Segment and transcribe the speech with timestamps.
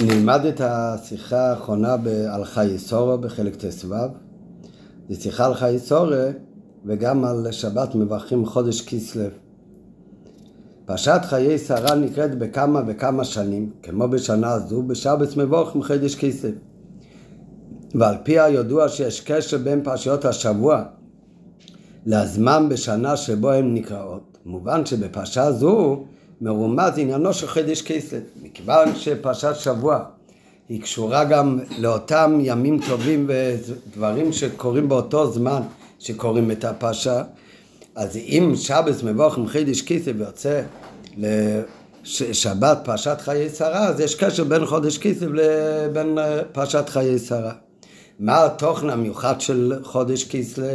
[0.00, 1.96] נלמד את השיחה האחרונה
[2.30, 3.94] על חיי סורו בחלק ט"ו.
[5.08, 6.14] זו שיחה על חיי סורו
[6.84, 9.24] וגם על שבת מברכים חודש כסלו.
[10.84, 16.50] פרשת חיי שרה נקראת בכמה וכמה שנים, כמו בשנה זו, בשבת מבורכים חודש כסלו.
[17.94, 20.82] ועל פי הידוע שיש קשר בין פרשיות השבוע
[22.06, 24.38] לזמן בשנה שבו הן נקראות.
[24.44, 26.04] מובן שבפרשה זו
[26.40, 28.18] מרומז עניינו של חידש כסלו.
[28.42, 30.04] מכיוון שפרשת שבוע
[30.68, 35.62] היא קשורה גם לאותם ימים טובים ודברים שקורים באותו זמן
[35.98, 37.22] שקוראים את הפרשה,
[37.94, 40.62] אז אם שבס מבוך עם חידש כסלו ויוצא
[41.96, 46.18] לשבת פרשת חיי שרה, אז יש קשר בין חודש כסלו לבין
[46.52, 47.52] פרשת חיי שרה.
[48.20, 50.66] מה התוכן המיוחד של חודש כסלו?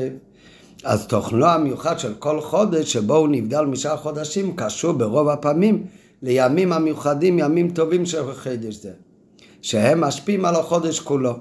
[0.86, 5.86] אז תוכנו המיוחד של כל חודש שבו הוא נבדל משאר חודשים קשור ברוב הפעמים
[6.22, 8.92] לימים המיוחדים, ימים טובים של חידש זה,
[9.62, 11.34] שהם משפיעים על החודש כולו.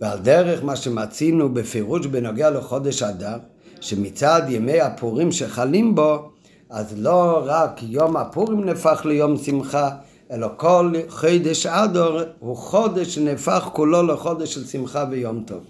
[0.00, 3.36] ועל דרך מה שמצינו בפירוש בנוגע לחודש אדר,
[3.80, 6.30] שמצד ימי הפורים שחלים בו,
[6.70, 9.90] אז לא רק יום הפורים נהפך ליום שמחה,
[10.30, 15.60] אלא כל חידש אדר הוא חודש שנהפך כולו לחודש של שמחה ויום טוב.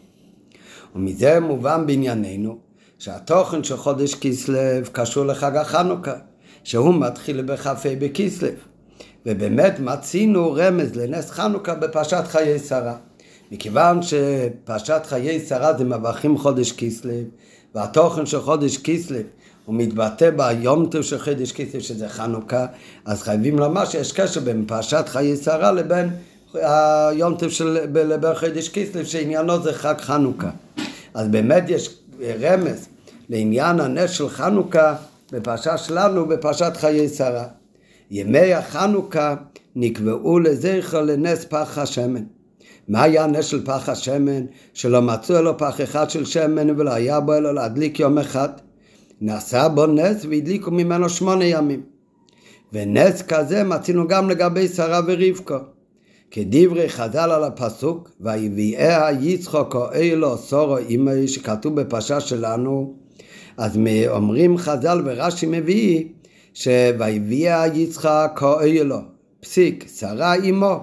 [0.96, 2.69] ומזה מובן בענייננו
[3.00, 4.58] שהתוכן של חודש כסלו
[4.92, 6.12] קשור לחג החנוכה,
[6.64, 8.48] שהוא מתחיל בכ"ה בכסלו.
[9.26, 12.94] ובאמת מצינו רמז לנס חנוכה בפרשת חיי שרה.
[13.52, 17.12] מכיוון שפרשת חיי שרה זה מברכים חודש כסלו,
[17.74, 19.18] והתוכן של חודש כסלו
[19.64, 22.66] הוא מתבטא ביום טוב של חודש כסלו שזה חנוכה,
[23.04, 26.10] אז חייבים לומר שיש קשר בין פרשת חיי שרה לבין
[26.54, 30.50] היום טוב של לבין חודש כסלו שעניינו זה חג חנוכה.
[31.14, 31.99] אז באמת יש
[32.40, 32.88] רמז
[33.28, 34.94] לעניין הנס של חנוכה
[35.32, 37.44] בפרשה שלנו, בפרשת חיי שרה.
[38.10, 39.34] ימי החנוכה
[39.76, 42.24] נקבעו לזכר לנס פח השמן.
[42.88, 44.46] מה היה הנס של פח השמן?
[44.74, 48.48] שלא מצאו אלו פח אחד של שמן ולא היה בו אלו להדליק יום אחד.
[49.20, 51.82] נעשה בו נס והדליקו ממנו שמונה ימים.
[52.72, 55.56] ונס כזה מצינו גם לגבי שרה ורבקו.
[56.30, 62.94] כדברי חז"ל על הפסוק, ויביאה יצחוק או אילו סורו אימי שכתוב בפרשה שלנו,
[63.56, 66.04] אז אומרים חז"ל ורש"י מביא
[66.54, 68.98] שויביאה יצחק או אילו,
[69.40, 70.80] פסיק, שרה אימו.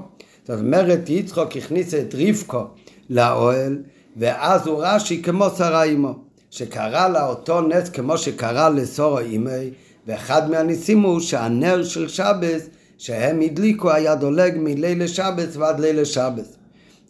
[0.47, 2.63] זאת אומרת יצחוק הכניס את רבקו
[3.09, 3.77] לאוהל
[4.17, 6.15] ואז הוא רש"י כמו שרה אימו,
[6.51, 9.69] שקרא לה אותו נס כמו שקרא לסורו אימי
[10.07, 16.57] ואחד מהניסים הוא שהנר של שבס שהם הדליקו היה דולג מלילה שבס ועד לילה שבס.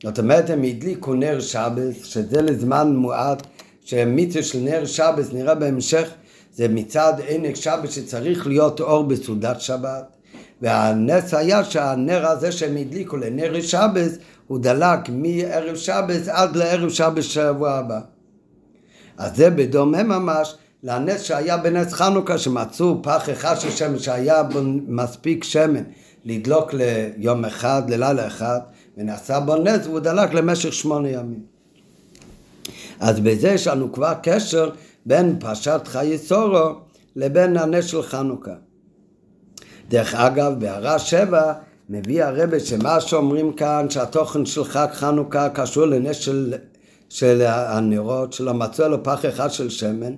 [0.03, 3.47] זאת אומרת הם הדליקו נר שבס, שזה לזמן מועט,
[3.83, 6.09] שמצווה של נר שבס נראה בהמשך,
[6.53, 10.17] זה מצד עינק שבס שצריך להיות אור בסעודת שבת.
[10.61, 14.17] והנס היה שהנר הזה שהם הדליקו לנר שבס,
[14.47, 17.99] הוא דלק מערב שבס עד לערב שבס שבוע הבא.
[19.17, 24.59] אז זה בדומה ממש לנס שהיה בנס חנוכה, שמצאו פח אחד של שמן, שהיה בו
[24.87, 25.83] מספיק שמן
[26.25, 28.59] לדלוק ליום אחד, ללילה אחד,
[28.97, 31.43] ונעשה בו נס, והוא דלק למשך שמונה ימים.
[32.99, 34.69] אז בזה יש לנו כבר קשר
[35.05, 36.75] בין פרשת חיי סורו
[37.15, 38.53] לבין הנס של חנוכה.
[39.89, 41.53] דרך אגב, בהערה שבע
[41.89, 46.53] מביא הרבה שמה שאומרים כאן שהתוכן של חג חנוכה קשור לנס של,
[47.09, 50.13] של הנרות, שלא מצאו לו פח אחד של שמן,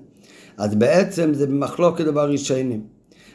[0.59, 2.81] אז בעצם זה במחלוקת דבר ראשונים.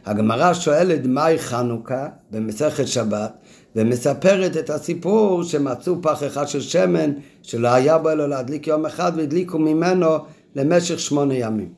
[0.06, 3.32] הגמרא שואלת מהי חנוכה במסכת שבת,
[3.76, 9.12] ומספרת את הסיפור שמצאו פח אחד של שמן שלא היה בו אלא להדליק יום אחד
[9.16, 10.06] והדליקו ממנו
[10.54, 11.68] למשך שמונה ימים.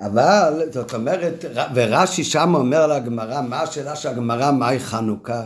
[0.00, 1.44] אבל זאת אומרת,
[1.74, 5.42] ורש"י שם אומר לגמרא, מה השאלה של הגמרא מהי חנוכה?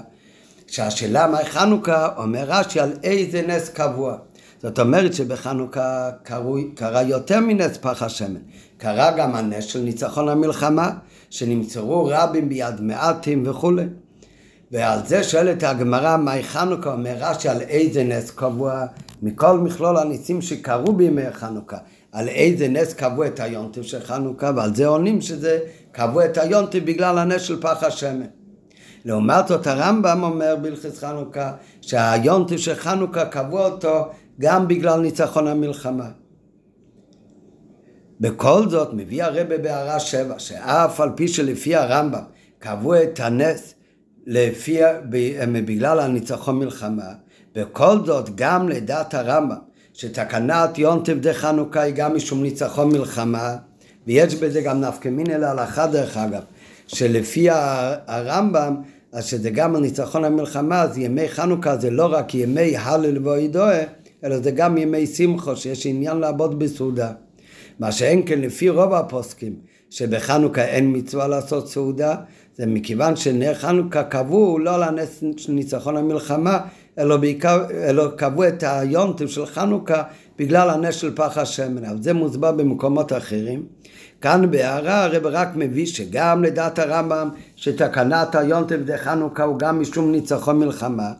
[0.66, 4.16] שהשאלה מהי חנוכה, אומר רש"י על איזה נס קבוע.
[4.62, 8.40] זאת אומרת שבחנוכה קרוי, קרה יותר מנס פח השמן.
[8.78, 10.90] קרה גם הנס של ניצחון המלחמה,
[11.30, 13.84] שנמצאו רבים ביד מעטים וכולי.
[14.72, 16.92] ועל זה שואלת הגמרא, מהי חנוכה?
[16.92, 18.86] אומר רש"י על איזה נס קבוע
[19.22, 21.76] מכל מכלול הניסים שקרו בימי חנוכה.
[22.12, 25.58] על איזה נס קבעו את היונטב של חנוכה, ועל זה עונים שזה
[25.92, 28.26] קבעו את היונטב בגלל הנס של פח השמן.
[29.04, 34.08] לעומת זאת הרמב"ם אומר בהלכס חנוכה שהיונטב של חנוכה קבעו אותו
[34.40, 36.08] גם בגלל ניצחון המלחמה.
[38.20, 42.22] בכל זאת מביא הרבה בהערה שבע שאף על פי שלפי הרמב"ם
[42.58, 43.74] קבעו את הנס
[44.26, 44.78] לפי,
[45.52, 47.12] בגלל הניצחון מלחמה,
[47.54, 49.56] בכל זאת גם לדעת הרמב"ם
[49.92, 53.56] שתקנת יונטב דה חנוכה היא גם משום ניצחון מלחמה
[54.06, 56.42] ויש בזה גם נפקא מינא להלכה דרך אגב
[56.86, 57.48] שלפי
[58.06, 58.76] הרמב"ם
[59.12, 63.78] אז שזה גם על ניצחון המלחמה, אז ימי חנוכה זה לא רק ימי הלל ואידוה,
[64.24, 67.12] אלא זה גם ימי שמחו, שיש עניין לעבוד בסעודה.
[67.78, 69.54] מה שאין כן לפי רוב הפוסקים,
[69.90, 72.14] שבחנוכה אין מצווה לעשות סעודה,
[72.56, 76.58] זה מכיוון שנר חנוכה קבעו לא לנס ניצחון המלחמה,
[76.98, 80.02] אלא, בעיקר, אלא קבעו את היונטים של חנוכה
[80.38, 81.84] בגלל הנס של פח השמן.
[81.84, 83.62] אבל זה מוסבר במקומות אחרים.
[84.20, 90.58] כאן בהערה הרב רק מביא שגם לדעת הרמב"ם שתקנת היונטים דחנוכה הוא גם משום ניצחון
[90.58, 91.12] מלחמה.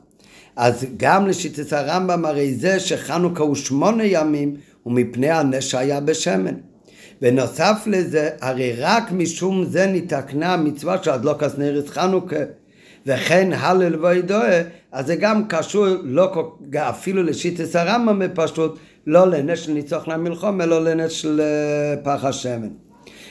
[0.56, 6.54] אז גם לשיטת הרמב"ם הרי זה שחנוכה הוא שמונה ימים הוא מפני הנס שהיה בשמן.
[7.22, 12.36] ונוסף לזה, הרי רק משום זה נתקנה המצווה של הדלוקס נרס חנוכה.
[13.06, 19.72] וכן הלל וידועה, אז זה גם קשור לא אפילו לשיטס הרמב"ם פשוט, לא לנס של
[19.72, 22.88] ניצוח למלחום, אלא לנס של אה, פח השמן.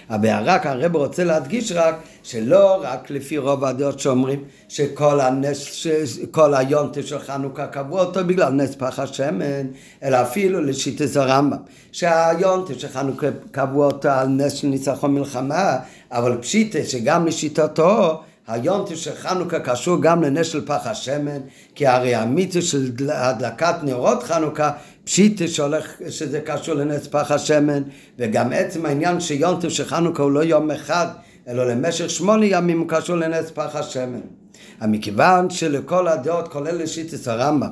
[0.10, 5.88] הבהרה כאן הרב רוצה להדגיש רק שלא רק לפי רוב הדעות שאומרים שכל הנס,
[6.32, 9.68] כל היונטה של חנוכה קבעו אותו בגלל נס פח השמן,
[10.04, 11.58] אלא אפילו לשיטת הרמב"ם,
[11.92, 15.78] שהיונטה של חנוכה קבעו אותו על נס של ניצחון מלחמה,
[16.12, 21.40] אבל פשיטה שגם לשיטתו היונטה של חנוכה קשור גם לנס של פח השמן,
[21.76, 24.72] כי הרי המיתוס של הדלקת נרות חנוכה
[25.04, 27.84] פשיטה שהולך, שזה קשור לנס פח השמן,
[28.20, 31.08] וגם עצם העניין שיונטו של חנוכה הוא לא יום אחד,
[31.48, 34.22] אלא למשך שמונה ימים הוא קשור לנס פח השמן.
[34.82, 37.70] מכיוון שלכל הדעות, כולל לשיטס הרמב"ם,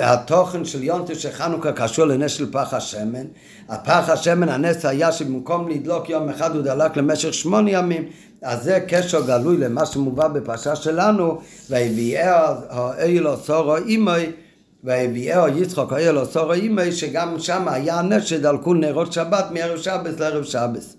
[0.00, 3.24] התוכן של יונטו של חנוכה קשור לנס של פח השמן.
[3.68, 8.04] הפח השמן, הנס היה שבמקום לדלוק יום אחד הוא דלק למשך שמונה ימים.
[8.42, 11.40] אז זה קשר גלוי למה שמובא בפרשה שלנו,
[11.70, 14.32] והביאה האלו סורו אימוי
[14.84, 20.44] והביאו יצחוק לו סורו אימי שגם שם היה הנס שדלקו נרות שבת מערב שבת לערב
[20.44, 20.94] שבת.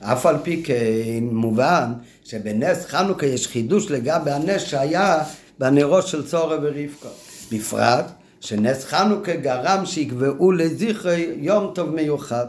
[0.00, 1.92] אף על פי כן מובן
[2.24, 5.22] שבנס חנוכה יש חידוש לגבי הנס שהיה
[5.58, 7.08] בנרות של צורו ורבקו.
[7.52, 8.04] בפרט
[8.40, 12.46] שנס חנוכה גרם שיקבעו לזכרי יום טוב מיוחד.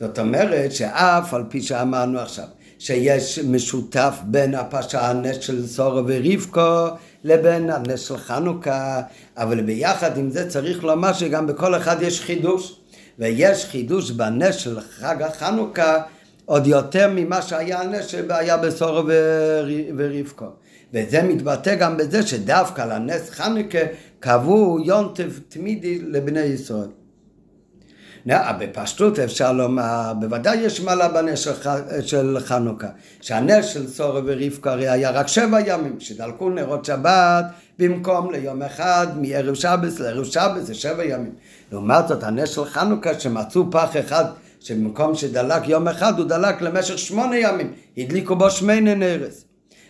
[0.00, 2.44] זאת אומרת שאף על פי שאמרנו עכשיו
[2.78, 6.86] שיש משותף בין הפרשה הנס של סורו ורבקו
[7.24, 9.00] לבין הנס של חנוכה,
[9.36, 12.76] אבל ביחד עם זה צריך לומר שגם בכל אחד יש חידוש,
[13.18, 16.02] ויש חידוש בנס של חג החנוכה
[16.44, 19.08] עוד יותר ממה שהיה הנס שהיה בסורו
[19.96, 20.46] ורבקו.
[20.94, 23.78] וזה מתבטא גם בזה שדווקא לנס חנוכה
[24.20, 26.88] קבעו יונטב תמידי לבני ישראל.
[28.26, 31.52] בפשטות אפשר לומר, בוודאי יש מעלה בנס של,
[32.00, 32.88] של חנוכה,
[33.20, 37.44] שהנס של סורו ורבקה הרי היה רק שבע ימים, שדלקו נרות שבת
[37.78, 41.32] במקום ליום אחד, מערב שבס לערב שבס זה שבע ימים.
[41.72, 44.24] לעומת זאת הנס של חנוכה שמצאו פח אחד
[44.64, 49.44] שבמקום שדלק יום אחד הוא דלק למשך שמונה ימים, הדליקו בו שמייני נרס.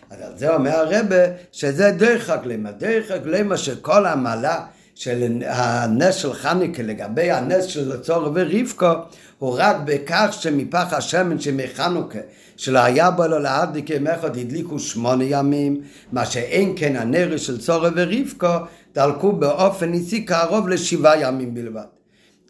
[0.09, 1.15] אז על זה אומר הרבה
[1.51, 4.65] שזה דרך הגלמה, דרך הגלמה שכל המעלה
[4.95, 8.91] של הנס של חניקה לגבי הנס של צור ורבקו
[9.39, 12.19] הוא רק בכך שמפח השמן שמחנוכה
[12.57, 15.81] שלא היה בו לו להדליק יום אחד הדליקו שמונה ימים.
[16.11, 18.65] מה שאין כן הנר של צור ורבקו
[18.95, 21.92] דלקו באופן ניסי קרוב לשבעה ימים בלבד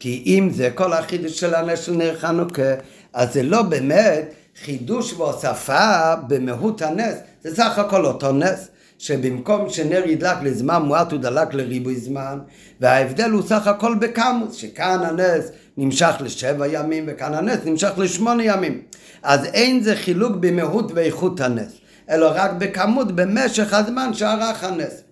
[0.04, 2.74] כי אם זה כל החידוש של הנס של נר חנוכה
[3.14, 4.34] אז זה לא באמת
[4.66, 7.16] חידוש והוספה במהות הנס.
[7.44, 8.68] זה סך הכל אותו נס
[8.98, 12.40] שבמקום שנר ידלק לזמן מועט הוא דלק לריבוי זמן
[12.82, 18.82] וההבדל הוא סך הכל בקמוס שכאן הנס נמשך לשבע ימים וכאן הנס נמשך לשמונה ימים.
[19.24, 21.74] אז אין זה חילוק במהות ואיכות הנס
[22.10, 25.03] אלא רק בכמות במשך הזמן שערך הנס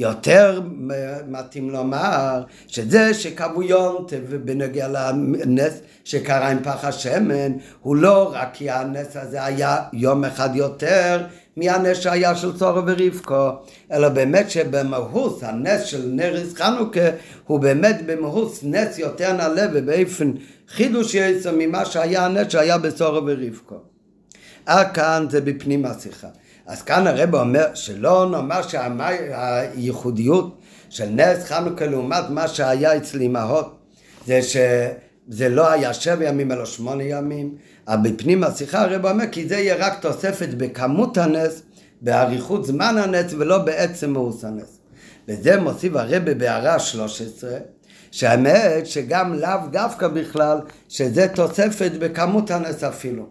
[0.00, 0.60] יותר
[1.28, 8.70] מתאים לומר שזה שקבעו יונטב בנוגע לנס שקרה עם פח השמן הוא לא רק כי
[8.70, 11.22] הנס הזה היה יום אחד יותר
[11.56, 13.50] מהנס שהיה של צורו ורבקו,
[13.92, 17.08] אלא באמת שבמהות הנס של נריס חנוכה
[17.46, 20.32] הוא באמת במהות נס יותר נעלה ובאופן
[20.68, 23.76] חידוש יצא ממה שהיה הנס שהיה בצורו ורבקו.
[24.66, 26.28] עד כאן זה בפנים השיחה.
[26.66, 33.78] אז כאן הרב אומר שלא נאמר שהייחודיות של נס חנוכה לעומת מה שהיה אצל אמהות
[34.26, 37.54] זה שזה לא היה שבע ימים אלא שמונה ימים.
[37.88, 41.62] אבל בפנים השיחה הרב אומר כי זה יהיה רק תוספת בכמות הנס
[42.00, 44.78] באריכות זמן הנס ולא בעצם מאוס הנס.
[45.28, 47.50] וזה מוסיף הרב בהערה 13
[48.10, 53.26] שהאמת שגם לאו דווקא בכלל שזה תוספת בכמות הנס אפילו.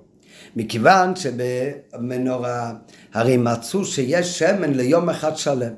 [0.55, 2.71] מכיוון שבמנורה
[3.13, 5.73] הרי מצאו שיש שמן ליום אחד שלם,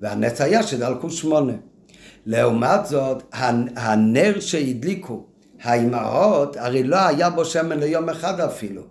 [0.00, 1.52] והנס היה שדלקו שמונה.
[2.26, 3.22] לעומת זאת,
[3.76, 5.24] הנר שהדליקו
[5.62, 8.82] האימהות, הרי לא היה בו שמן ליום אחד אפילו.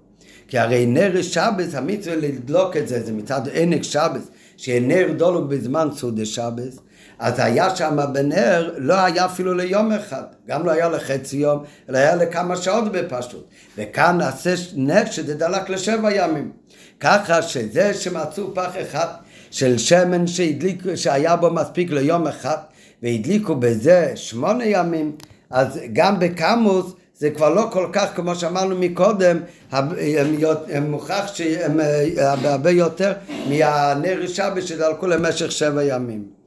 [0.48, 5.50] כי הרי נר שבס, המצווה לדלוק את זה, זה מצד ענק שבס, שיהיה נר דולוק
[5.50, 6.80] בזמן סעודי שבס,
[7.20, 11.98] אז היה שם בנר, לא היה אפילו ליום אחד, גם לא היה לחצי יום, אלא
[11.98, 13.48] היה לכמה שעות בפשוט.
[13.78, 16.52] וכאן נעשה נר שזה דלק לשבע ימים.
[17.00, 19.08] ככה שזה שמצאו פח אחד
[19.52, 22.58] של שמן שהדליק, שהיה בו מספיק ליום אחד,
[23.04, 25.16] והדליקו בזה שמונה ימים,
[25.50, 29.40] אז גם בקמוס זה כבר לא כל כך, כמו שאמרנו מקודם,
[29.72, 33.14] הם מוכח שהם אה, הרבה יותר
[33.50, 36.43] מהנר שבת שדלקו למשך שבע ימים.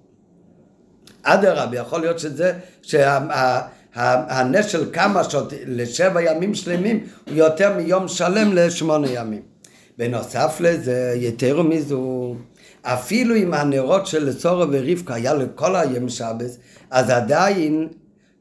[1.27, 2.53] אדרבה, יכול להיות שזה,
[2.83, 9.43] שהנס של כמה שעות לשבע ימים שלמים הוא יותר מיום שלם לשמונה ימים.
[9.99, 12.35] בנוסף לזה, יותר מזו,
[12.83, 16.59] אפילו אם הנרות של צורו ורבקה היה לכל היום שבס,
[16.91, 17.89] אז עדיין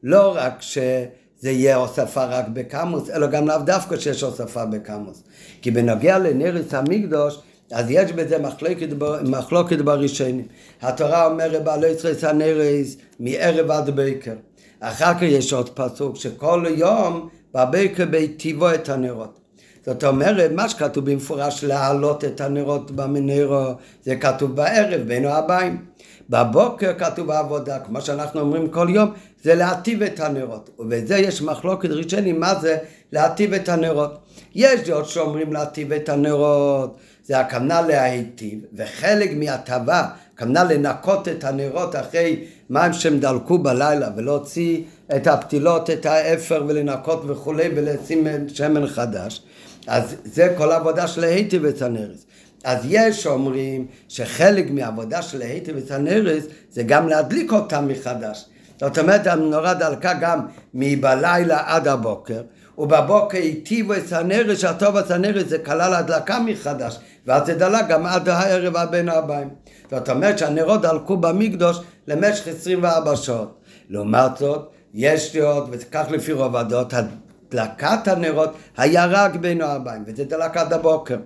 [0.02, 5.22] לא רק שזה יהיה הוספה רק בקמוס, אלא גם לאו דווקא שיש הוספה בקמוס.
[5.62, 7.38] כי בנוגע לנרס המקדוש,
[7.72, 8.88] אז יש בזה מחלוקת,
[9.24, 10.46] מחלוקת בראשונים.
[10.82, 14.34] התורה אומרת בעלי יצרס הנרס מערב עד בקר.
[14.80, 19.40] אחר כך יש עוד פסוק שכל יום בבקר ביטיבו את הנרות.
[19.86, 23.70] זאת אומרת, מה שכתוב במפורש להעלות את הנרות במנרו,
[24.02, 25.84] זה כתוב בערב בין הבאים.
[26.30, 29.10] בבוקר כתוב העבודה, כמו שאנחנו אומרים כל יום,
[29.42, 30.70] זה להטיב את הנרות.
[30.78, 32.78] ובזה יש מחלוקת ראשוני, מה זה
[33.12, 34.18] להטיב את הנרות.
[34.54, 41.96] יש דעות שאומרים להטיב את הנרות, זה הכוונה להיטיב, וחלק מהטבה, הכוונה לנקות את הנרות
[41.96, 44.82] אחרי מים שהם דלקו בלילה, ולהוציא
[45.16, 49.42] את הפתילות, את האפר, ולנקות וכולי, ולשים שמן חדש.
[49.86, 52.26] אז זה כל העבודה של להיטיב את הנרס.
[52.64, 58.44] אז יש אומרים שחלק מהעבודה של להיטיב את הנרס זה גם להדליק אותם מחדש.
[58.80, 60.40] זאת אומרת, המנורה דלקה גם
[60.74, 62.42] מבלילה עד הבוקר,
[62.78, 68.28] ובבוקר היטיבו את הנרס, שהטוב את הנרס זה כלל הדלקה מחדש, ואז דלק גם עד
[68.28, 69.48] הערב הבין הבאים.
[69.90, 73.60] זאת אומרת שהנרות דלקו במקדוש למשך 24 שעות.
[73.88, 80.24] לעומת זאת, יש עוד, וכך לפי רוב הדעות, הדלקת הנרות היה רק בין הבאים, וזה
[80.24, 81.16] דלק עד הבוקר.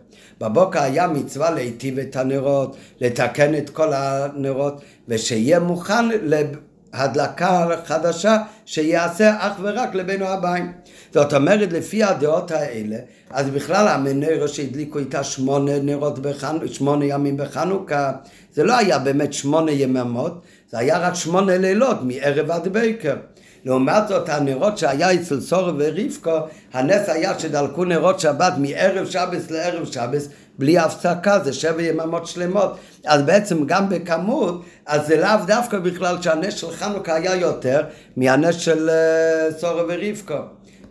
[0.40, 9.37] בבוקר היה מצווה להיטיב את הנרות, לתקן את כל הנרות, ושיהיה מוכן להדלקה חדשה שיעשה
[9.38, 10.73] אך ורק לבין הבאים.
[11.14, 12.97] זאת אומרת, לפי הדעות האלה,
[13.31, 16.57] אז בכלל המנרו שהדליקו איתה שמונה נרות, בחנ...
[16.67, 18.12] שמונה ימים בחנוכה,
[18.55, 20.40] זה לא היה באמת שמונה יממות,
[20.71, 23.17] זה היה רק שמונה לילות, מערב עד בקר.
[23.64, 26.38] לעומת זאת הנרות שהיה אצל סורו ורבקו,
[26.73, 32.76] הנס היה שדלקו נרות שבת מערב שבס לערב שבס בלי הפסקה, זה שבע יממות שלמות.
[33.07, 37.83] אז בעצם גם בכמות, אז זה לאו דווקא בכלל שהנס של חנוכה היה יותר
[38.17, 40.35] מהנס של uh, סורו ורבקו.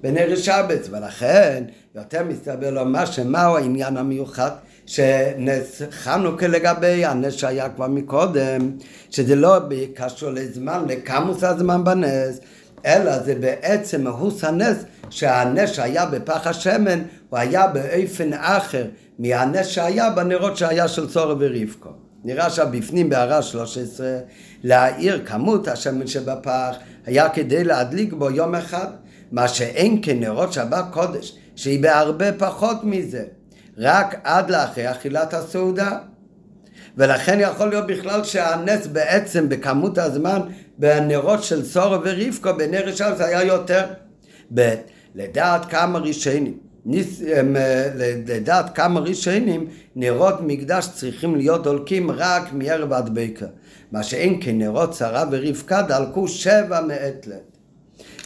[0.02, 1.64] בנר שבץ, ולכן
[1.96, 4.52] יותר מסתבר לומר שמהו העניין המיוחד
[4.86, 8.72] שנס חנוכה לגבי הנס שהיה כבר מקודם,
[9.10, 9.58] שזה לא
[9.96, 12.40] קשור לזמן, לכמוס הזמן בנס,
[12.86, 14.78] אלא זה בעצם מהוס הנס
[15.10, 18.86] שהנס שהיה בפח השמן הוא היה באופן אחר
[19.20, 21.90] מהנס שהיה בנרות שהיה של צורו ורבקו.
[22.24, 24.08] נראה שבפנים בהערה 13
[24.64, 26.76] להאיר כמות השמן שבפח
[27.06, 28.88] היה כדי להדליק בו יום אחד
[29.32, 33.24] מה שאין כנרות שבת קודש שהיא בהרבה פחות מזה
[33.78, 35.98] רק עד לאחרי אכילת הסעודה
[36.98, 40.40] ולכן יכול להיות בכלל שהנס בעצם בכמות הזמן
[40.78, 43.86] בנרות של סורו ורבקו בנר ראשון זה היה יותר.
[44.54, 44.74] ב.
[45.16, 47.22] לדעת כמה ראשונים, ניס,
[48.28, 53.48] לדעת כמה ראשונים נרות מקדש צריכים להיות דולקים רק מערב עד בקר.
[53.92, 57.59] מה שאין כן נרות שרה ורבקה דלקו שבע מעת לעת.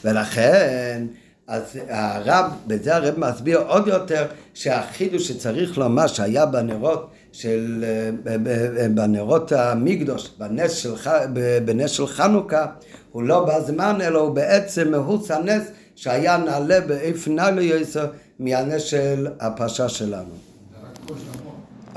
[0.06, 1.06] ולכן
[1.48, 7.86] אז הרב, בזה הרב מסביר עוד יותר שהחידוש שצריך לומר שהיה בנרות של,
[8.94, 10.94] בנרות המקדוש, בנס של,
[11.66, 12.66] בנס של חנוכה,
[13.12, 15.64] הוא לא בזמן אלא הוא בעצם מהוץ הנס
[15.96, 18.08] שהיה נעלה באיפן נעלה יסר
[18.40, 20.34] מהנס של הפרשה שלנו.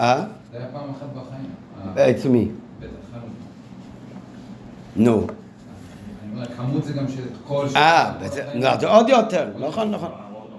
[0.00, 0.24] אה?
[0.52, 2.10] זה היה פעם אחת בחיים.
[2.10, 2.48] אצל מי?
[4.96, 5.26] נו.
[6.56, 7.66] כמות זה גם של כל...
[7.76, 8.12] אה,
[8.80, 10.10] זה עוד יותר, נכון, נכון.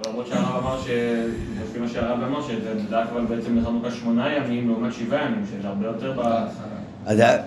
[0.07, 0.77] למרות שהרב אמר
[1.63, 5.67] לפי מה שהרב אמר, שזה דק אבל בעצם לחנוכה שמונה ימים לעומת שבעה ימים, שזה
[5.67, 7.37] הרבה יותר בהתחלה.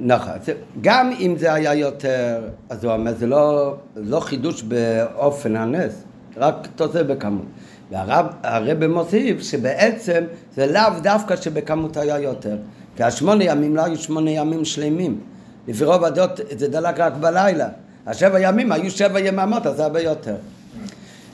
[0.00, 0.32] נכון,
[0.80, 6.04] גם אם זה היה יותר, אז הוא אומר, זה לא, לא חידוש באופן הנס,
[6.36, 7.46] רק תוצא בכמות.
[7.90, 10.24] והרב מוסיף שבעצם
[10.54, 12.56] זה לאו דווקא שבכמות היה יותר,
[12.96, 15.20] כי השמונה ימים לא היו שמונה ימים שלמים.
[15.68, 17.68] לפי רוב הדעות זה דלק רק בלילה.
[18.06, 20.36] השבע ימים היו שבע יממות, אז זה הרבה יותר.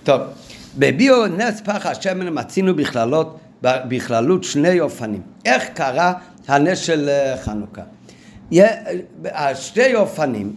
[0.04, 0.20] טוב,
[0.78, 5.23] בביאו נס פח השמן מצינו בכללות, בכללות שני אופנים.
[5.44, 6.12] איך קרה
[6.49, 7.82] הנס של אה, חנוכה.
[9.54, 10.52] שתי אופנים,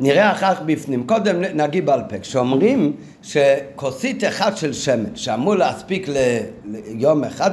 [0.00, 1.06] נראה אחר כך בפנים.
[1.06, 2.92] קודם נגיד בעל פה, כשאומרים
[3.22, 7.50] שכוסית אחת של שמן, שאמור להספיק ליום אחד,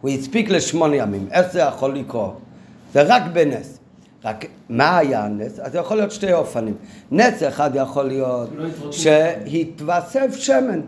[0.00, 1.26] הוא הספיק לשמונה ימים.
[1.30, 2.40] איך זה יכול לקרות?
[2.92, 3.77] זה רק בנס.
[4.28, 5.58] רק מה היה הנס?
[5.58, 6.74] אז יכול להיות שתי אופנים.
[7.10, 10.80] נס אחד יכול להיות לא שהתווסף שמן,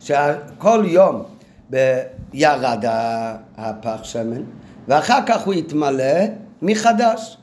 [0.00, 1.22] שכל יום
[2.32, 2.84] ירד
[3.58, 4.42] הפח שמן,
[4.88, 6.24] ואחר כך הוא יתמלא
[6.62, 7.36] מחדש.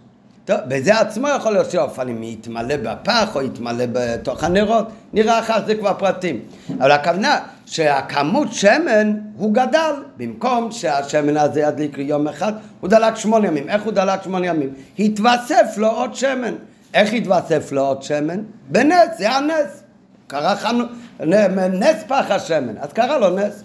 [0.46, 5.76] טוב, בזה עצמו יכול להיות שאופנים יתמלא בפח או יתמלא בתוך הנרות, נראה אחר זה
[5.76, 6.40] כבר פרטים.
[6.80, 13.48] אבל הכוונה שהכמות שמן הוא גדל, במקום שהשמן הזה ידליק יום אחד, הוא דלק שמונה
[13.48, 13.70] ימים.
[13.70, 14.74] איך הוא דלק שמונה ימים?
[15.00, 16.54] התווסף לו עוד שמן.
[16.94, 18.42] איך התווסף לו עוד שמן?
[18.70, 19.84] בנס, זה הנס.
[20.28, 20.84] קרה חנו...
[21.20, 23.64] נס פח השמן, אז קרה לו נס.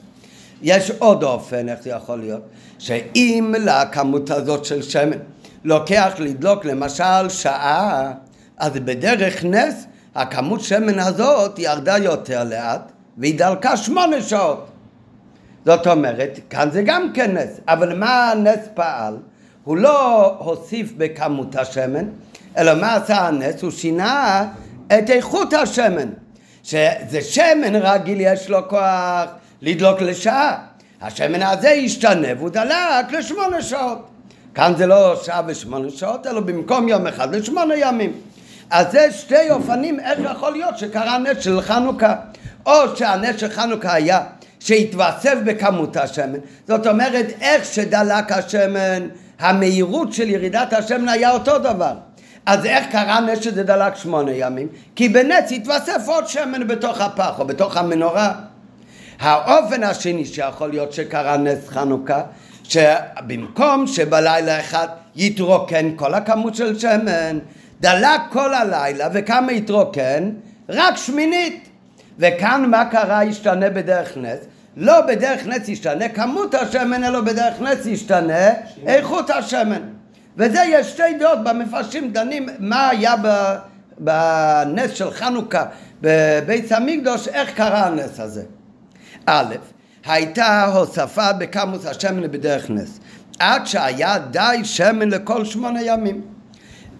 [0.63, 2.43] יש עוד אופן, איך זה יכול להיות?
[2.79, 5.19] שאם לכמות הזאת של שמן
[5.65, 8.13] לוקח לדלוק למשל שעה,
[8.59, 14.67] אז בדרך נס הכמות שמן הזאת ירדה יותר לאט והיא דלקה שמונה שעות.
[15.65, 19.17] זאת אומרת, כאן זה גם כן נס, אבל מה הנס פעל?
[19.65, 22.05] הוא לא הוסיף בכמות השמן,
[22.59, 23.63] אלא מה עשה הנס?
[23.63, 24.47] הוא שינה
[24.87, 26.09] את איכות השמן.
[26.63, 29.29] שזה שמן רגיל יש לו כוח
[29.63, 30.59] לדלוק לשעה.
[31.01, 34.07] השמן הזה ישתנה והוא דלק לשמונה שעות.
[34.55, 38.13] כאן זה לא שעה ושמונה שעות, אלא במקום יום אחד לשמונה ימים.
[38.71, 42.15] אז זה שתי אופנים איך יכול להיות שקרה נס של חנוכה.
[42.67, 44.21] או שהנס של חנוכה היה
[44.61, 46.39] שהתווסף בכמות השמן,
[46.69, 51.95] זאת אומרת איך שדלק השמן, המהירות של ירידת השמן היה אותו דבר.
[52.47, 54.69] אז איך קרה נס שזה דלק שמונה ימים?
[54.97, 58.33] כי בנס התווסף עוד שמן בתוך הפח או בתוך המנורה.
[59.21, 62.23] האופן השני שיכול להיות שקרה נס חנוכה,
[62.65, 67.39] שבמקום שבלילה אחד יתרוקן כל הכמות של שמן,
[67.81, 70.31] דלק כל הלילה, וכמה יתרוקן?
[70.69, 71.70] רק שמינית.
[72.21, 73.25] וכאן מה קרה?
[73.25, 74.39] ישתנה בדרך נס.
[74.77, 78.49] לא בדרך נס ישתנה כמות השמן, אלא בדרך נס ישתנה
[78.87, 79.83] איכות השמן.
[80.37, 83.15] וזה יש שתי דעות במפרשים דנים מה היה
[83.99, 85.65] בנס של חנוכה
[86.01, 88.43] בבית המקדוש, איך קרה הנס הזה.
[89.27, 89.55] א',
[90.05, 93.01] הייתה הוספה בכמות השמן בדרך נס,
[93.39, 96.23] עד שהיה די שמן לכל שמונה ימים.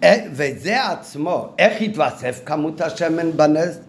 [0.03, 3.79] אה, וזה עצמו, איך התווסף כמות השמן בנס?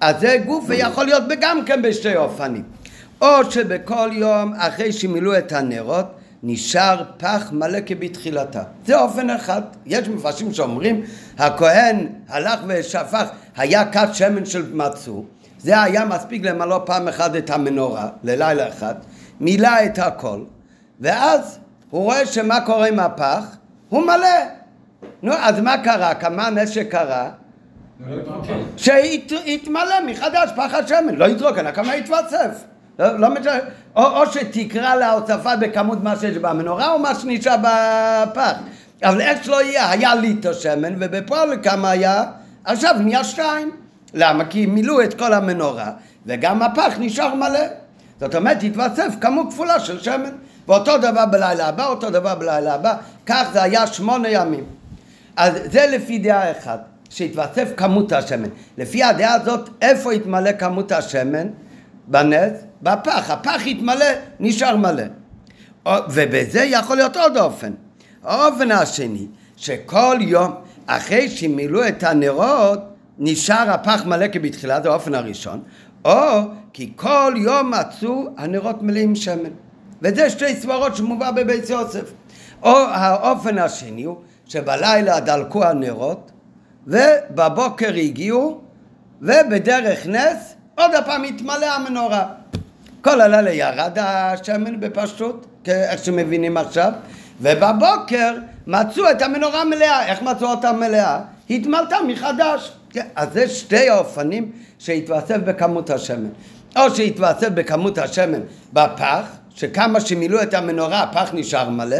[0.00, 2.62] אז זה גוף ויכול להיות גם כן בשתי אופנים.
[3.20, 6.06] או שבכל יום אחרי שמילאו את הנרות
[6.42, 8.62] נשאר פח מלא כבתחילתה.
[8.86, 9.62] זה אופן אחד.
[9.86, 11.02] יש מפרשים שאומרים
[11.38, 13.24] הכהן הלך ושפך,
[13.56, 15.26] היה כת שמן של מצור
[15.58, 18.94] זה היה מספיק למלוא פעם אחת את המנורה, ללילה אחד,
[19.40, 20.40] מילא את הכל,
[21.00, 21.58] ואז
[21.90, 23.44] הוא רואה שמה קורה עם הפח?
[23.88, 24.38] הוא מלא.
[25.22, 26.14] נו, אז מה קרה?
[26.14, 27.30] כמה נשק קרה?
[28.76, 32.64] שהתמלא מחדש פח השמן, לא יתרוקן, כמה יתווסף.
[32.98, 33.28] לא, לא
[33.96, 38.52] או, או שתקרא להוספה בכמות מה שיש במנורה או מה שנשאר בפח.
[39.04, 42.24] אבל איך שלא יהיה, היה ליטר שמן ובפועל כמה היה?
[42.64, 43.70] עכשיו נהיה שתיים.
[44.14, 44.44] למה?
[44.44, 45.90] כי מילאו את כל המנורה
[46.26, 47.60] וגם הפח נשאר מלא.
[48.20, 50.30] זאת אומרת, התווסף כמות כפולה של שמן.
[50.68, 52.94] ואותו דבר בלילה הבא, אותו דבר בלילה הבא,
[53.26, 54.64] כך זה היה שמונה ימים.
[55.36, 58.48] אז זה לפי דעה אחת, שהתווסף כמות השמן.
[58.78, 61.48] לפי הדעה הזאת, איפה התמלא כמות השמן?
[62.08, 63.30] בנס, בפח.
[63.30, 64.06] הפח התמלא,
[64.40, 65.04] נשאר מלא.
[66.10, 67.72] ובזה יכול להיות עוד אופן.
[68.24, 70.54] האופן השני, שכל יום
[70.86, 72.78] אחרי שמילאו את הנרות,
[73.18, 75.62] נשאר הפח מלא כבתחילה, זה האופן הראשון,
[76.04, 76.40] או
[76.72, 79.50] כי כל יום מצאו הנרות מלאים שמן.
[80.02, 82.12] וזה שתי סברות שמובא בבית יוסף.
[82.62, 84.16] או האופן השני הוא
[84.46, 86.30] שבלילה דלקו הנרות
[86.86, 88.60] ובבוקר הגיעו
[89.22, 92.26] ובדרך נס עוד הפעם התמלא המנורה.
[93.02, 96.92] כל הלילה ירד השמן בפשטות, איך שמבינים עכשיו,
[97.40, 98.34] ובבוקר
[98.66, 100.06] מצאו את המנורה מלאה.
[100.06, 101.20] איך מצאו אותה מלאה?
[101.50, 102.72] התמלתה מחדש.
[102.90, 106.28] כן, אז זה שתי האופנים שהתווסף בכמות השמן.
[106.76, 108.40] או שהתווסף בכמות השמן
[108.72, 109.22] בפח,
[109.54, 111.96] שכמה שמילאו את המנורה הפח נשאר מלא,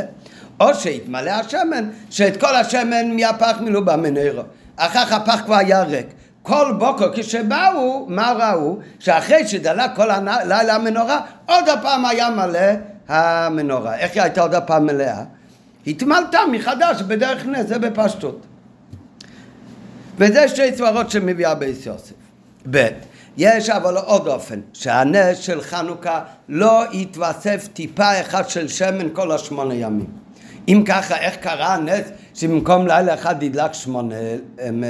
[0.61, 4.43] או שהתמלא השמן, שאת כל השמן מהפח מילאו במנורה.
[4.77, 6.07] אחר כך הפח כבר היה ריק.
[6.43, 8.79] כל בוקר כשבאו, מה ראו?
[8.99, 12.69] שאחרי שדלק כל הלילה המנורה, עוד הפעם היה מלא
[13.09, 13.97] המנורה.
[13.97, 15.23] איך היא הייתה עוד הפעם מלאה?
[15.87, 18.47] התמלתה מחדש בדרך נס, זה בפשטות.
[20.19, 22.13] וזה שתי סברות שמביאה בייס יוסף.
[22.71, 22.89] ב'
[23.37, 29.75] יש אבל עוד אופן, שהנס של חנוכה לא יתווסף טיפה אחת של שמן כל השמונה
[29.75, 30.26] ימים.
[30.69, 34.15] אם ככה, איך קרה הנס שבמקום לילה אחד ידלק שמונה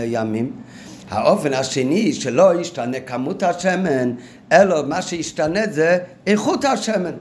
[0.05, 0.53] ימים?
[1.11, 4.13] האופן השני שלא ישתנה כמות השמן,
[4.53, 7.13] אלא מה שישתנה זה איכות השמן.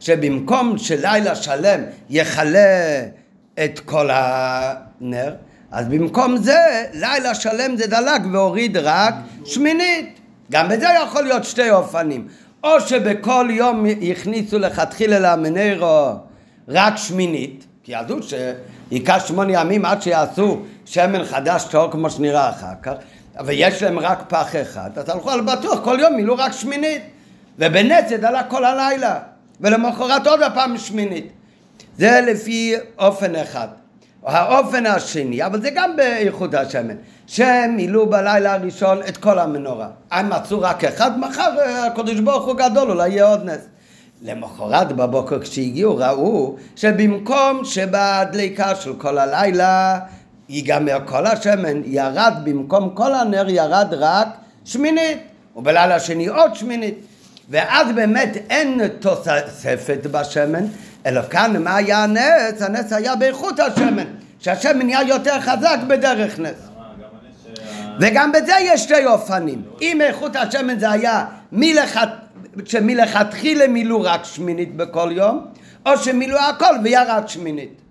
[0.00, 3.02] שבמקום שלילה שלם יכלה
[3.64, 5.34] את כל הנר,
[5.70, 10.18] אז במקום זה, לילה שלם זה דלק והוריד רק שמינית.
[10.52, 12.28] גם בזה יכול להיות שתי אופנים.
[12.64, 16.12] או שבכל יום הכניסו לכתחילה למנרו
[16.68, 22.74] רק שמינית, כי ידעו שייקח שמונה ימים עד שיעשו שמן חדש טהור כמו שנראה אחר
[22.82, 22.92] כך,
[23.38, 27.02] אבל יש להם רק פח אחד, אז הלכו על בטוח, כל יום מילאו רק שמינית.
[27.58, 27.68] זה
[28.20, 29.18] דלק כל הלילה,
[29.60, 31.32] ולמחרת עוד הפעם שמינית.
[31.98, 33.68] זה לפי אופן אחד.
[34.24, 36.94] האופן השני, אבל זה גם באיכות השמן,
[37.26, 39.88] שהם מילאו בלילה הראשון את כל המנורה.
[40.10, 41.50] הם מצאו רק אחד, מחר
[41.86, 43.60] הקדוש ברוך הוא גדול, אולי יהיה עוד נס.
[44.22, 49.98] למחרת בבוקר כשהגיעו ראו שבמקום שבדליקה של כל הלילה
[50.48, 54.28] ייגמר כל השמן, ירד במקום כל הנר ירד רק
[54.64, 55.18] שמינית,
[55.56, 56.94] ובלילה השני עוד שמינית.
[57.50, 60.64] ואז באמת אין תוספת בשמן,
[61.06, 62.62] אלא כאן מה היה הנס?
[62.62, 64.04] הנס היה באיכות השמן,
[64.38, 66.68] שהשמן נהיה יותר חזק בדרך נס.
[68.00, 69.62] וגם בזה יש שתי אופנים.
[69.82, 71.24] אם איכות השמן זה היה
[72.64, 75.46] שמלכתחילה מילאו רק שמינית בכל יום,
[75.86, 77.82] או שמילאו הכל וירד שמינית.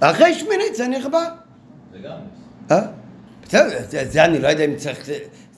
[0.00, 1.24] אחרי שמינית זה נכבה.
[1.92, 2.72] זה גם נס.
[2.72, 2.82] אה?
[3.44, 5.08] בסדר, זה אני לא יודע אם צריך...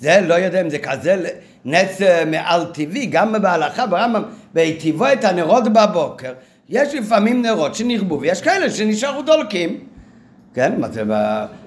[0.00, 1.28] זה לא יודע אם זה כזה
[1.64, 4.22] נס אה, מעל טבעי, גם בהלכה ברמב"ם,
[4.54, 6.32] בהיטיבו את הנרות בבוקר,
[6.68, 9.93] יש לפעמים נרות שנכבו ויש כאלה שנשארו דולקים.
[10.54, 11.02] כן, מה זה,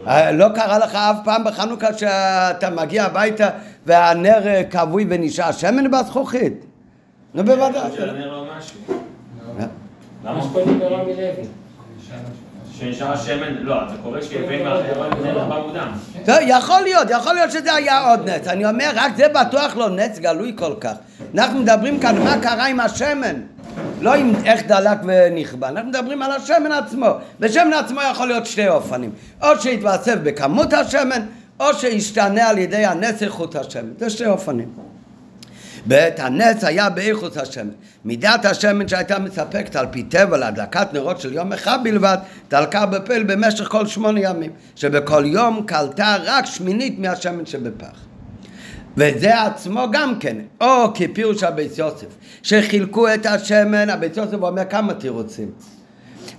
[0.08, 3.50] אה, לא קרה לך אף פעם בחנוכה שאתה מגיע הביתה
[3.86, 6.66] והנר אה, כבוי ונשאר שמן בזכוכית?
[7.34, 7.92] נו בוודאי.
[8.00, 8.46] לא
[10.24, 11.48] למה שקונים ברמי לוי?
[12.80, 15.92] שנשאר השמן, לא, זה קורה שהביא נר במודם.
[16.48, 18.48] יכול להיות, יכול להיות שזה היה עוד נץ.
[18.48, 20.94] אני אומר, רק זה בטוח לא נץ גלוי כל כך.
[21.36, 23.36] אנחנו מדברים כאן מה קרה עם השמן.
[24.02, 27.08] לא עם איך דלק ונכבה, אנחנו מדברים על השמן עצמו.
[27.40, 29.12] ושמן עצמו יכול להיות שתי אופנים.
[29.42, 31.26] או שיתווסף בכמות השמן,
[31.60, 33.90] או שישתנה על ידי הנס איכות השמן.
[34.00, 34.68] זה שתי אופנים.
[35.86, 37.70] בעת הנץ היה באיכות השמן.
[38.06, 42.18] מידת השמן שהייתה מספקת על פי טבע להדלקת נרות של יום אחד בלבד,
[42.50, 48.07] דלקה בפל במשך כל שמונה ימים, שבכל יום קלטה רק שמינית מהשמן שבפח.
[48.98, 52.08] וזה עצמו גם כן, או כפירוש הבית יוסף,
[52.44, 55.52] שחילקו את השמן, הבית יוסף אומר כמה תירוצים.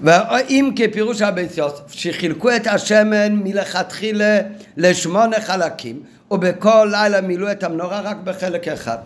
[0.01, 4.39] ואם כפירוש הבית יוסף, שחילקו את השמן מלכתחילה
[4.77, 8.99] לשמונה חלקים, ובכל לילה מילאו את המנורה רק בחלק אחד.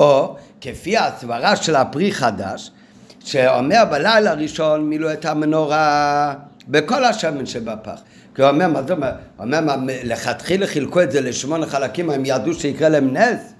[0.00, 2.70] או כפי הסברה של הפרי חדש,
[3.24, 6.34] שאומר בלילה הראשון מילאו את המנורה
[6.68, 8.00] בכל השמן שבפח.
[8.34, 9.10] כי הוא אומר, מה זה אומר?
[9.36, 13.52] הוא אומר, לכתחילה חילקו את זה לשמונה חלקים, הם ידעו שיקרה להם נס?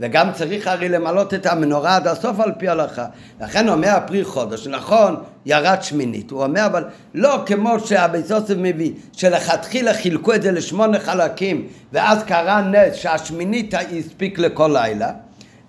[0.00, 3.06] וגם צריך הרי למלות את המנורה עד הסוף על פי הלכה.
[3.40, 6.30] לכן אומר הפרי חודש, נכון, ירד שמינית.
[6.30, 12.22] הוא אומר, אבל לא כמו שהבית יוסף מביא, שלכתחילה חילקו את זה לשמונה חלקים, ואז
[12.22, 15.10] קרה נס שהשמינית הספיק לכל לילה,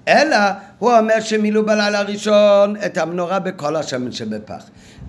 [0.07, 0.37] אלא
[0.79, 4.63] הוא אומר שמילאו בלילה הראשון את המנורה בכל השמן שבפח.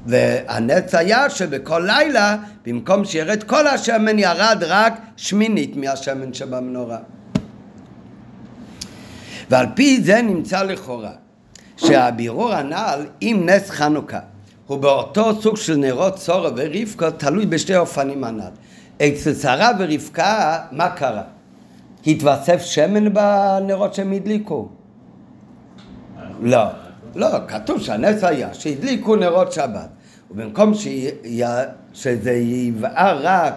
[0.06, 2.36] והנץ היה שבכל לילה,
[2.66, 6.98] במקום שירד כל השמן, ירד רק שמינית מהשמן שבמנורה.
[9.50, 11.12] ועל פי זה נמצא לכאורה
[11.76, 14.20] שהבירור הנ"ל עם נס חנוכה
[14.66, 18.50] הוא באותו סוג של נרות צורה ורבקה תלוי בשתי אופנים הנ"ל.
[19.02, 21.22] אצל שרה ורבקה מה קרה?
[22.06, 24.68] התווסף שמן בנרות שהם הדליקו?
[26.42, 26.64] לא,
[27.14, 29.88] לא, כתוב שהנס היה שהדליקו נרות שבת
[30.31, 30.72] ובמקום
[31.92, 33.55] שזה יבער רק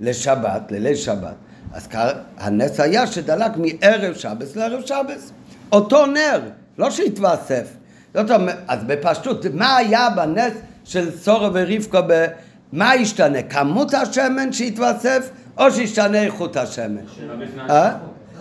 [0.00, 1.34] לשבת, לליל שבת
[1.72, 1.88] אז
[2.38, 5.32] הנס היה שדלק מערב שבס לערב שבס.
[5.72, 6.40] אותו נר,
[6.78, 7.68] לא שהתווסף.
[8.14, 10.52] זאת אומרת, אז בפשטות, מה היה בנס
[10.84, 12.00] של סורה ורבקה,
[12.72, 13.42] מה השתנה?
[13.42, 17.02] כמות השמן שהתווסף, או שהשתנה איכות השמן?
[17.70, 17.96] אה?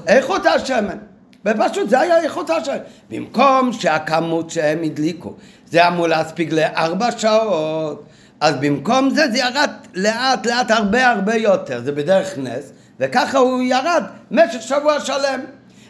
[0.08, 0.98] איכות השמן.
[1.43, 2.78] בפשוט זה היה איכות השמן.
[3.10, 5.34] במקום שהכמות שהם הדליקו,
[5.65, 8.04] זה אמור להספיק לארבע שעות,
[8.39, 13.62] אז במקום זה זה ירד לאט לאט הרבה הרבה יותר, זה בדרך נס, וככה הוא
[13.62, 15.39] ירד במשך שבוע שלם.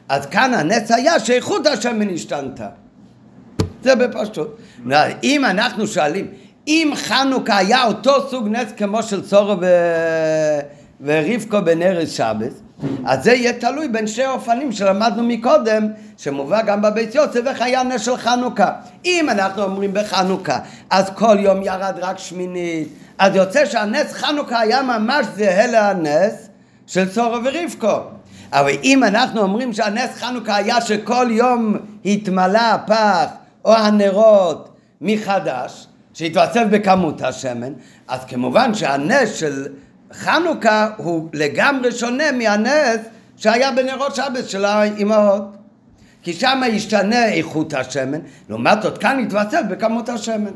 [0.10, 2.68] אז כאן הנס היה שאיכות השמן השתנתה.
[3.84, 4.58] זה בפשוט.
[5.24, 6.28] אם אנחנו שואלים,
[6.68, 9.66] אם חנוכה היה אותו סוג נס כמו של צורו ו...
[11.02, 12.62] ורבקו בנרס שבס,
[13.06, 15.88] אז זה יהיה תלוי בין שני אופנים שלמדנו מקודם,
[16.18, 18.72] שמובא גם בבית יוסף, איך היה נס של חנוכה.
[19.06, 22.88] אם אנחנו אומרים בחנוכה, אז כל יום ירד רק שמינית,
[23.18, 26.50] אז יוצא שהנס חנוכה היה ממש זהה לנס
[26.88, 28.00] של צורו ורבקו.
[28.52, 33.26] אבל אם אנחנו אומרים שהנס חנוכה היה שכל יום התמלא הפח
[33.66, 34.70] או הנרות
[35.02, 37.74] מחדש, שהתווסף בכמות השמן,
[38.08, 39.68] אז כמובן שהנס של
[40.14, 43.00] חנוכה הוא לגמרי שונה מהנס
[43.38, 45.44] שהיה בנרות שבת של האימהות.
[46.24, 48.20] כי שם ישתנה איכות השמן,
[48.50, 50.52] לעומת זאת כאן יתווסף בכמות השמן.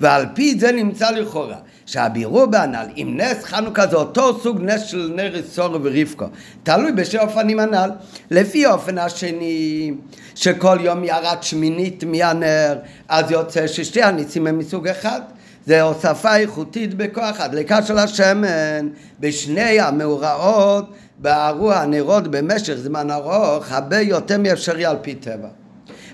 [0.00, 1.56] ועל פי זה נמצא לכאורה
[1.86, 6.24] שהבירור בהנ"ל אם נס חנוכה זה אותו סוג נס של נר סורו ורבקו
[6.62, 7.90] תלוי בשני אופנים הנ"ל
[8.30, 9.92] לפי האופן השני
[10.34, 15.20] שכל יום ירד שמינית מהנר אז יוצא ששתי הניסים הם מסוג אחד
[15.66, 18.88] זה הוספה איכותית בכוח הדלקה של השמן
[19.20, 25.48] בשני המאורעות בערו הנרות במשך זמן ארוך הרבה יותר מאפשרי על פי טבע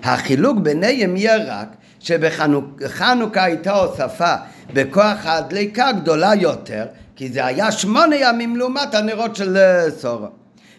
[0.03, 1.69] החילוק ביניהם יהיה רק
[2.01, 4.35] שבחנוכה הייתה הוספה
[4.73, 10.27] בכוח הדליקה גדולה יותר, כי זה היה שמונה ימים לעומת הנרות של אה, סורו.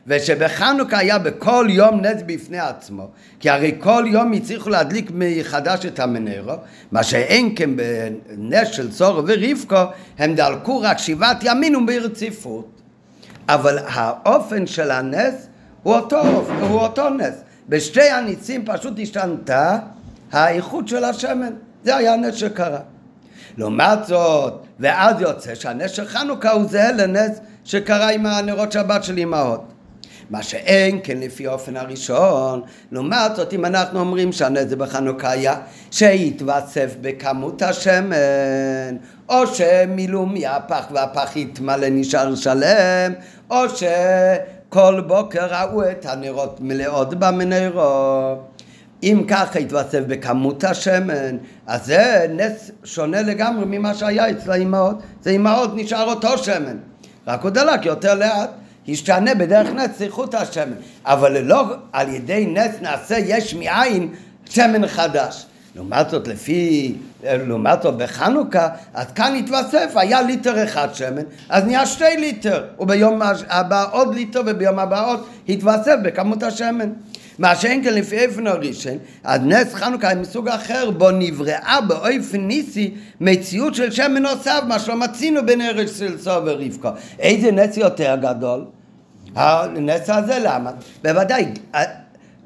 [0.10, 3.08] ושבחנוכה היה בכל יום נס בפני עצמו,
[3.39, 6.54] כי הרי כל יום הצליחו להדליק מחדש את המנרו,
[6.91, 9.84] מה שאין כן בנס של סורו ורבקו,
[10.17, 12.82] הם דלקו רק שבעת ימים וברציפות.
[13.50, 15.48] אבל האופן של הנס
[15.84, 16.22] הוא אותו,
[16.62, 17.34] הוא אותו נס.
[17.69, 19.78] בשתי הניסים פשוט השתנתה
[20.32, 21.54] האיכות של השמן.
[21.84, 22.80] זה היה הנס שקרה.
[23.58, 29.17] לעומת זאת, ואז יוצא שהנס של חנוכה הוא זהה לנס שקרה עם הנרות שבת של
[29.17, 29.68] אמהות.
[30.29, 32.61] מה שאין כן לפי האופן הראשון,
[32.91, 34.29] לעומת זאת אם אנחנו אומרים
[34.77, 35.55] בחנוכה היה
[35.91, 38.95] שהתווסף בכמות השמן,
[39.29, 43.13] או שמילאו מהפח והפח יתמלא נשאר שלם,
[43.49, 48.45] או שכל בוקר ראו את הנרות מלאות במנרות.
[49.03, 51.37] אם ככה התווסף בכמות השמן,
[51.67, 54.95] אז זה נס שונה לגמרי ממה שהיה אצל האימהות.
[55.21, 56.77] זה אימהות נשאר אותו שמן,
[57.27, 58.49] רק הוא דלק יותר לאט.
[58.91, 60.73] השתנה בדרך נס איכות השמן,
[61.06, 64.10] אבל לא על ידי נס נעשה יש מאין
[64.49, 65.45] שמן חדש.
[65.75, 71.86] לעומת זאת, לפי, לעומת זאת בחנוכה, אז כאן התווסף, היה ליטר אחד שמן, אז נהיה
[71.86, 76.89] שתי ליטר, וביום הבא עוד ליטר, וביום הבא עוד התווסף בכמות השמן.
[77.39, 82.38] מה שאין כאן לפי איפן הראשון, אז נס חנוכה היא מסוג אחר, בו נבראה באופן
[82.38, 86.89] ניסי מציאות של שמן נוסף, מה שלא מצינו ארץ של סוף ורבקו.
[87.19, 88.65] איזה נס יותר גדול?
[89.35, 90.71] הנס הזה למה?
[91.03, 91.45] בוודאי,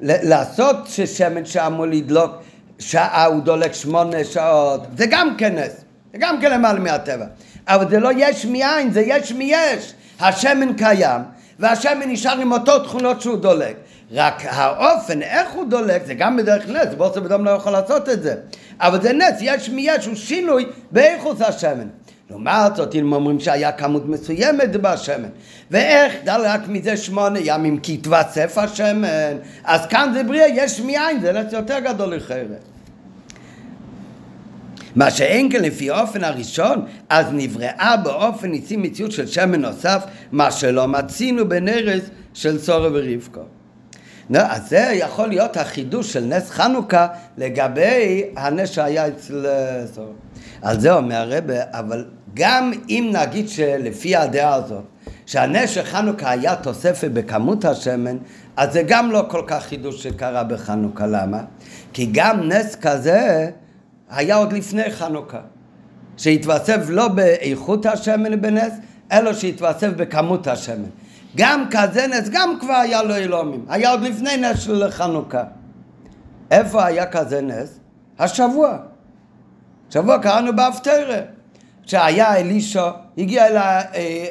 [0.01, 2.31] לעשות ששמן שאמור לדלוק
[2.79, 5.71] שעה הוא דולק שמונה שעות, זה גם כן נס,
[6.11, 7.25] זה גם כן למעלה מהטבע.
[7.67, 9.93] אבל זה לא יש מאין, זה יש מיש.
[10.19, 11.21] השמן קיים,
[11.59, 13.75] והשמן נשאר עם אותו תכונות שהוא דולק.
[14.11, 18.23] רק האופן, איך הוא דולק, זה גם בדרך נס, בוסר בדום לא יכול לעשות את
[18.23, 18.35] זה.
[18.79, 21.87] אבל זה נס, יש מיש, הוא שינוי באיכוס השמן.
[22.29, 25.29] לעומת זאת, אם אומרים שהיה כמות מסוימת בשמן,
[25.71, 31.33] ואיך דלק מזה שמונה ימים כי התווסף השמן, אז כאן זה בריאה, יש מאין, זה
[31.33, 32.63] נס יותר גדול לחרת.
[34.95, 40.51] מה שאין כן לפי האופן הראשון, אז נבראה באופן ניסי מציאות של שמן נוסף, מה
[40.51, 43.41] שלא מצינו בנרס של סורו ורבקו.
[44.29, 47.07] נו, אז זה יכול להיות החידוש של נס חנוכה
[47.37, 50.22] לגבי הנס שהיה אצל אה, סורו.
[50.61, 54.83] על זה אומר הרב, אבל גם אם נגיד שלפי הדעה הזאת,
[55.25, 58.17] שהנס של חנוכה היה תוספת בכמות השמן,
[58.57, 61.07] אז זה גם לא כל כך חידוש שקרה בחנוכה.
[61.07, 61.39] למה?
[61.93, 63.49] כי גם נס כזה
[64.09, 65.39] היה עוד לפני חנוכה,
[66.17, 68.73] שהתווסף לא באיכות השמן בנס,
[69.11, 70.89] אלא שהתווסף בכמות השמן.
[71.35, 75.43] גם כזה נס, גם כבר היה לו אלומים, היה עוד לפני נס של חנוכה.
[76.51, 77.79] איפה היה כזה נס?
[78.19, 78.77] השבוע.
[79.93, 81.19] שבוע קראנו בהפטרה.
[81.85, 83.45] כשהיה אלישע, הגיע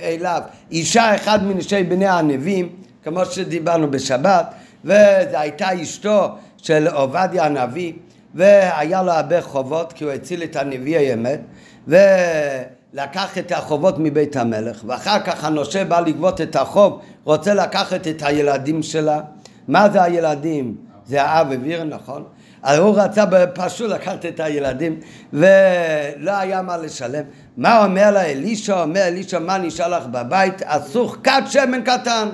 [0.03, 2.69] אליו אישה אחד מנשי בני הנביאים,
[3.05, 7.93] כמו שדיברנו בשבת, וזו הייתה אשתו של עובדיה הנביא,
[8.35, 11.41] והיה לו הרבה חובות כי הוא הציל את הנביאי אמת
[11.89, 18.23] ולקח את החובות מבית המלך ואחר כך הנושה בא לגבות את החוב רוצה לקחת את
[18.23, 19.21] הילדים שלה
[19.69, 20.77] מה זה הילדים?
[21.07, 22.25] זה האב וויר נכון?
[22.63, 25.01] אז הוא רצה פשוט לקחת את הילדים
[25.33, 27.25] ולא היה מה לשלם
[27.57, 28.83] מה אומר לה אלישע?
[28.83, 30.63] אומר אלישע מה נשאר לך בבית?
[30.63, 32.29] אסור כת שמן קטן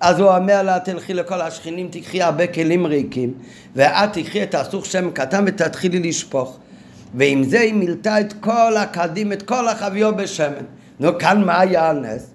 [0.00, 3.34] אז הוא אומר לה, תלכי לכל השכנים, תקחי הרבה כלים ריקים,
[3.76, 6.58] ואת תקחי את הסוך שם קטן ותתחילי לשפוך.
[7.14, 10.64] ועם זה היא מילתה את כל הקדים, את כל החביו בשמן.
[11.00, 12.30] נו, כאן מה היה הנס?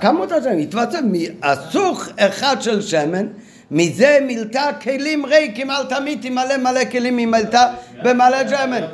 [0.00, 0.98] כמות השמן, התווסף
[1.42, 3.26] מהסוך אחד של שמן,
[3.70, 7.66] מזה מילתה כלים ריקים על תמיד מלא מלא כלים היא מילתה
[8.02, 8.84] במלא שמן.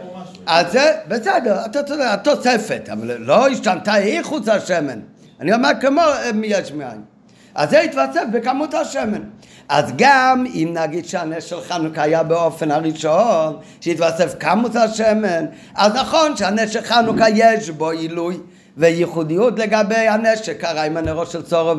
[0.46, 5.00] אז זה בסדר, אתה צודק, התוספת, אבל לא השתנתה איכות השמן.
[5.40, 7.02] אני אומר כמו אה, יש מאין.
[7.54, 9.22] אז זה התווסף בכמות השמן.
[9.68, 16.36] אז גם אם נגיד שהנס של חנוכה היה באופן הראשון, שהתווסף כמות השמן, אז נכון
[16.36, 18.36] שהנס של חנוכה יש בו עילוי
[18.76, 21.74] וייחודיות לגבי הנס שקרה עם הנרו של צורו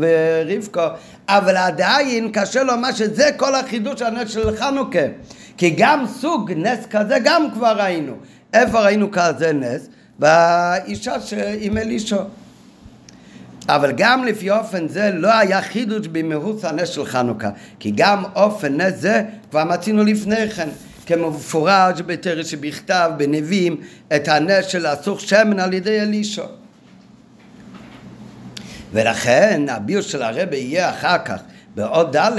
[0.00, 0.86] ורבקו,
[1.28, 5.06] אבל עדיין קשה לומר שזה כל החידוש הנס של חנוכה.
[5.56, 8.12] כי גם סוג נס כזה גם כבר ראינו.
[8.52, 9.88] איפה ראינו כזה נס?
[10.18, 11.14] באישה
[11.60, 12.16] עם אלישו.
[13.68, 18.80] אבל גם לפי אופן זה לא היה חידוש במהות הנס של חנוכה, כי גם אופן
[18.80, 20.68] נס זה כבר מצינו לפני כן,
[21.06, 23.80] כמפורש בתרס שבכתב בנביאים
[24.16, 26.44] את הנס של הסוך שמן על ידי אלישו.
[28.92, 31.40] ולכן הביוש של הרבה יהיה אחר כך
[31.74, 32.30] בעוד ד'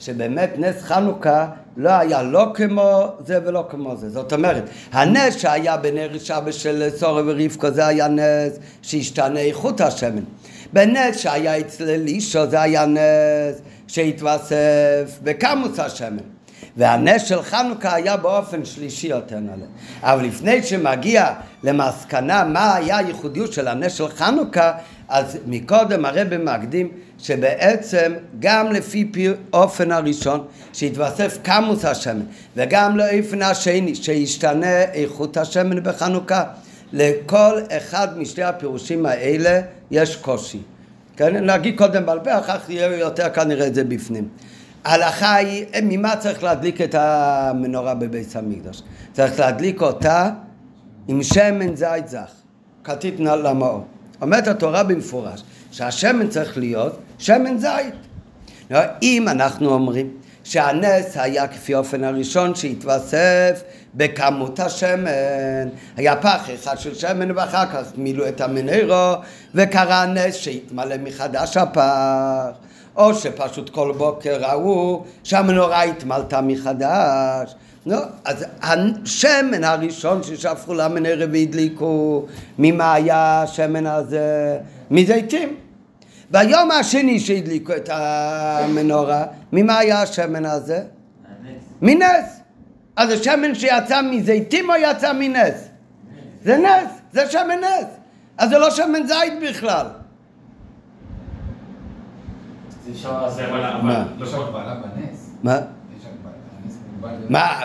[0.00, 4.10] שבאמת נס חנוכה לא היה לא כמו זה ולא כמו זה.
[4.10, 10.22] זאת אומרת, הנס שהיה בנר שבת של סורי ורבקו זה היה נס שהשתנה איכות השמן.
[10.72, 16.41] בנס שהיה אצל אלישו זה היה נס שהתווסף בכמוס השמן.
[16.76, 19.64] והנס של חנוכה היה באופן שלישי יותר נעלה.
[20.02, 24.72] אבל לפני שמגיע למסקנה מה היה הייחודיות של הנס של חנוכה,
[25.08, 29.10] אז מקודם הרב מקדים שבעצם גם לפי
[29.52, 32.22] אופן הראשון שהתווסף כמוס השמן
[32.56, 36.44] וגם לאופן השני שישתנה איכות השמן בחנוכה
[36.92, 40.58] לכל אחד משתי הפירושים האלה יש קושי.
[41.16, 41.50] כן?
[41.50, 44.28] נגיד קודם בעל פה, אחר כך יהיה יותר כנראה את זה בפנים.
[44.84, 48.82] ההלכה היא, ממה צריך להדליק את המנורה בבית המקדש?
[49.12, 50.30] צריך להדליק אותה
[51.08, 52.30] עם שמן זית זך,
[52.84, 53.84] כתית נעל למאור.
[54.22, 57.94] אומרת התורה במפורש שהשמן צריך להיות שמן זית.
[59.02, 60.10] אם אנחנו אומרים
[60.44, 63.62] שהנס היה כפי אופן הראשון שהתווסף
[63.94, 65.68] בכמות השמן.
[65.96, 69.14] היה פח אחד של שמן ואחר כך מילאו את המנרו
[69.54, 72.71] וקרה נס שהתמלא מחדש הפח.
[72.96, 77.54] או שפשוט כל בוקר ראו שהמנורה התמלתה מחדש.
[77.86, 82.26] נו, אז השמן הראשון ששפכו למנרה והדליקו,
[82.58, 84.58] ממה היה השמן הזה?
[84.90, 85.56] מזיתים.
[86.30, 90.82] והיום השני שהדליקו את המנורה, ממה היה השמן הזה?
[91.82, 92.40] מנס.
[92.96, 95.68] אז זה שמן שיצא מזיתים או יצא מנס?
[96.44, 97.86] זה נס, זה שמן נס.
[98.38, 99.86] אז זה לא שמן זית בכלל.
[105.42, 105.58] מה?
[107.28, 107.60] מה?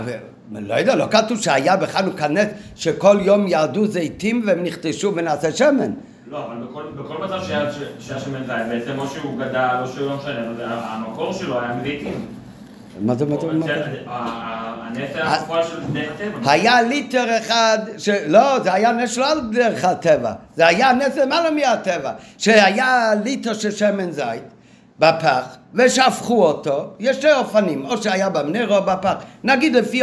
[0.51, 0.59] מה?
[0.59, 5.91] לא יודע, לא כתוב שהיה בחנוכה נס שכל יום ירדו זיתים והם נכתשו ונעשה שמן.
[6.29, 10.17] לא, אבל בכל, בכל מצב שהיה שמן זית, בעצם או שהוא גדל או שהוא לא
[10.17, 10.41] משנה,
[10.83, 12.25] המקור שלו היה מזיתים.
[13.01, 13.83] מה זה, מה זה, מה זה?
[14.07, 16.51] הנס היה בפועל של דרך טבע.
[16.51, 17.77] היה ליטר אחד,
[18.27, 23.53] לא, זה היה נס לא על דרך הטבע, זה היה נס למעלה מהטבע, שהיה ליטר
[23.53, 24.43] של שמן זית
[24.99, 30.01] בפח, ושפכו אותו, יש שתי אופנים, או שהיה במנר או בפח, נגיד לפי,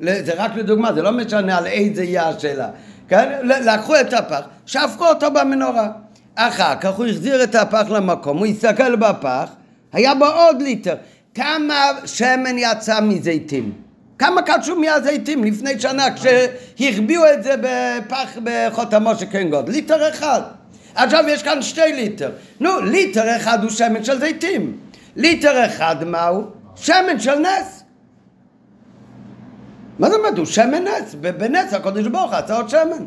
[0.00, 2.68] זה רק לדוגמה, זה לא משנה על איזה יהיה השאלה.
[3.08, 3.32] כן?
[3.42, 5.88] לקחו את הפח, שפכו אותו במנורה.
[6.34, 9.50] אחר כך הוא החזיר את הפח למקום, הוא הסתכל בפח,
[9.92, 10.94] היה בו עוד ליטר.
[11.34, 13.72] כמה שמן יצא מזיתים?
[14.18, 19.68] כמה קדשו מהזיתים לפני שנה כשהחביאו את זה בפח בחותמו של קן גוד?
[19.68, 20.40] ליטר אחד.
[20.94, 22.30] עכשיו יש כאן שתי ליטר.
[22.60, 24.76] נו, ליטר אחד הוא שמן של זיתים.
[25.16, 26.42] ליטר אחד מהו?
[26.76, 27.84] שמן של נס.
[29.98, 30.38] מה זאת אומרת?
[30.38, 33.04] הוא שמן נס, בנס הקודש ברוך עשה עוד שמן.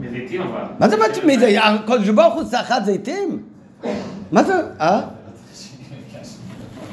[0.00, 0.64] מזיתים אבל.
[0.78, 1.58] מה זאת אומרת?
[1.62, 3.42] הקודש ברוך הוא סחט זיתים?
[4.32, 4.54] מה זה?
[4.80, 5.00] אה?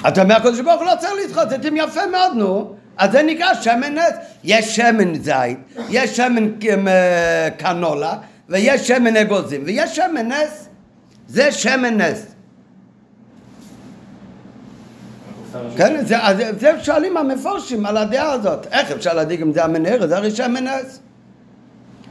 [0.07, 3.53] אתה אומר הקודש ברוך הוא לא צריך לדחות זיתים יפה מאוד נו אז זה נקרא
[3.53, 4.13] שמן נס
[4.43, 5.57] יש שמן זית,
[5.89, 6.49] יש שמן
[7.57, 8.13] קנולה
[8.49, 10.67] ויש שמן אגוזים ויש שמן נס
[11.27, 12.37] זה שמן נס
[15.77, 16.15] כן, זה,
[16.59, 18.67] זה שואלים המפורשים על הדעה הזאת.
[18.71, 20.07] איך אפשר להדאיג אם זה המנהר?
[20.07, 20.99] זה הרי שמן נס.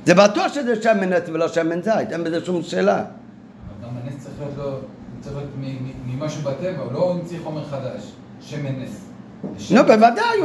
[0.06, 3.04] זה בטוח שזה שמן נס ולא שמן זית, אין בזה שום שאלה.
[3.82, 4.80] גם הנס צריך להיות
[5.26, 5.50] להיות
[6.06, 9.02] ממשהו בטבע, הוא לא המציא חומר חדש, שמן נס.
[9.70, 10.38] נו, בוודאי,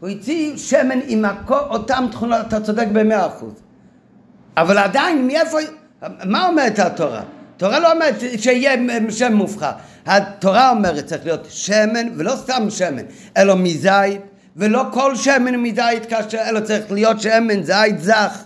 [0.00, 3.52] הוא הציע שמן עם אותם תכונות, אתה צודק במאה אחוז.
[4.56, 5.58] אבל עדיין, מאיפה,
[6.24, 7.22] מה אומרת התורה?
[7.56, 8.72] התורה לא אומרת שיהיה
[9.10, 9.70] שם מובחר.
[10.06, 13.02] התורה אומרת צריך להיות שמן, ולא סתם שמן,
[13.36, 14.20] אלא מזית,
[14.56, 18.42] ולא כל שמן מזית כאשר, אלא צריך להיות שמן זית זך.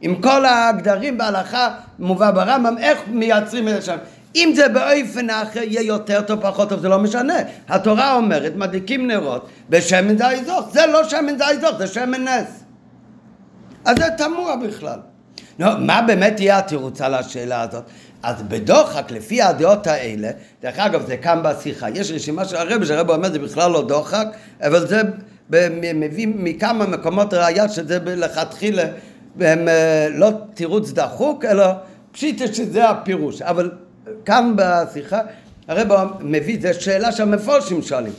[0.00, 3.96] עם כל הגדרים בהלכה מובא ברמב"ם, איך מייצרים את השם.
[4.34, 7.34] אם זה באופן אחר יהיה יותר טוב, פחות טוב, זה לא משנה.
[7.68, 10.68] התורה אומרת, מדליקים נרות בשמן זית זוך.
[10.72, 12.65] זה לא שמן זית זוך, זה שמן נס.
[13.86, 14.98] אז זה תמוה בכלל.
[15.58, 17.84] נו, מה באמת יהיה התירוץ על השאלה הזאת?
[18.22, 20.30] אז בדוחק, לפי הדעות האלה,
[20.62, 24.26] דרך אגב, זה כאן בשיחה, יש רשימה של הרבי, שהרבי אומר זה בכלל לא דוחק,
[24.60, 25.02] אבל זה
[25.94, 28.82] מביא מכמה מקומות ראייה שזה לכתחילה,
[29.40, 31.66] הם אה, לא תירוץ דחוק, אלא
[32.12, 33.42] פשיטה שזה הפירוש.
[33.42, 33.70] אבל
[34.24, 35.20] כאן בשיחה,
[35.68, 38.12] הרבי מביא, זו שאלה שהמפורשים שואלים.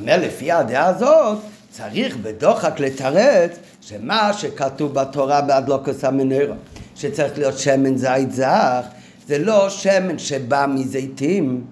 [0.00, 1.38] אומר, לפי הדעה הזאת,
[1.70, 6.54] צריך בדוחק לתרץ שמה שכתוב בתורה באדלוקוס המנוירו,
[6.96, 8.84] שצריך להיות שמן זית זך,
[9.26, 11.64] זה לא שמן שבא מזיתים,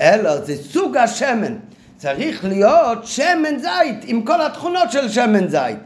[0.00, 1.54] אלא זה סוג השמן.
[1.96, 5.78] צריך להיות שמן זית עם כל התכונות של שמן זית.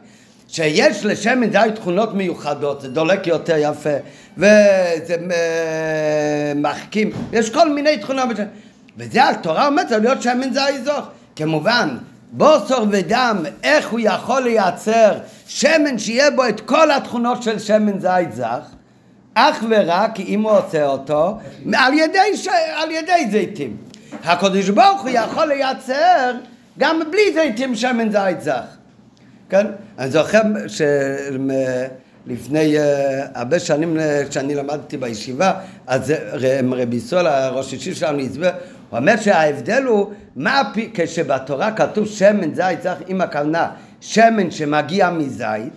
[0.48, 3.96] שיש לשמן זית תכונות מיוחדות, זה דולק יותר יפה,
[4.36, 5.16] וזה
[6.56, 8.28] מחכים, יש כל מיני תכונות.
[8.96, 11.06] וזה התורה אומרת, להיות שמן זית זוך.
[11.36, 11.96] כמובן,
[12.32, 18.32] בוסר ודם, איך הוא יכול לייצר שמן שיהיה בו את כל התכונות של שמן זית
[18.32, 18.64] זך?
[19.34, 21.38] אך ורק אם הוא עושה אותו
[21.74, 22.48] על ידי, ש...
[22.74, 23.76] על ידי זיתים.
[24.24, 26.32] הקדוש ברוך הוא יכול לייצר
[26.78, 28.76] גם בלי זיתים שמן זית זך.
[29.48, 29.66] כן?
[29.98, 32.80] אני זוכר שלפני uh,
[33.34, 33.96] הרבה שנים
[34.28, 35.52] כשאני למדתי בישיבה,
[35.86, 36.12] אז
[36.72, 38.50] רבי סולה, ראש אישי שלנו, הסביר,
[38.90, 40.62] הוא אומר שההבדל הוא מה
[40.94, 43.70] כשבתורה כתוב שמן זית זך עם הכוונה
[44.00, 45.72] שמן שמגיע מזית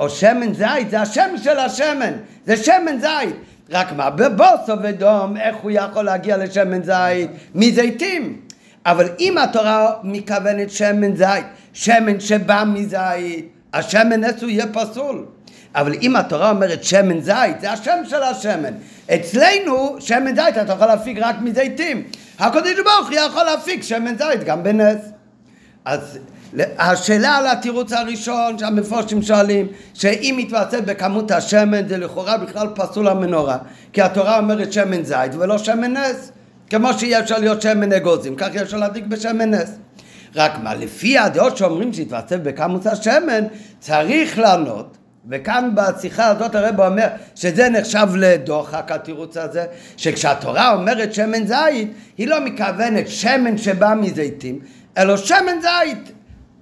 [0.00, 2.12] או שמן זית זה השם של השמן,
[2.46, 3.36] זה שמן זית.
[3.70, 7.30] רק מה, בבוסו ודום, איך הוא יכול להגיע לשמן זית?
[7.54, 8.40] מזיתים.
[8.86, 15.26] אבל אם התורה מכוונת שמן זית, שמן שבא מזית, השמן נס הוא יהיה פסול.
[15.74, 18.72] אבל אם התורה אומרת שמן זית, זה השם של השמן.
[19.14, 22.02] אצלנו, שמן זית אתה יכול להפיק רק מזיתים.
[22.38, 24.98] הקדוש ברוך הוא יכול להפיק שמן זית גם בנס.
[25.84, 26.18] אז
[26.78, 33.58] השאלה על התירוץ הראשון שהמפורשים שואלים שאם מתווסף בכמות השמן זה לכאורה בכלל פסול המנורה
[33.92, 36.32] כי התורה אומרת שמן זית ולא שמן נס
[36.70, 39.70] כמו שיהיה אפשר להיות שמן אגוזים כך אפשר להדליק בשמן נס
[40.34, 43.44] רק מה לפי הדעות שאומרים שהתווסף בכמות השמן
[43.78, 44.96] צריך לענות
[45.30, 49.64] וכאן בשיחה הזאת הרב אומר שזה נחשב לדוחק התירוץ הזה
[49.96, 54.58] שכשהתורה אומרת שמן זית היא לא מכוונת שמן שבא מזיתים
[54.98, 56.12] אלא שמן זית.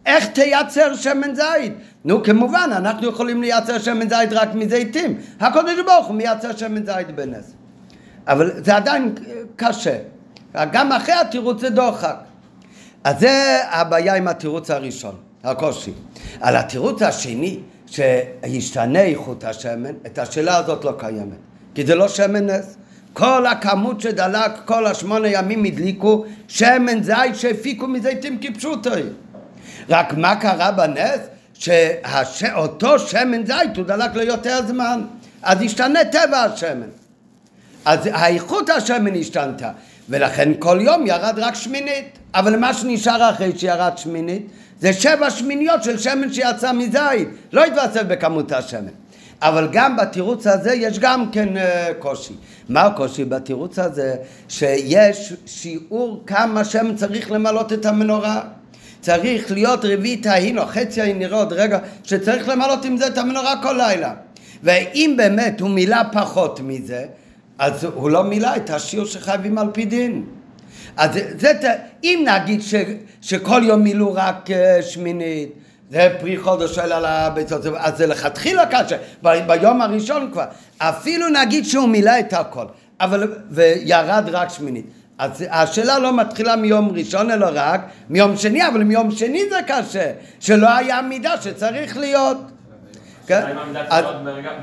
[0.07, 1.73] איך תייצר שמן זית?
[2.05, 5.19] נו כמובן אנחנו יכולים לייצר שמן זית רק מזיתים.
[5.41, 7.53] הקודש ברוך הוא מייצר שמן זית בנס.
[8.27, 9.15] אבל זה עדיין
[9.57, 9.97] קשה.
[10.73, 12.17] גם אחרי התירוץ זה דוחק.
[13.05, 15.93] אז זה הבעיה עם התירוץ הראשון הקושי.
[16.41, 17.61] על התירוץ השני
[17.95, 21.39] שישתנה איכות השמן את השאלה הזאת לא קיימת
[21.75, 22.77] כי זה לא שמן נס
[23.13, 28.91] כל הכמות שדלק כל השמונה ימים הדליקו שמן זית שהפיקו מזיתים כפשוטו
[29.89, 31.21] רק מה קרה בנס?
[32.25, 35.03] שאותו שמן זית הוא דלק ליותר זמן,
[35.43, 36.89] אז השתנה טבע השמן.
[37.85, 39.71] אז האיכות השמן השתנתה,
[40.09, 42.19] ולכן כל יום ירד רק שמינית.
[42.35, 44.47] אבל מה שנשאר אחרי שירד שמינית
[44.81, 48.89] זה שבע שמיניות של שמן שיצא מזית, לא התווסף בכמות השמן.
[49.43, 51.61] אבל גם בתירוץ הזה יש גם כן uh,
[51.99, 52.35] קושי.
[52.69, 54.17] מה הקושי בתירוץ הזה?
[54.49, 58.41] שיש שיעור כמה שמן צריך למלות את המנורה.
[59.01, 63.73] צריך להיות רביעית ההינו, חצי ההינו, עוד רגע, שצריך למלות עם זה את המנורה כל
[63.73, 64.15] לילה.
[64.63, 67.05] ואם באמת הוא מילא פחות מזה,
[67.59, 70.25] אז הוא לא מילא את השיעור שחייבים על פי דין.
[70.97, 71.53] אז זה,
[72.05, 72.75] אם נגיד ש,
[73.21, 75.49] שכל יום מילאו רק uh, שמינית,
[75.91, 80.45] זה פרי חודש של על הביצות, אז זה לכתחילה קשה, ב, ביום הראשון כבר.
[80.79, 82.65] אפילו נגיד שהוא מילא את הכל,
[83.01, 84.87] אבל, וירד רק שמינית.
[85.19, 90.13] אז השאלה לא מתחילה מיום ראשון אלא רק מיום שני, אבל מיום שני זה קשה,
[90.41, 92.39] שלא היה מידה שצריך להיות.
[93.27, 93.57] כן?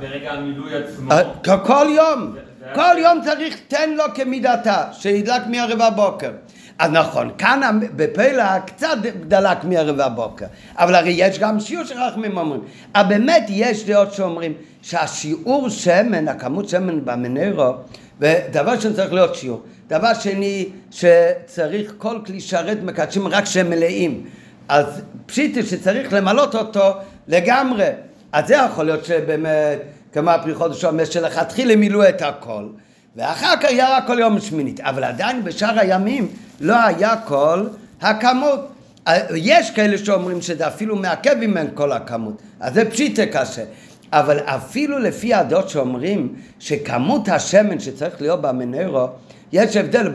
[0.02, 1.12] ברגע המילוי עצמו.
[1.12, 2.36] אה, כל יום,
[2.74, 6.32] כל יום צריך תן לו כמידתה, שידלק מערב הבוקר.
[6.80, 8.98] אז נכון, כאן בפלא קצת
[9.28, 10.46] דלק מערב הבוקר,
[10.76, 12.62] אבל הרי יש גם שיעור שחכמים אומרים.
[12.96, 17.74] אבל באמת יש דעות שאומרים שהשיעור שמן, הכמות שמן במנרו,
[18.20, 19.62] ודבר שצריך להיות שיעור.
[19.88, 24.26] דבר שני, שצריך כל כלי שרת מקדשים רק שהם מלאים.
[24.70, 26.94] אז פשיטי שצריך למלות אותו
[27.28, 27.88] לגמרי.
[28.32, 29.80] אז זה יכול להיות שבאמת,
[30.14, 32.68] כמו חודש אומר, שלכתחילה מילאו את הכל.
[33.16, 34.80] ואחר כך ירה כל יום שמינית.
[34.80, 36.28] אבל עדיין בשאר הימים
[36.60, 37.68] לא היה כל
[38.02, 38.72] הכמות.
[39.36, 42.42] יש כאלה שאומרים שזה אפילו מעכב ממנו כל הכמות.
[42.60, 43.64] אז זה פשיטה קשה.
[44.14, 49.08] אבל אפילו לפי הדעות שאומרים שכמות השמן שצריך להיות במנרו,
[49.52, 50.12] יש הבדל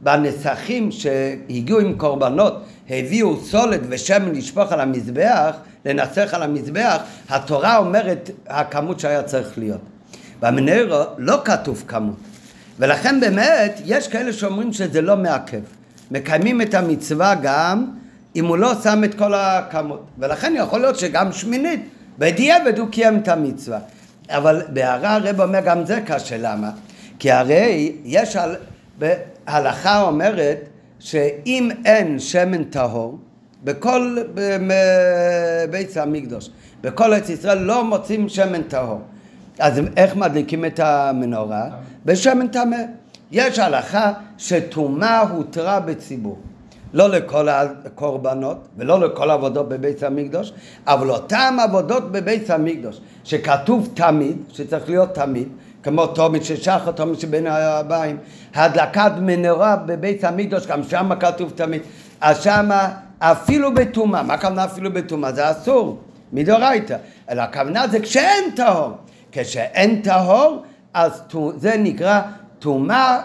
[0.00, 6.96] בנסחים שהגיעו עם קורבנות, הביאו סולת ושמן לשפוך על המזבח, לנסח על המזבח,
[7.28, 9.80] התורה אומרת הכמות שהיה צריך להיות.
[10.40, 12.16] במנרו לא כתוב כמות,
[12.78, 15.60] ולכן באמת יש כאלה שאומרים שזה לא מעכב.
[16.10, 17.86] מקיימים את המצווה גם
[18.36, 23.18] אם הוא לא שם את כל הכמות, ולכן יכול להיות שגם שמינית בדיעבד הוא קיים
[23.18, 23.78] את המצווה.
[24.30, 26.70] אבל בהערה הרב אומר גם זה קשה, למה?
[27.18, 28.36] כי הרי יש.
[29.46, 30.58] הלכה אומרת
[30.98, 33.18] שאם אין שמן טהור,
[33.64, 34.16] בכל
[35.70, 36.50] בית המקדוש,
[36.80, 39.00] בכל ארץ ישראל לא מוצאים שמן טהור.
[39.58, 41.64] אז איך מדליקים את המנורה?
[42.04, 42.76] בשמן טמא.
[43.32, 46.38] יש הלכה שטומאה הותרה בציבור.
[46.92, 50.52] לא לכל הקורבנות ולא לכל העבודות בבית המקדוש,
[50.86, 55.48] אבל אותן עבודות בבית המקדוש, שכתוב תמיד, שצריך להיות תמיד,
[55.82, 58.16] כמו תומית של שחר, תומית של בין הבאים,
[58.54, 61.82] הדלקת מנורה בבית המקדוש, גם שם כתוב תמיד,
[62.20, 62.88] אז שמה
[63.20, 65.32] אפילו בטומאה, מה הכוונה אפילו בטומאה?
[65.32, 65.98] זה אסור,
[66.32, 66.96] מדאורייתא,
[67.30, 68.92] אלא הכוונה זה כשאין טהור,
[69.32, 70.62] כשאין טהור,
[70.94, 71.22] אז
[71.56, 72.20] זה נקרא
[72.58, 73.20] טומאה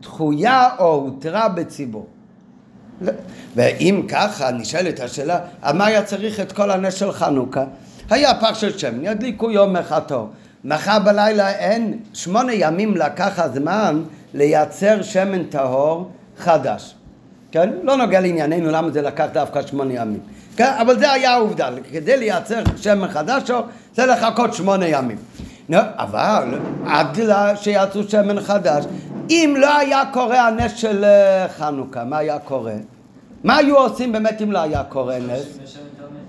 [0.00, 2.06] דחויה או הותרה בציבור.
[3.56, 5.38] ואם ככה נשאלת השאלה,
[5.74, 7.64] מה היה צריך את כל הנס של חנוכה?
[8.10, 10.30] היה פח של שמן, ידליקו יום אחד טוב.
[10.64, 14.02] מחר בלילה אין, שמונה ימים לקח הזמן
[14.34, 16.94] לייצר שמן טהור חדש.
[17.52, 17.70] כן?
[17.82, 20.20] לא נוגע לענייננו למה זה לקח דווקא שמונה ימים.
[20.56, 20.72] כן?
[20.80, 23.50] אבל זה היה העובדה, כדי לייצר שמן חדש
[23.94, 25.16] זה לחכות שמונה ימים.
[25.78, 27.18] אבל עד
[27.54, 28.84] שיצאו שמן חדש,
[29.30, 32.74] אם לא היה קורה הנס של אה, חנוכה, מה היה קורה?
[33.44, 35.58] מה היו עושים באמת אם לא היה קורה נס?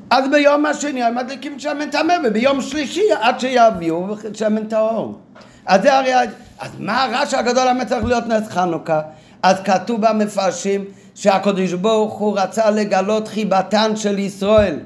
[0.10, 5.20] אז ביום השני הם מדליקים שמן טמא, וביום שלישי עד שיביאו שמן טהור.
[5.66, 6.14] אז זה הרי...
[6.60, 9.02] אז מה הרעש הגדול למה צריך להיות נס חנוכה?
[9.44, 14.80] אז כתוב במפרשים שהקדוש ברוך הוא רצה לגלות חיבתן של ישראל.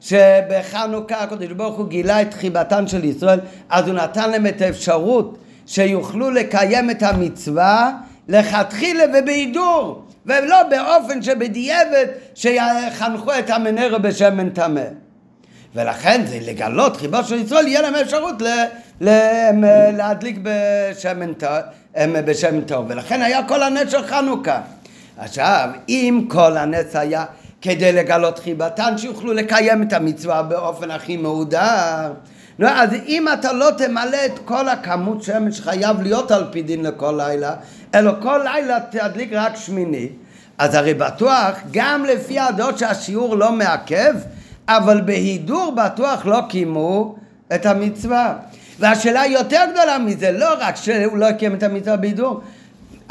[0.00, 5.38] שבחנוכה הקדוש ברוך הוא גילה את חיבתן של ישראל, אז הוא נתן להם את האפשרות
[5.66, 7.92] שיוכלו לקיים את המצווה
[8.28, 10.02] לכתחילה ובהידור.
[10.26, 14.84] ולא באופן שבדיעבד שיחנכו את המנרה בשמן טמא.
[15.74, 18.46] ולכן זה לגלות חיבה של ישראל, יהיה להם אפשרות ל,
[19.00, 19.10] ל,
[19.96, 21.32] להדליק בשמן,
[22.66, 22.84] טוב.
[22.88, 24.60] ולכן היה כל הנס של חנוכה.
[25.24, 27.24] עכשיו, אם כל הנס היה
[27.60, 32.12] כדי לגלות חיבתן, שיוכלו לקיים את המצווה באופן הכי מהודר,
[32.58, 36.82] נו, אז אם אתה לא תמלא את כל הכמות שמן שחייב להיות על פי דין
[36.82, 37.54] לכל לילה,
[37.94, 40.08] אלא כל לילה תדליק רק שמיני,
[40.58, 44.14] אז הרי בטוח, גם לפי הדעות שהשיעור לא מעכב,
[44.68, 47.16] אבל בהידור בטוח לא קיימו
[47.54, 48.34] את המצווה.
[48.78, 52.40] והשאלה יותר גדולה מזה, לא רק שהוא לא קיים את המצווה בהידור,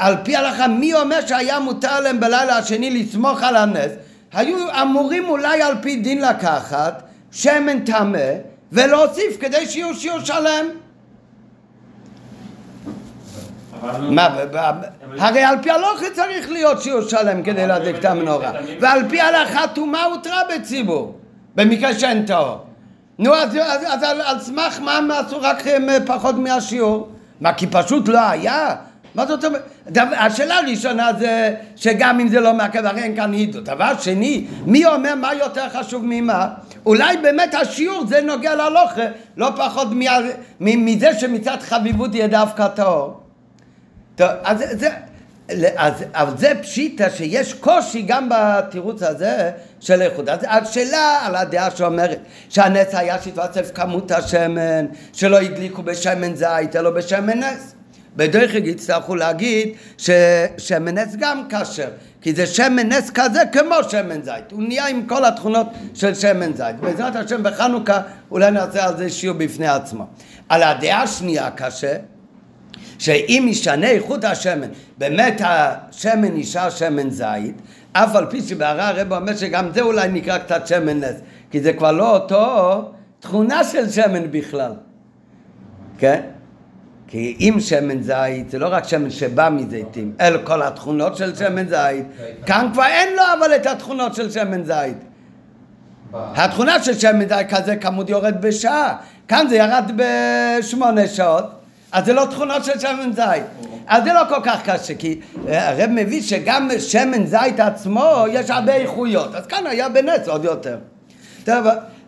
[0.02, 3.92] על פי הלכה, מי אומר שהיה מותר להם בלילה השני לסמוך על הנס?
[4.32, 8.28] היו אמורים אולי על פי דין לקחת שמן טמא
[8.72, 10.66] ולהוסיף כדי שיהיו שיעור שלם.
[14.00, 14.28] מה,
[15.18, 19.68] הרי על פי הלוכה צריך להיות שיעור שלם כדי להדליק את המנורה ועל פי הלכה
[19.74, 21.18] טומאה הותרה בציבור
[21.54, 22.58] במקרה שאין טהור
[23.18, 23.56] נו אז,
[24.02, 25.64] על, סמך מה הם עשו רק
[26.06, 27.08] פחות מהשיעור?
[27.40, 28.74] מה כי פשוט לא היה?
[29.14, 29.62] מה זאת אומרת?
[29.96, 34.86] השאלה הראשונה זה שגם אם זה לא מעכב הרי אין כאן הידו דבר שני מי
[34.86, 36.48] אומר מה יותר חשוב ממה?
[36.86, 39.06] אולי באמת השיעור זה נוגע להלוכה
[39.36, 39.88] לא פחות
[40.60, 43.20] מזה שמצד חביבות יהיה דווקא טהור
[44.16, 44.88] טוב, אז זה,
[45.76, 46.04] אז,
[46.36, 49.50] זה פשיטה שיש קושי גם בתירוץ הזה
[49.80, 50.28] של איכות.
[50.28, 56.90] אז השאלה על הדעה שאומרת שהנס היה שהתווסף כמות השמן, שלא הדליקו בשמן זית אלא
[56.90, 57.74] בשמן נס.
[58.16, 61.88] בדרך יצטרכו להגיד ששמן נס גם כשר,
[62.20, 66.52] כי זה שמן נס כזה כמו שמן זית, הוא נהיה עם כל התכונות של שמן
[66.54, 66.76] זית.
[66.80, 68.00] בעזרת השם בחנוכה
[68.30, 70.06] אולי נעשה על זה שיעור בפני עצמו.
[70.48, 71.96] על הדעה השנייה קשה
[72.98, 79.36] שאם ישנה איכות השמן, באמת השמן נשאר שמן זית, אף על פי שבהערה הרב אומר
[79.36, 81.16] שגם זה אולי נקרא קצת שמן נס,
[81.50, 84.72] כי זה כבר לא אותו תכונה של שמן בכלל,
[85.98, 86.20] כן?
[87.12, 91.68] כי אם שמן זית זה לא רק שמן שבא מזיתים, אלא כל התכונות של שמן
[91.68, 92.06] זית,
[92.46, 94.96] כאן כבר אין לו אבל את התכונות של שמן זית.
[96.14, 98.96] התכונה של שמן זית כזה כמות יורד בשעה,
[99.28, 101.44] כאן זה ירד בשמונה שעות
[101.92, 103.44] אז זה לא תכונות של שמן זית.
[103.86, 108.50] אז זה לא כל כך קשה, כי אה, הרב מביא שגם שמן זית עצמו יש
[108.50, 110.76] הרבה איכויות, אז כאן היה בנס עוד יותר.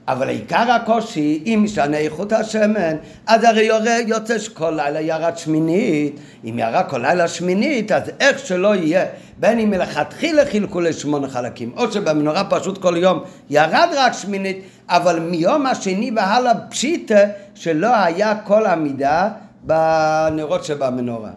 [0.09, 2.96] אבל עיקר הקושי, אם משתנה איכות השמן,
[3.26, 3.68] אז הרי
[4.07, 6.20] יוצא שכל לילה ירד שמינית.
[6.44, 9.05] אם ירד כל לילה שמינית, אז איך שלא יהיה,
[9.38, 15.20] בין אם מלכתחילה חילקו לשמונה חלקים, או שבמנורה פשוט כל יום ירד רק שמינית, אבל
[15.20, 17.20] מיום השני והלאה פשיטה
[17.55, 19.28] שלא היה כל עמידה
[19.62, 21.30] בנרות שבמנורה.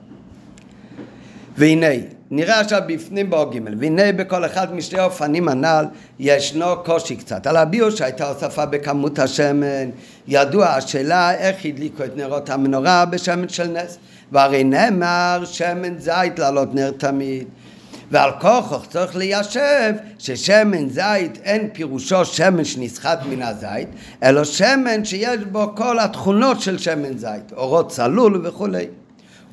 [1.58, 5.86] והנה, נראה עכשיו בפנים באו ג' והנה בכל אחד משתי האופנים הנ"ל
[6.20, 7.48] ישנו קושי קצת.
[7.48, 9.90] על הביור שהייתה הוספה בכמות השמן,
[10.28, 13.98] ידוע השאלה איך הדליקו את נרות המנורה בשמן של נס.
[14.32, 17.48] והרי נאמר שמן זית לעלות נר תמיד.
[18.12, 23.88] ועל כוכו צריך ליישב ששמן זית אין פירושו שמן שנסחט מן הזית,
[24.24, 28.86] אלא שמן שיש בו כל התכונות של שמן זית, אורות צלול וכולי.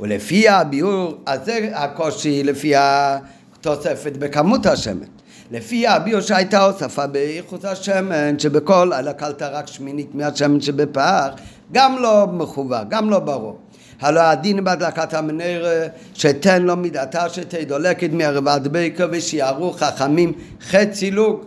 [0.00, 5.06] ולפי הביאור, אז זה הקושי לפי התוספת בכמות השמן.
[5.50, 11.28] לפי הביאור שהייתה הוספה באיכות השמן, שבכל הלקלת רק שמינית מהשמן שבפח,
[11.72, 13.58] גם לא מחובר, גם לא ברור.
[14.00, 15.66] הלא הדין בהדלקת המנר
[16.14, 20.32] שתן לו מידתה שתהיה דולקת מערבת בייקר ושיערו חכמים
[20.70, 21.44] חצי לוג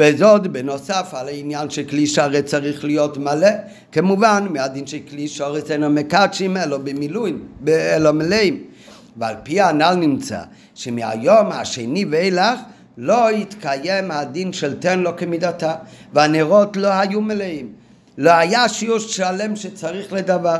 [0.00, 3.48] וזאת בנוסף על העניין שכלי שרת צריך להיות מלא.
[3.92, 8.64] כמובן מהדין שכלי שרת אינו מקדשים אלו במילואים, אלו מלאים.
[9.16, 10.40] ועל פי הנ"ל נמצא
[10.74, 12.60] שמהיום השני ואילך
[12.98, 15.74] לא התקיים הדין של תן לו כמידתה
[16.12, 17.72] והנרות לא היו מלאים.
[18.18, 20.56] לא היה שיעור שלם שצריך לדבר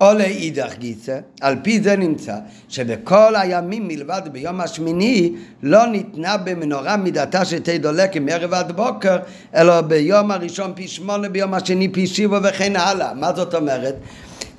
[0.00, 2.34] או לאידך גיסא, על פי זה נמצא
[2.68, 5.32] שבכל הימים מלבד ביום השמיני
[5.62, 7.42] לא ניתנה במנורה מידתה
[7.80, 9.16] דולקת מערב עד בוקר,
[9.54, 13.14] אלא ביום הראשון פי שמונה, ביום השני פי שבע וכן הלאה.
[13.14, 13.94] מה זאת אומרת?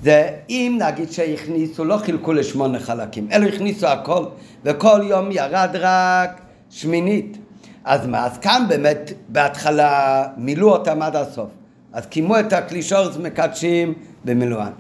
[0.04, 4.26] זה אם נגיד שהכניסו, לא חילקו לשמונה חלקים, אלא הכניסו הכל,
[4.66, 7.38] וכל יום ירד רק שמינית.
[7.84, 8.26] אז מה?
[8.26, 11.50] אז כאן באמת בהתחלה מילאו אותם עד הסוף.
[11.94, 13.94] אז קיימו את הקלישורס מקדשים
[14.26, 14.72] במילואן.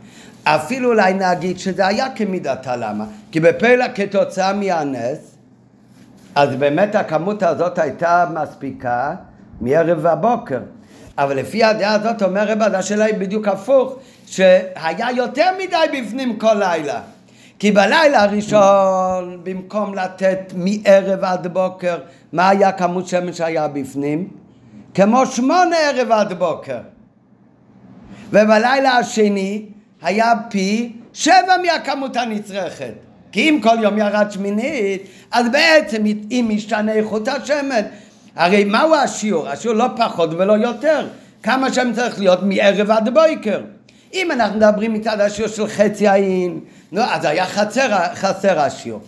[0.43, 3.05] אפילו אולי נגיד שזה היה כמידתה, למה?
[3.31, 5.35] כי בפלא כתוצאה מהנס,
[6.35, 9.15] אז באמת הכמות הזאת הייתה מספיקה
[9.61, 10.59] מערב ובוקר.
[11.17, 13.95] אבל לפי הדעה הזאת אומר רבד, השאלה היא בדיוק הפוך,
[14.27, 17.01] שהיה יותר מדי בפנים כל לילה.
[17.59, 21.97] כי בלילה הראשון, במקום לתת מערב עד בוקר,
[22.33, 24.27] מה היה כמות שמן שהיה בפנים?
[24.93, 26.79] כמו שמונה ערב עד בוקר.
[28.29, 29.65] ובלילה השני,
[30.01, 32.93] היה פי שבע מהכמות הנצרכת.
[33.31, 37.81] כי אם כל יום ירד שמינית, אז בעצם אם משתנה איכות השמן,
[38.35, 39.49] הרי מהו השיעור?
[39.49, 41.07] השיעור לא פחות ולא יותר.
[41.43, 43.61] כמה שמן צריך להיות מערב עד בויקר.
[44.13, 46.59] אם אנחנו מדברים מצד השיעור של חצי העין,
[46.91, 49.01] נו, אז היה חסר, חסר השיעור.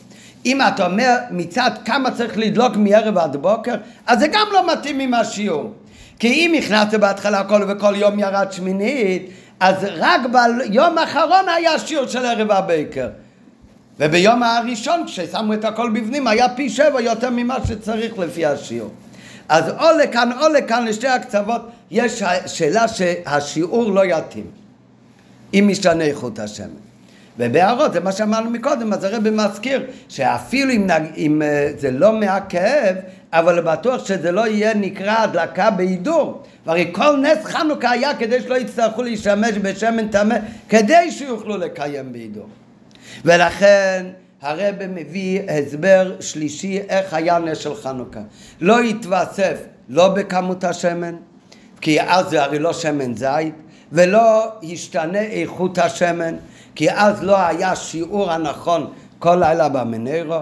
[0.45, 3.75] אם אתה אומר מצד כמה צריך לדלוק מערב עד בוקר,
[4.07, 5.73] אז זה גם לא מתאים עם השיעור.
[6.19, 9.29] כי אם הכנסת בהתחלה הכל וכל יום ירד שמינית,
[9.59, 13.09] אז רק ביום האחרון היה שיעור של ערב הבייקר.
[13.99, 18.91] וביום הראשון כששמו את הכל בפנים היה פי שבע יותר ממה שצריך לפי השיעור.
[19.49, 24.45] אז או לכאן או לכאן לשתי הקצוות יש שאלה שהשיעור לא יתאים
[25.53, 26.67] אם משתנה איכות השמן.
[27.37, 30.87] ובהערות זה מה שאמרנו מקודם אז הרב מזכיר שאפילו אם,
[31.17, 32.95] אם אה, זה לא מעכב
[33.33, 36.43] אבל בטוח שזה לא יהיה נקרא הדלקה בהידור.
[36.65, 40.35] והרי כל נס חנוכה היה כדי שלא יצטרכו להשתמש בשמן טמא,
[40.69, 42.47] כדי שיוכלו לקיים בהידור.
[43.25, 44.05] ולכן
[44.41, 48.19] הרב מביא הסבר שלישי איך היה נס של חנוכה.
[48.61, 49.57] לא התווסף
[49.89, 51.15] לא בכמות השמן,
[51.81, 53.55] כי אז זה הרי לא שמן זית,
[53.91, 56.35] ולא השתנה איכות השמן,
[56.75, 60.39] כי אז לא היה שיעור הנכון כל לילה במנרו.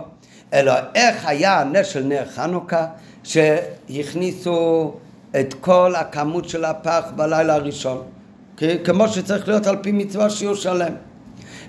[0.54, 2.86] אלא איך היה הנס של נר חנוכה
[3.24, 4.94] שהכניסו
[5.40, 8.04] את כל הכמות של הפח בלילה הראשון
[8.84, 10.94] כמו שצריך להיות על פי מצווה שיעור שלם.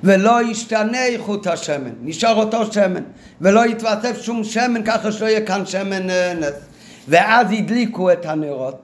[0.05, 3.03] ולא ישתנה איכות השמן, נשאר אותו שמן
[3.41, 6.55] ולא יתווסף שום שמן ככה שלא יהיה כאן שמן אה, נס.
[7.09, 8.83] ואז הדליקו את הנרות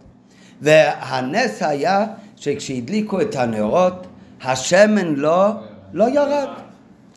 [0.63, 4.07] והנס היה שכשהדליקו את הנרות
[4.43, 5.51] השמן לא,
[5.93, 6.49] לא ירד,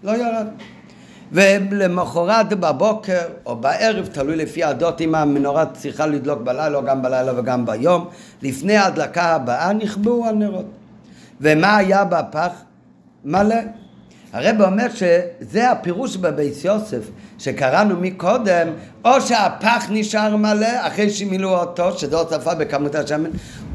[0.03, 0.47] לא ירד
[1.31, 7.39] ולמחרת בבוקר או בערב, תלוי לפי הדות אם המנורה צריכה לדלוק בלילה או גם בלילה
[7.39, 8.07] וגם ביום,
[8.41, 10.65] לפני ההדלקה הבאה נכבו הנרות.
[11.41, 12.51] ומה היה בפח?
[13.25, 13.55] מלא.
[14.33, 17.09] הרב אומר שזה הפירוש בבית יוסף
[17.39, 18.67] שקראנו מקודם,
[19.05, 23.29] או שהפח נשאר מלא אחרי שמילאו אותו, שזו הוספה בכמות השמן,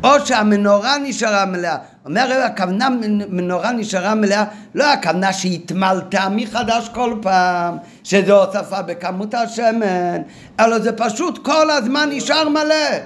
[0.05, 1.77] או שהמנורה נשארה מלאה.
[2.07, 2.89] אומר הרב, הכוונה
[3.29, 4.45] מנורה נשארה מלאה,
[4.75, 10.23] לא הכוונה שהתמלתה מחדש כל פעם, שזו הוספה בכמות השמן,
[10.61, 12.99] אלא זה פשוט כל הזמן נשאר מלא.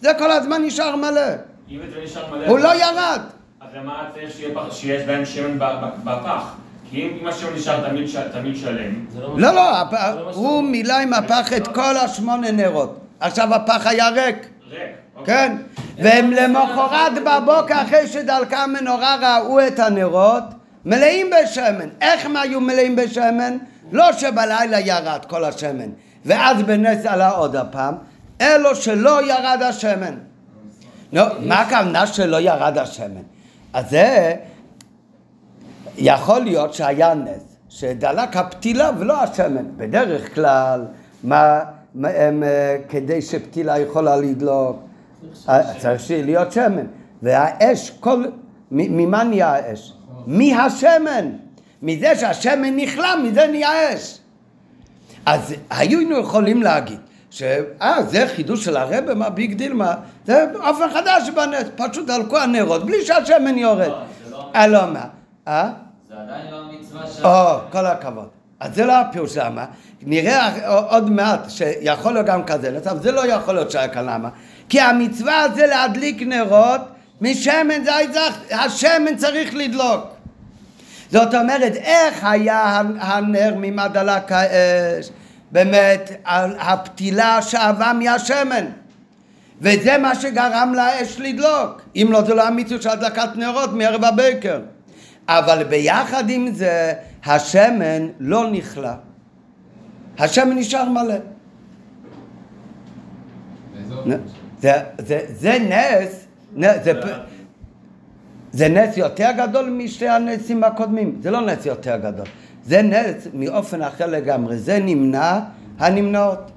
[0.00, 1.20] זה כל הזמן נשאר מלא.
[1.70, 2.46] אם זה נשאר מלא...
[2.46, 3.20] הוא לא ירד.
[3.60, 5.58] אז למה צריך שיהיה שיש בהם שמן
[6.04, 6.61] בפח?
[6.92, 9.06] כי אם השמן נשאר תמיד שלם...
[9.36, 12.98] לא, לא, הפ- הוא מילא עם הפח את כל השמונה נרות.
[13.20, 14.36] עכשיו הפח היה ריק.
[14.70, 14.80] ריק.
[15.16, 15.34] אוקיי.
[15.36, 15.56] כן?
[15.96, 20.42] והם למחרת בבוקר אחרי שדלקה המנורה ראו את הנרות
[20.84, 21.88] מלאים בשמן.
[22.00, 23.58] איך הם היו מלאים בשמן?
[23.92, 25.88] לא שבלילה ירד כל השמן
[26.24, 27.94] ואז בנס עלה עוד הפעם,
[28.40, 30.14] אלו שלא ירד השמן.
[31.12, 33.22] נו, מה הכוונה שלא ירד השמן?
[33.72, 34.34] אז זה
[35.98, 39.64] יכול להיות שהיה נס, שדלק הפתילה ולא השמן.
[39.76, 40.84] בדרך כלל,
[41.24, 41.60] מה,
[41.94, 44.76] מה הם, אה, כדי שפתילה יכולה לדלוק,
[45.48, 46.86] אה, צריך להיות שמן.
[47.22, 48.24] והאש, כל,
[48.70, 49.92] ממה נהיה האש?
[50.26, 51.30] מהשמן.
[51.82, 54.18] מזה שהשמן נכלה, מזה נהיה אש.
[55.26, 56.98] אז היינו יכולים להגיד
[57.30, 59.94] שאה, זה חידוש של הרבה, מה big deal, מה?
[60.26, 63.88] זה אופן חדש בנס, פשוט דלקו הנרות בלי שהשמן יורד.
[63.88, 65.04] לא, זה לא- אה, לא מה?
[65.48, 65.70] אה?
[66.08, 67.26] זה עדיין לא המצווה של...
[67.26, 68.28] או, כל הכבוד.
[68.60, 69.64] אז זה לא הפירוש למה.
[70.02, 74.28] נראה עוד מעט שיכול להיות גם כזה אבל זה לא יכול להיות שהיה כאן למה.
[74.68, 76.80] כי המצווה זה להדליק נרות
[77.20, 80.04] משמן זית זך, השמן צריך לדלוק.
[81.10, 85.10] זאת אומרת, איך היה הנר ממה דלק האש?
[85.50, 86.10] באמת,
[86.58, 88.64] הפתילה שאבה מהשמן.
[89.60, 91.82] וזה מה שגרם לאש לדלוק.
[91.96, 94.60] אם לא, זה לא המצווה של הדלקת נרות מערב הבקר.
[95.28, 96.92] אבל ביחד עם זה,
[97.24, 98.94] השמן לא נכלה.
[100.18, 101.14] השמן נשאר מלא.
[104.60, 106.92] זה, זה, זה נס, נ- זה,
[108.52, 112.26] זה נס יותר גדול משתי הנסים הקודמים, זה לא נס יותר גדול,
[112.64, 115.40] זה נס מאופן אחר לגמרי, זה נמנע
[115.78, 116.50] הנמנעות.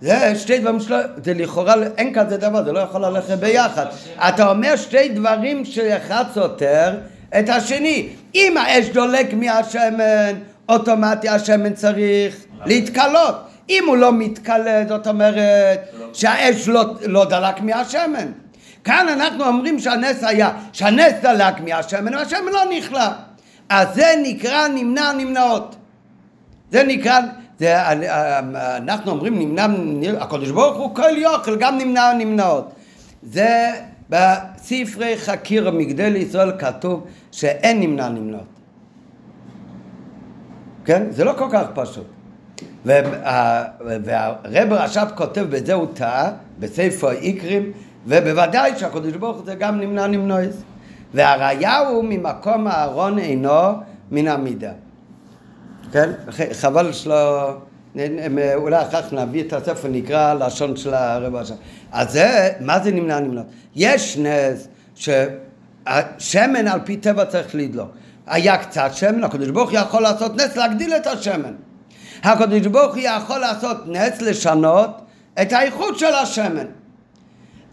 [0.00, 3.86] זה שתי דברים שלא, זה לכאורה, אין כזה דבר, זה לא יכול ללכת ביחד.
[4.28, 6.98] אתה אומר שתי דברים שאחד סותר
[7.38, 8.08] את השני.
[8.34, 10.34] אם האש דולק מהשמן,
[10.68, 13.34] אוטומטי השמן צריך להתכלות.
[13.70, 15.78] אם הוא לא מתכלה, זאת אומרת
[16.12, 18.26] שהאש לא, לא דלק מהשמן.
[18.84, 23.12] כאן אנחנו אומרים שהנס היה, שהנס דלק מהשמן, והשמן לא נכלה.
[23.68, 25.76] אז זה נקרא נמנע נמנעות.
[26.72, 27.20] זה נקרא,
[27.58, 27.90] זה,
[28.76, 29.66] אנחנו אומרים נמנע,
[30.20, 32.72] הקדוש ברוך הוא כל יוכל, גם נמנע נמנעות.
[33.22, 33.72] זה
[34.10, 38.44] בספרי חקיר מגדל ישראל כתוב שאין נמנע נמנעות.
[40.84, 41.06] כן?
[41.10, 42.06] זה לא כל כך פשוט.
[42.84, 43.64] וה-
[44.04, 47.72] והרב רש"ב כותב, בזה הוא טעה, בספר איקרים,
[48.06, 50.62] ובוודאי שהקדוש ברוך הוא זה גם נמנע נמנועס.
[51.14, 53.72] והראיה הוא ממקום הארון אינו
[54.10, 54.72] מן המידה.
[55.92, 56.10] כן?
[56.52, 57.50] חבל שלא...
[58.54, 61.54] אולי אחר כך נביא את הספר, נקרא לשון של הרב רש"ב.
[61.92, 63.42] אז זה, מה זה נמנע נמנע?
[63.76, 67.88] יש נס שהשמן על פי טבע צריך לדלוק.
[68.26, 71.54] היה קצת שמן, הקדוש ברוך הוא יכול לעשות נס להגדיל את השמן.
[72.22, 74.90] הקדוש ברוך הוא יכול לעשות נס לשנות
[75.42, 76.66] את האיכות של השמן.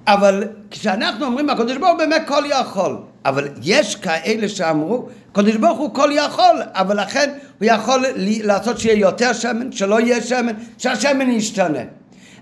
[0.07, 5.79] אבל כשאנחנו אומרים הקדוש ברוך הוא באמת כל יכול, אבל יש כאלה שאמרו, הקדוש ברוך
[5.79, 11.29] הוא כל יכול, אבל לכן הוא יכול לעשות שיהיה יותר שמן, שלא יהיה שמן, שהשמן
[11.29, 11.79] ישתנה.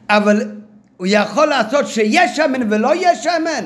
[0.09, 0.51] אבל
[0.97, 3.65] הוא יכול לעשות שיהיה שמן ולא יהיה שמן.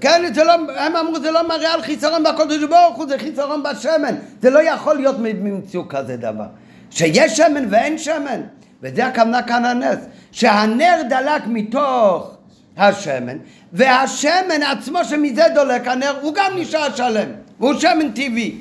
[0.00, 3.62] כן, זה לא, הם אמרו זה לא מראה על חיסרון בקדוש ברוך הוא, זה חיסרון
[3.62, 4.14] בשמן.
[4.42, 6.46] זה לא יכול להיות ממציאות כזה דבר.
[6.90, 8.40] שיש שמן ואין שמן.
[8.82, 9.98] וזה הכוונה כאן הנס.
[10.32, 12.36] שהנר דלק מתוך
[12.76, 13.36] השמן,
[13.72, 17.28] והשמן עצמו שמזה דולק הנר, הוא גם נשאר שלם.
[17.60, 18.58] והוא שמן טבעי.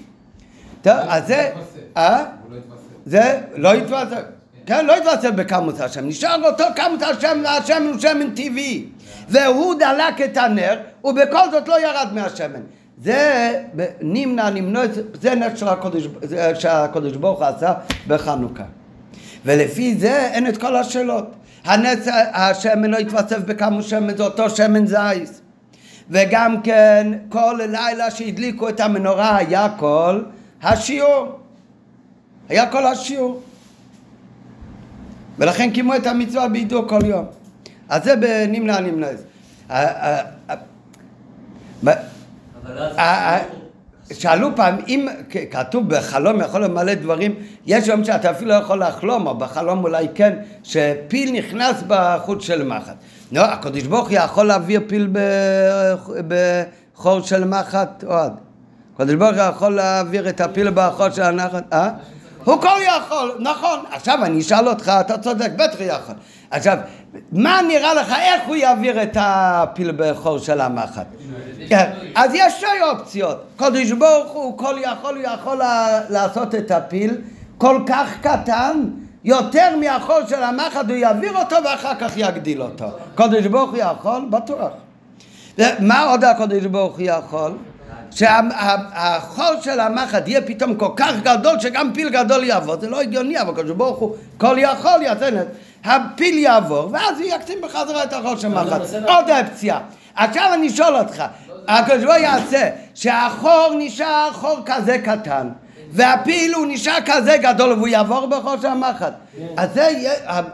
[0.81, 1.49] טוב, אז זה...
[1.97, 2.23] אה?
[2.43, 2.81] הוא לא התווסף.
[3.05, 4.21] זה לא התווסף,
[4.65, 8.85] כן, לא התווסף בכמות השמן, נשאר אותו כמות השמן, והשמן הוא שמן טבעי,
[9.29, 12.61] והוא דלק את הנר, ובכל זאת לא ירד מהשמן.
[13.03, 13.53] זה
[14.01, 14.83] נמנע, נמנוע,
[15.21, 15.33] זה
[16.21, 17.73] זה שהקודש ברוך הוא עשה
[18.07, 18.63] בחנוכה.
[19.45, 21.35] ולפי זה אין את כל השאלות.
[21.65, 25.41] הנס, השמן לא התווסף בכמה שמן, זה אותו שמן זייס.
[26.09, 30.23] וגם כן, כל לילה שהדליקו את המנורה היה כל
[30.63, 31.39] השיעור.
[32.49, 33.41] היה כל השיעור.
[35.39, 37.25] ולכן קיימו את המצווה בידו כל יום.
[37.89, 39.07] אז זה בנמנע נמנע.
[39.07, 39.13] אה,
[39.69, 40.55] אה, אה,
[42.63, 43.41] אבל אז...
[44.13, 45.07] שאלו פעם, אם
[45.51, 47.35] כתוב בחלום יכול למלא דברים,
[47.65, 52.63] יש יום שאתה אפילו לא יכול לחלום, או בחלום אולי כן, שפיל נכנס בחוט של
[52.63, 52.95] מחט.
[53.31, 55.09] נו, הקדוש ברוך הוא יכול להעביר פיל
[56.27, 58.33] בחור של מחט, אוהד.
[58.95, 61.89] הקדוש ברוך הוא יכול להעביר את הפיל בחור של הנחת, אה?
[62.43, 63.79] הוא כל יכול, נכון.
[63.91, 66.15] עכשיו אני אשאל אותך, אתה צודק, בטח יכול.
[66.51, 66.77] עכשיו,
[67.31, 71.05] מה נראה לך, איך הוא יעביר את הפיל בחור של המחט?
[71.67, 73.43] כן, אז יש שתי אופציות.
[73.57, 75.61] קודש ברוך הוא כל יכול, הוא יכול
[76.09, 77.17] לעשות את הפיל
[77.57, 78.85] כל כך קטן,
[79.23, 82.85] יותר מהחול של המחט, הוא יעביר אותו ואחר כך יגדיל אותו.
[83.15, 84.25] קודש ברוך הוא יכול?
[84.29, 84.71] בטוח.
[85.79, 87.57] מה עוד הקודש ברוך הוא יכול?
[88.11, 93.41] שהחול של המחט יהיה פתאום כל כך גדול שגם פיל גדול יעבור, זה לא הגיוני,
[93.41, 95.47] אבל הקדוש ברוך הוא כל יכול יתן את
[95.85, 98.81] הפיל יעבור, ואז הוא יקטין בחזרה את החול של מחט.
[99.07, 99.79] עוד אופציה.
[100.15, 101.23] עכשיו אני שואל אותך,
[101.67, 105.49] הקדוש ברוך הוא יעשה שהחור נשאר חור כזה קטן,
[105.91, 109.13] והפיל הוא נשאר כזה גדול והוא יעבור בחור של המחט.
[109.57, 109.87] אז זה,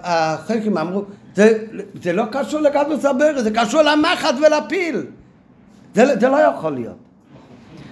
[0.03, 1.01] החלקים אמרו,
[1.35, 1.57] זה,
[2.03, 5.03] זה לא קשור לגדוס הברז, זה קשור למחט ולפיל.
[5.95, 7.06] זה, זה לא יכול להיות.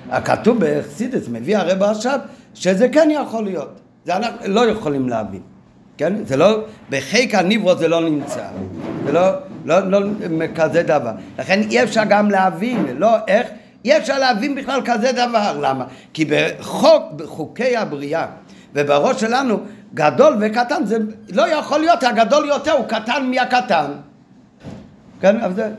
[0.09, 2.19] הכתוב בחסידס מביא הרב עכשיו
[2.53, 3.79] שזה כן יכול להיות.
[4.05, 5.41] זה אנחנו לא יכולים להבין.
[5.97, 6.25] כן?
[6.25, 8.47] זה לא, בחיק הניברו זה לא נמצא.
[9.05, 9.29] זה לא,
[9.65, 9.99] לא, לא
[10.55, 11.11] כזה דבר.
[11.39, 13.47] לכן אי אפשר גם להבין, לא איך,
[13.85, 15.59] אי אפשר להבין בכלל כזה דבר.
[15.61, 15.85] למה?
[16.13, 18.25] כי בחוק, בחוקי הבריאה
[18.73, 19.59] ובראש שלנו
[19.93, 20.97] גדול וקטן זה
[21.31, 23.91] לא יכול להיות הגדול יותר הוא קטן מהקטן.
[25.21, 25.41] כן?
[25.41, 25.71] אבל זה...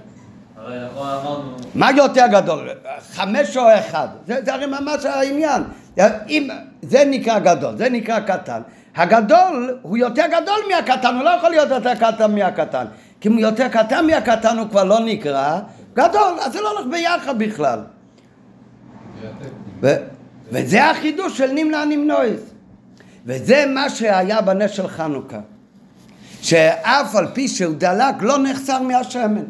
[1.74, 2.68] מה יותר גדול?
[3.12, 4.08] חמש או אחד?
[4.26, 5.62] זה, זה הרי ממש העניין.
[6.28, 6.48] אם
[6.82, 8.60] זה נקרא גדול, זה נקרא קטן.
[8.96, 12.84] הגדול הוא יותר גדול מהקטן, הוא לא יכול להיות יותר קטן מהקטן.
[13.20, 15.58] כי אם הוא יותר קטן מהקטן הוא כבר לא נקרא
[15.94, 17.80] גדול, אז זה לא הולך ביחד בכלל.
[19.82, 19.96] ו-
[20.52, 22.40] וזה החידוש של נמנע נמנועס.
[23.26, 25.38] וזה מה שהיה בנס של חנוכה.
[26.42, 29.44] שאף על פי שהוא דלק לא נחסר מהשמן.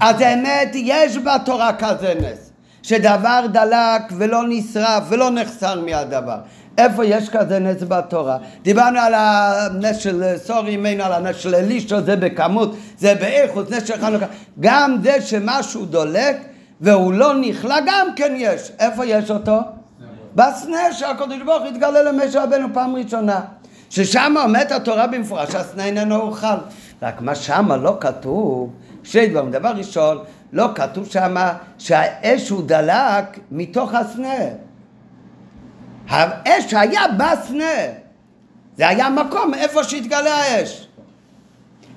[0.00, 2.50] אז האמת יש בתורה כזה נס,
[2.82, 6.36] שדבר דלק ולא נשרף ולא נחסר מהדבר.
[6.78, 8.38] איפה יש כזה נס בתורה?
[8.62, 13.86] דיברנו על הנס של סורי ממנו, על הנס של אלישו, זה בכמות, זה באיכות, נס
[13.88, 14.26] של חנוכה.
[14.60, 16.36] גם זה שמשהו דולק
[16.80, 18.72] והוא לא נכלא, גם כן יש.
[18.78, 19.58] איפה יש אותו?
[20.34, 23.40] בסנה שהקדוש ברוך התגלה למשה רבנו פעם ראשונה.
[23.90, 26.46] ששם עומדת התורה במפורש שהסנה איננו אוכל.
[27.02, 28.70] רק מה שמה לא כתוב,
[29.04, 29.50] שני דברים.
[29.50, 30.18] דבר ראשון,
[30.52, 34.44] לא כתוב שמה שהאש הוא דלק מתוך הסנה.
[36.08, 37.74] האש היה בסנה.
[38.76, 40.88] זה היה מקום איפה שהתגלה האש.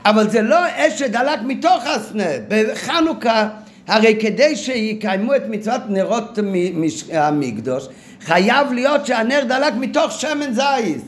[0.05, 2.29] אבל זה לא אש שדלק מתוך הסנה.
[2.47, 3.49] בחנוכה,
[3.87, 6.39] הרי כדי שיקיימו את מצוות נרות
[7.13, 7.87] המקדוש,
[8.21, 11.01] חייב להיות שהנר דלק מתוך שמן זייס.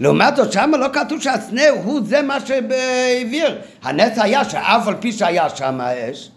[0.00, 3.58] לעומת זאת, שם לא כתוב שהסנה הוא זה מה שהעביר.
[3.82, 6.30] הנס היה שאף על פי שהיה שם האש,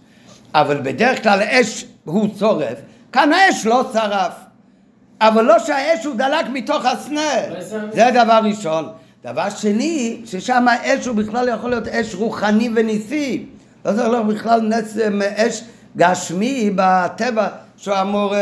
[0.53, 2.78] אבל בדרך כלל האש הוא שורף,
[3.12, 4.34] כאן האש לא שרף.
[5.22, 7.32] אבל לא שהאש הוא דלק מתוך הסנה.
[7.91, 8.89] זה דבר ראשון.
[9.24, 13.45] דבר שני, ששם האש הוא בכלל יכול להיות אש רוחני וניסי.
[13.86, 14.97] לא צריך להיות בכלל נס
[15.36, 15.64] אש
[15.97, 17.47] גשמי בטבע
[17.78, 18.34] שהוא אמור...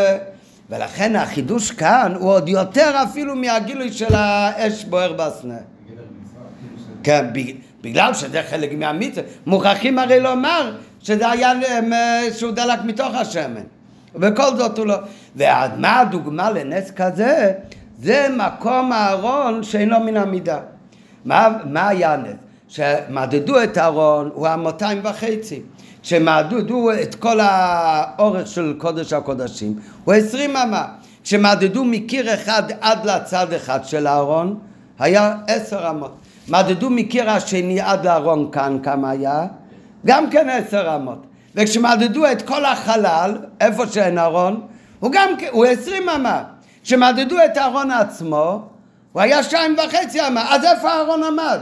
[0.69, 5.57] ולכן החידוש כאן הוא עוד יותר אפילו מהגילוי של האש בוער בסנה.
[7.03, 7.25] כן,
[7.81, 9.23] בגלל שזה חלק מהמצווה.
[9.45, 11.51] מוכרחים הרי לומר שזה היה
[11.93, 13.61] אה, שהוא דלק מתוך השמן.
[14.15, 14.95] ובכל זאת הוא לא...
[15.35, 17.53] ומה הדוגמה לנס כזה?
[17.99, 20.59] זה מקום הארון שאינו מן המידה.
[21.25, 22.35] מה, מה היה הנס?
[22.67, 25.61] שמדדו את הארון הוא המאתיים וחצי.
[26.01, 30.85] כשמדדו את כל האורך של קודש הקודשים הוא עשרים אמה.
[31.23, 34.59] כשמדדו מקיר אחד עד לצד אחד של הארון
[34.99, 36.11] היה עשר אמות.
[36.47, 39.45] מדדו מקיר השני עד לארון כאן כמה היה?
[40.05, 41.25] גם כן עשר אמות.
[41.55, 44.61] וכשמדדו את כל החלל, איפה שאין ארון,
[44.99, 46.43] הוא גם כן, הוא עשרים אמה.
[46.83, 48.61] כשמדדו את הארון עצמו,
[49.11, 50.55] הוא היה שתיים וחצי אמה.
[50.55, 51.59] אז איפה הארון עמד?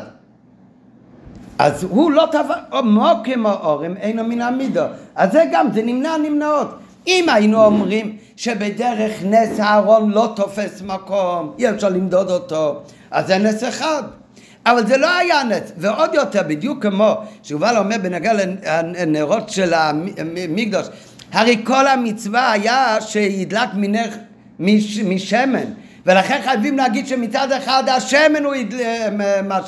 [1.59, 4.83] אז הוא לא טבע, מוקים האורם אינו מן המידו.
[5.15, 6.79] אז זה גם, זה נמנע נמנעות.
[7.07, 12.81] אם היינו אומרים שבדרך נס הארון לא תופס מקום, אי אפשר למדוד אותו,
[13.11, 14.03] אז זה נס אחד.
[14.65, 20.87] אבל זה לא היה נס, ועוד יותר, בדיוק כמו שיובל אומר בנגע לנרות של המקדוש,
[21.31, 24.09] הרי כל המצווה היה שידלק מנר
[24.59, 25.65] מש, משמן,
[26.05, 28.53] ולכן חייבים להגיד שמצד אחד השמן הוא.
[29.47, 29.59] מה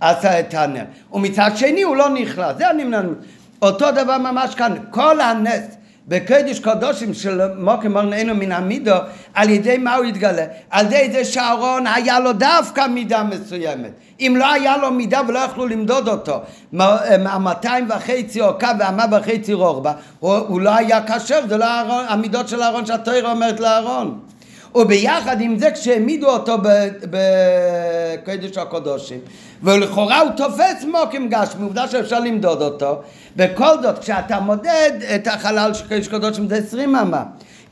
[0.00, 3.18] שעשה את הנר, ומצד שני הוא לא נכלל, זה הנמנעות.
[3.62, 5.64] אותו דבר ממש כאן, כל הנס
[6.08, 8.94] בקדש קדושים של מוקר מורננו מן המידו,
[9.34, 10.44] על ידי מה הוא התגלה?
[10.70, 13.90] על ידי זה שאהרון היה לו דווקא מידה מסוימת.
[14.20, 16.40] אם לא היה לו מידה ולא יכלו למדוד אותו,
[17.08, 21.66] המאתיים וחצי אורכה והמה וחצי רוחבה, הוא, הוא לא היה כשר, זה לא
[22.08, 24.20] המידות של אהרון שהתוירה אומרת לאהרון.
[24.74, 26.56] וביחד עם זה כשהעמידו אותו
[27.10, 29.18] בקודש הקודשים.
[29.62, 33.02] ולכאורה הוא תופס מוקים גשמי, עובדה שאפשר למדוד אותו.
[33.36, 37.22] בכל זאת כשאתה מודד את החלל של קודש קודשים זה עשרים אמה.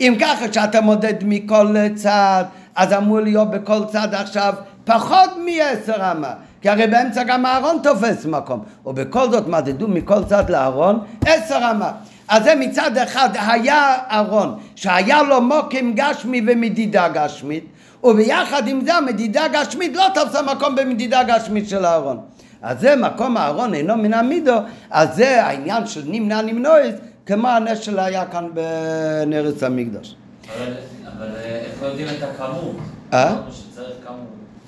[0.00, 2.44] אם ככה כשאתה מודד מכל צד
[2.76, 6.32] אז אמור להיות בכל צד עכשיו פחות מעשר אמה.
[6.60, 8.64] כי הרי באמצע גם הארון תופס מקום.
[8.86, 11.92] ובכל זאת מדדו מכל צד לארון עשר אמה
[12.32, 17.64] אז זה מצד אחד היה ארון שהיה לו מוקים גשמי ומדידה גשמית
[18.04, 22.20] וביחד עם זה המדידה הגשמית לא תפסה מקום במדידה גשמית של הארון
[22.62, 24.56] אז זה מקום הארון אינו מן המידו
[24.90, 26.94] אז זה העניין של נמנע נמנועס
[27.26, 30.14] כמו הנס שלה היה כאן בנרץ המקדוש
[30.56, 30.72] אבל
[31.18, 32.76] אבל, אה, איך יודעים את הכמות?
[33.12, 33.36] אה?
[33.50, 34.18] שצריך כמות.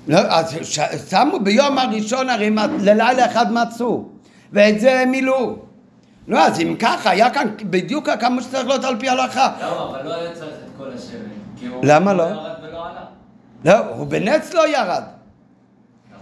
[0.07, 2.49] לא, אז ש- שמו ביום הראשון הרי
[2.79, 4.03] ללילה אחד מצאו
[4.53, 5.55] ואת זה מילאו
[6.27, 9.89] לא, אז אם ככה, היה כאן בדיוק הכמות שצריך להיות על פי ההלכה למה?
[9.89, 11.79] אבל לא היה צריך את כל השמן.
[11.83, 12.25] למה לא?
[13.65, 15.03] לא, הוא בנץ לא ירד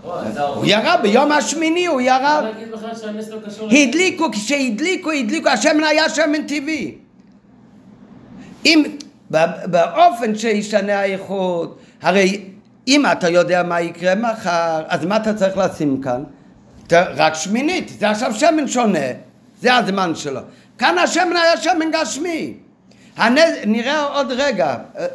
[0.05, 0.23] נכון,
[0.55, 2.43] הוא ירד, ביום השמיני הוא ירד
[3.31, 3.69] לא קשור...
[3.71, 6.95] הדליקו, כשהדליקו, הדליקו, השמן היה שמן טבעי.
[8.65, 8.83] אם,
[9.31, 12.45] ב- באופן שישנה האיכות, הרי
[12.87, 16.23] אם אתה יודע מה יקרה מחר, אז מה אתה צריך לשים כאן?
[16.91, 19.07] רק שמינית, זה עכשיו שמן שונה,
[19.63, 20.41] זה הזמן שלו.
[20.77, 22.53] כאן השמן היה שמן גשמי.
[23.17, 23.53] הנז...
[23.65, 25.05] נראה עוד רגע, אה,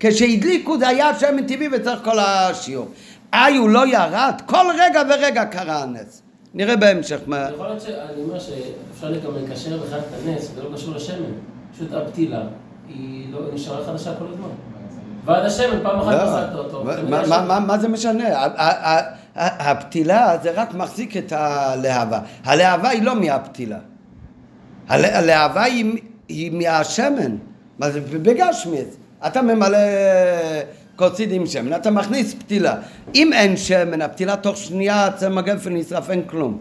[0.00, 2.88] כשהדליקו זה היה שמן טבעי וצריך כל השיעור.
[3.32, 6.22] איי, הוא לא ירד, כל רגע ורגע קרה הנס.
[6.54, 7.48] נראה בהמשך מה...
[7.54, 11.32] יכול להיות שאני אומר שאפשר גם לקשר בכלל את הנס, זה לא קשור לשמן.
[11.74, 12.40] פשוט הפתילה,
[12.88, 14.48] היא לא נשארה חדשה כל הזמן.
[15.24, 16.84] ועד השמן, פעם אחת לא, פסלת אותו.
[17.26, 18.24] ש- מה- מה זה משנה?
[19.36, 22.20] הפתילה זה רק מחזיק את הלהבה.
[22.44, 23.78] הלהבה היא לא מהפתילה.
[24.88, 27.36] הל- הלהבה היא- היא מהשמן.
[27.78, 28.00] מה זה?
[28.00, 28.88] בגשמיץ.
[29.26, 29.78] אתה ממלא
[30.96, 32.74] כוסית עם שמן, אתה מכניס פתילה.
[33.14, 36.58] אם אין שמן, הפתילה תוך שנייה צמא גפן נשרף, אין כלום.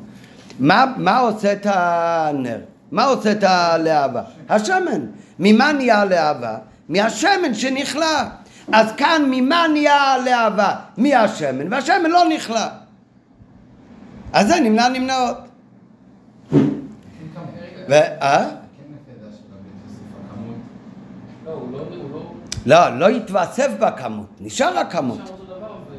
[0.59, 2.59] מה, מה עושה את הנר?
[2.91, 4.21] מה עושה את הלהבה?
[4.49, 5.05] השמן.
[5.39, 6.57] ממה נהיה הלהבה?
[6.89, 8.29] מהשמן שנכלה.
[8.71, 10.75] אז כאן ממה נהיה הלהבה?
[10.97, 12.69] מהשמן, והשמן לא נכלה.
[14.33, 15.37] אז זה נמנע נמנעות.
[17.89, 17.93] ו...
[17.93, 18.49] אה?
[18.49, 18.55] כן.
[21.45, 21.61] לא,
[22.65, 22.89] לא...
[22.89, 22.89] לא...
[22.89, 25.21] לא, התווסף בכמות, נשאר הכמות.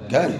[0.08, 0.30] כן.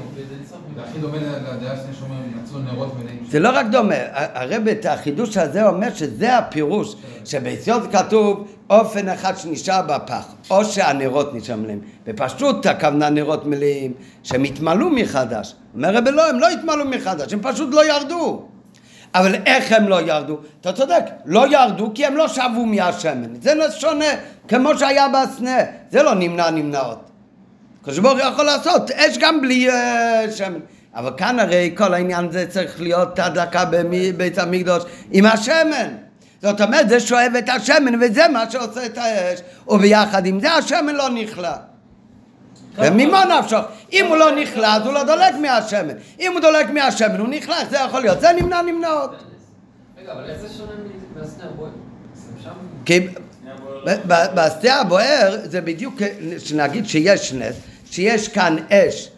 [3.31, 9.37] זה לא רק דומה, הרב את החידוש הזה אומר שזה הפירוש, שביציאות כתוב אופן אחד
[9.37, 15.55] שנשאר בפח, או שהנרות נשאר מלאים, ופשוט הכוונה נרות מלאים, שהם התמלאו מחדש.
[15.75, 18.49] אומר רבי לא, הם לא התמלאו מחדש, הם פשוט לא ירדו.
[19.15, 20.39] אבל איך הם לא ירדו?
[20.61, 23.41] אתה צודק, לא ירדו כי הם לא שבו מהשמן.
[23.43, 24.05] זה שונה,
[24.49, 25.57] כמו שהיה בסנה,
[25.91, 27.11] זה לא נמנע נמנעות.
[27.87, 30.61] הקדוש ברוך הוא יכול לעשות אש גם בלי אה, שמן.
[30.95, 35.89] אבל כאן הרי כל העניין זה צריך להיות הדלקה בבית המקדוש עם השמן.
[36.43, 40.95] זאת אומרת, זה שואב את השמן וזה מה שעושה את האש, וביחד עם זה השמן
[40.95, 41.57] לא נכלה.
[42.79, 43.63] וממה נפשך?
[43.93, 45.95] אם הוא לא נכלה, אז הוא לא דולק מהשמן.
[46.21, 48.21] אם הוא דולק מהשמן, הוא נכלה, איך זה יכול להיות?
[48.21, 49.11] זה נמנע נמנעות.
[49.99, 50.73] רגע, אבל איך זה שונה
[51.17, 51.71] מהסנה הבוער?
[52.15, 52.51] זה שם?
[52.85, 53.09] כי
[53.87, 55.95] ב- ב- בשדה הבוער זה בדיוק
[56.39, 57.57] שנגיד שיש נס,
[57.91, 59.11] שיש כאן אש,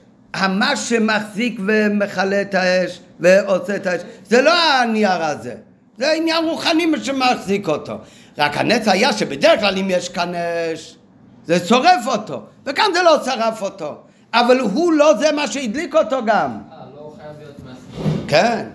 [0.49, 5.55] מה שמחזיק ומכלה את האש ועושה את האש, זה לא הנייר הזה,
[5.99, 7.95] זה עניין רוחני שמחזיק אותו.
[8.39, 10.97] רק הנס היה שבדרך כלל אם יש כאן אש,
[11.47, 13.97] זה שורף אותו, וכאן זה לא שרף אותו,
[14.35, 16.59] אבל הוא לא זה מה שהדליק אותו גם.
[16.73, 18.17] אה, לא חייב להיות מהסנה.
[18.29, 18.67] כן.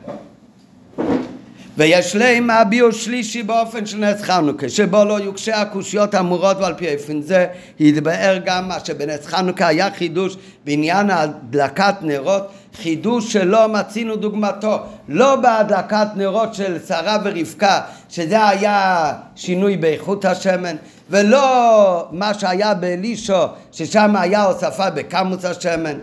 [1.78, 6.88] ויש להם הביאו שלישי באופן של נס חנוכה, שבו לא יוקשה הקושיות האמורות ועל פי
[6.88, 7.48] איפן זה
[7.80, 15.36] יתבאר גם מה שבנס חנוכה היה חידוש בעניין הדלקת נרות, חידוש שלא מצינו דוגמתו, לא
[15.36, 20.76] בהדלקת נרות של שרה ורבקה, שזה היה שינוי באיכות השמן,
[21.10, 25.98] ולא מה שהיה באלישו, ששם היה הוספה בכמוס השמן,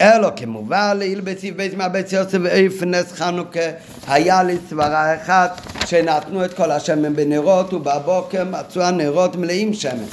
[0.00, 2.38] אלו כמובן לעיל בסיב בית מהבית יוסף
[2.86, 3.60] נס חנוכה.
[4.08, 10.04] היה לסברה אחת שנתנו את כל השמן בנרות ובבוקר מצאו הנרות מלאים שמן.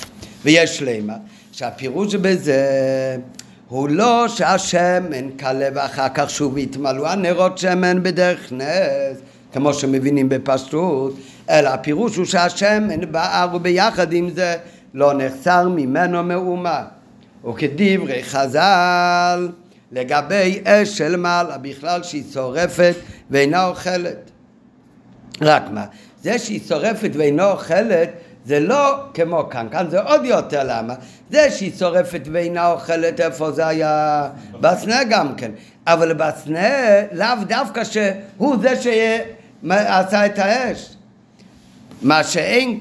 [0.43, 1.13] ויש למה
[1.51, 2.65] שהפירוש בזה
[3.67, 9.17] הוא לא שהשמן קלה ואחר כך שוב יתמלאו הנרות שמן בדרך נס
[9.53, 11.13] כמו שמבינים בפשטות
[11.49, 14.55] אלא הפירוש הוא שהשמן בער וביחד עם זה
[14.93, 16.83] לא נחסר ממנו מאומה.
[17.49, 19.49] וכדברי חז"ל
[19.91, 22.95] לגבי אש של מעלה בכלל שהיא שורפת
[23.29, 24.31] ואינה אוכלת.
[25.41, 25.85] רק מה,
[26.21, 28.09] זה שהיא שורפת ואינה אוכלת
[28.45, 30.93] זה לא כמו כאן, כאן זה עוד יותר, למה?
[31.31, 34.29] זה שהיא שורפת ואינה אוכלת, איפה זה היה?
[34.61, 35.51] בסנה גם כן.
[35.87, 40.95] אבל בסנה, לאו דווקא שהוא זה שעשה את האש.
[42.01, 42.79] מה שאין...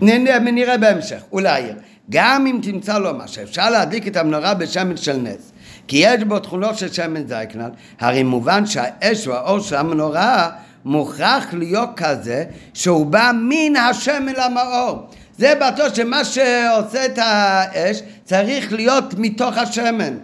[0.00, 1.62] נראה, בהמשך, אולי.
[2.10, 5.52] גם אם תמצא לו מה שאפשר להדליק את המנורה בשמן של נס,
[5.88, 7.70] כי יש בו תכונות של שמן זייקנל,
[8.00, 10.50] הרי מובן שהאש והאור של המנורה
[10.84, 15.06] מוכרח להיות כזה שהוא בא מן השמן למאור.
[15.38, 20.14] זה בטוח שמה שעושה את האש צריך להיות מתוך השמן.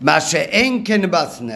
[0.00, 1.54] מה שאין כן בסנה,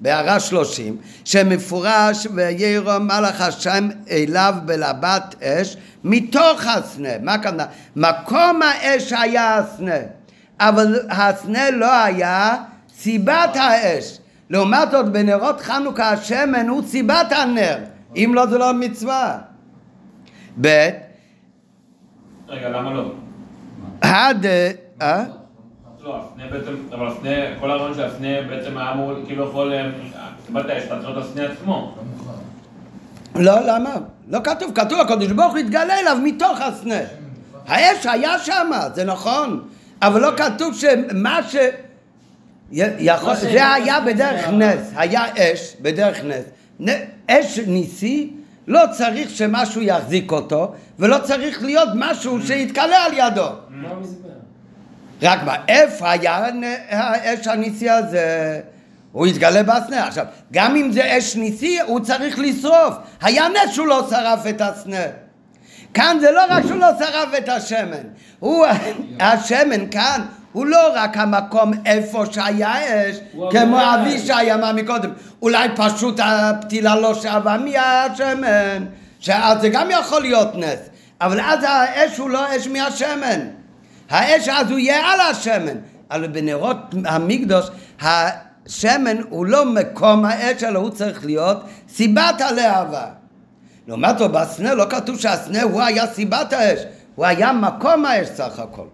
[0.00, 7.08] בהערה שלושים, שמפורש וירום מלאך השם אליו בלבת אש מתוך הסנה.
[7.22, 7.66] מה הכוונה?
[7.96, 9.98] מקום האש היה הסנה,
[10.60, 12.56] אבל הסנה לא היה
[12.94, 14.18] סיבת האש.
[14.50, 17.76] לעומת זאת בנרות חנוכה השמן הוא סיבת הנר,
[18.16, 19.38] אם לא זה לא מצווה.
[20.60, 20.88] ב'
[22.48, 23.12] רגע, למה לא?
[24.02, 24.46] הד...
[25.02, 25.24] אה?
[26.02, 27.30] לא, הסנה בעצם, אבל הסנה,
[27.60, 29.90] כל הרעיון של הסנה בעצם היה אמור, כאילו יכול, אה,
[30.46, 31.94] קיבלת אש, צריך את הסנה עצמו.
[33.34, 33.42] לא.
[33.42, 33.90] לא, למה?
[34.28, 37.00] לא כתוב, כתוב הקדוש ברוך הוא התגלה אליו מתוך הסנה.
[37.66, 39.64] האש היה שם, זה נכון,
[40.02, 41.56] אבל לא כתוב שמה ש...
[42.72, 46.44] יכול, זה היה בדרך נס, היה אש בדרך נס.
[47.30, 48.30] אש ניסי,
[48.66, 53.48] לא צריך שמשהו יחזיק אותו, ולא צריך להיות משהו שיתקלה על ידו.
[55.22, 56.46] רק מה, איפה היה
[56.88, 58.60] האש הניסי הזה?
[59.12, 60.06] הוא התגלה בסנה.
[60.06, 62.94] עכשיו, גם אם זה אש ניסי, הוא צריך לשרוף.
[63.22, 65.04] היה נס שהוא לא שרף את הסנה.
[65.94, 68.02] כאן זה לא רק שהוא לא שרף את השמן.
[68.38, 68.66] הוא,
[69.20, 70.20] השמן כאן
[70.54, 72.72] הוא לא רק המקום איפה שהיה
[73.10, 73.16] אש,
[73.50, 73.80] כמו.
[73.94, 75.10] אבישי אמר מקודם.
[75.42, 78.84] אולי פשוט הפתילה לא שווה מהשמן,
[79.20, 80.78] שאז זה גם יכול להיות נס.
[81.20, 83.40] אבל אז האש הוא לא אש מהשמן.
[84.10, 85.76] האש אז הוא יהיה על השמן.
[86.10, 87.66] אבל בנרות המקדוש,
[88.02, 93.06] השמן הוא לא מקום האש, אלא הוא צריך להיות סיבת הלהבה.
[93.88, 96.78] לעומת זאת, בסנה לא כתוב שהסנה הוא היה סיבת האש,
[97.14, 98.86] הוא היה מקום האש סך הכל.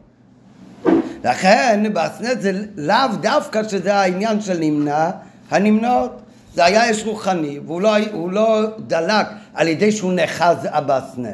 [1.25, 5.11] לכן בסנה זה לאו דווקא שזה העניין של נמנע
[5.51, 6.21] הנמנעות.
[6.55, 7.97] זה היה אש רוחני, והוא לא,
[8.31, 10.57] לא דלק על ידי שהוא נחז
[10.87, 11.33] בסנה.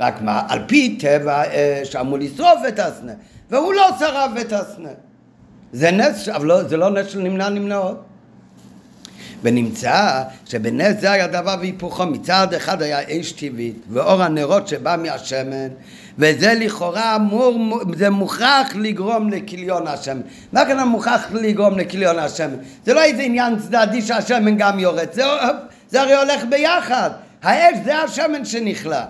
[0.00, 3.12] רק מה, על פי טבע האש אמור לשרוף את הסנה,
[3.50, 4.88] והוא לא שרף את הסנה.
[5.72, 8.02] זה נס, אבל לא, זה לא נס של נמנע נמנעות.
[9.42, 15.68] ונמצא שבנס זה היה דבר והיפוכו, מצד אחד היה אש טבעית ואור הנרות שבא מהשמן
[16.18, 20.20] וזה לכאורה אמור, זה מוכרח לגרום לכיליון השמן.
[20.52, 22.56] מה כאן מוכרח לגרום לכיליון השמן?
[22.84, 25.22] זה לא איזה עניין צדדי שהשמן גם יורד, זה,
[25.88, 27.10] זה הרי הולך ביחד.
[27.42, 29.04] האש זה השמן שנכלה.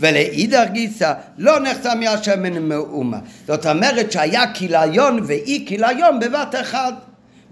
[0.00, 3.18] ולאידך גיסא לא נחצה מהשמן מאומה.
[3.46, 6.92] זאת אומרת שהיה כיליון ואי כיליון בבת אחד.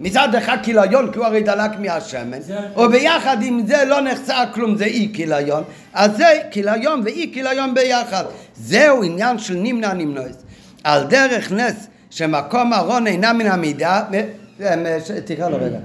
[0.01, 2.37] מצד אחד כיליון כי הוא הרי דלק מהשמן,
[2.77, 8.23] וביחד עם זה לא נחצה כלום, זה אי כיליון, אז זה כיליון ואי כיליון ביחד.
[8.55, 10.35] זהו עניין של נמנע נמנועס.
[10.83, 15.77] על דרך נס שמקום ארון אינה מן המידה, ו- אה, ש- תקרא לו רגע.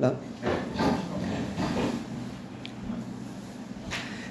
[0.00, 0.08] לא.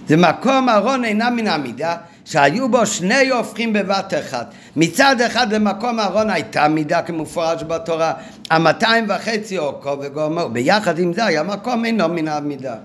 [0.07, 4.53] זה מקום ארון אינה מן המידה שהיו בו שני הופכים בבת אחת.
[4.75, 8.13] מצד אחד למקום ארון הייתה מידה כמפורש בתורה,
[8.51, 12.75] המאתיים וחצי אורכו וגומר, ביחד עם זה היה מקום אינו מן המידה.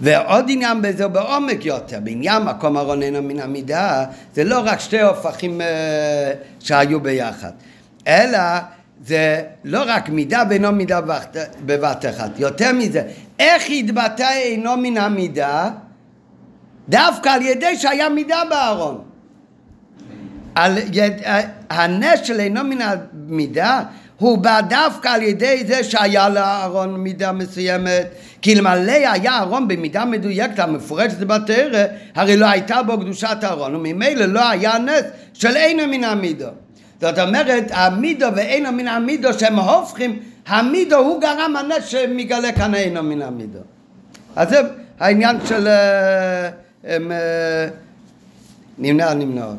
[0.00, 4.04] ועוד עניין בזה בעומק יותר, בעניין מקום ארון אינו מן המידה,
[4.34, 7.50] זה לא רק שתי הופכים אה, שהיו ביחד,
[8.06, 8.38] אלא
[9.04, 11.00] זה לא רק מידה ואינו מידה
[11.66, 13.02] בבת, אחת, יותר מזה,
[13.38, 15.70] איך התבטא אינו מן המידה?
[16.88, 19.00] דווקא על ידי שהיה מידה בארון.
[20.54, 21.12] על יד,
[21.70, 23.82] הנס של אינו מן המידה
[24.18, 28.06] הוא בא דווקא על ידי זה שהיה לארון מידה מסוימת.
[28.42, 31.84] כי אלמלא היה ארון במידה מדויקת המפורשת בתרא
[32.14, 35.04] הרי לא הייתה בו קדושת הארון וממילא לא היה נס
[35.34, 36.48] של אינו מן המידו.
[37.00, 43.02] זאת אומרת המידו ואינו מן המידו שהם הופכים המידו הוא גרם הנס שמגלה כאן אינו
[43.02, 43.58] מן המידו.
[44.36, 44.60] אז זה
[45.00, 46.50] העניין של אה,
[46.84, 47.68] אה,
[48.78, 49.56] נמנע נמנעות.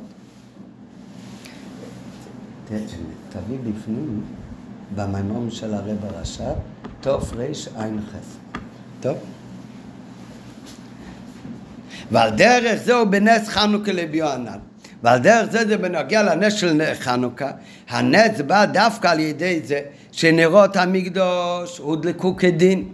[3.30, 4.39] תביא בפנים
[4.95, 6.44] במימון של הרב הרש"ב,
[7.02, 8.16] תוף רע"ח.
[8.99, 9.18] טוב?
[12.11, 14.60] ועל דרך זה הוא בנס חנוכה לביוענן.
[15.03, 17.52] ועל דרך זה זה בנוגע לנס של חנוכה.
[17.90, 22.86] הנס בא דווקא על ידי זה שנרות המקדוש הודלקו כדין.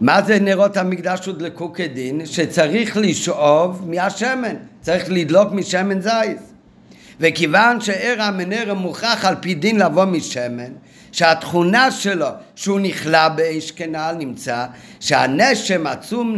[0.00, 2.26] מה זה נרות המקדש הודלקו כדין?
[2.26, 6.51] שצריך לשאוב מהשמן, צריך לדלוק משמן זית.
[7.22, 10.72] וכיוון שער המנר מוכרח על פי דין לבוא משמן,
[11.12, 12.26] שהתכונה שלו
[12.56, 14.66] שהוא נכלא באש כנעל נמצא
[15.00, 16.36] שהנשם עצום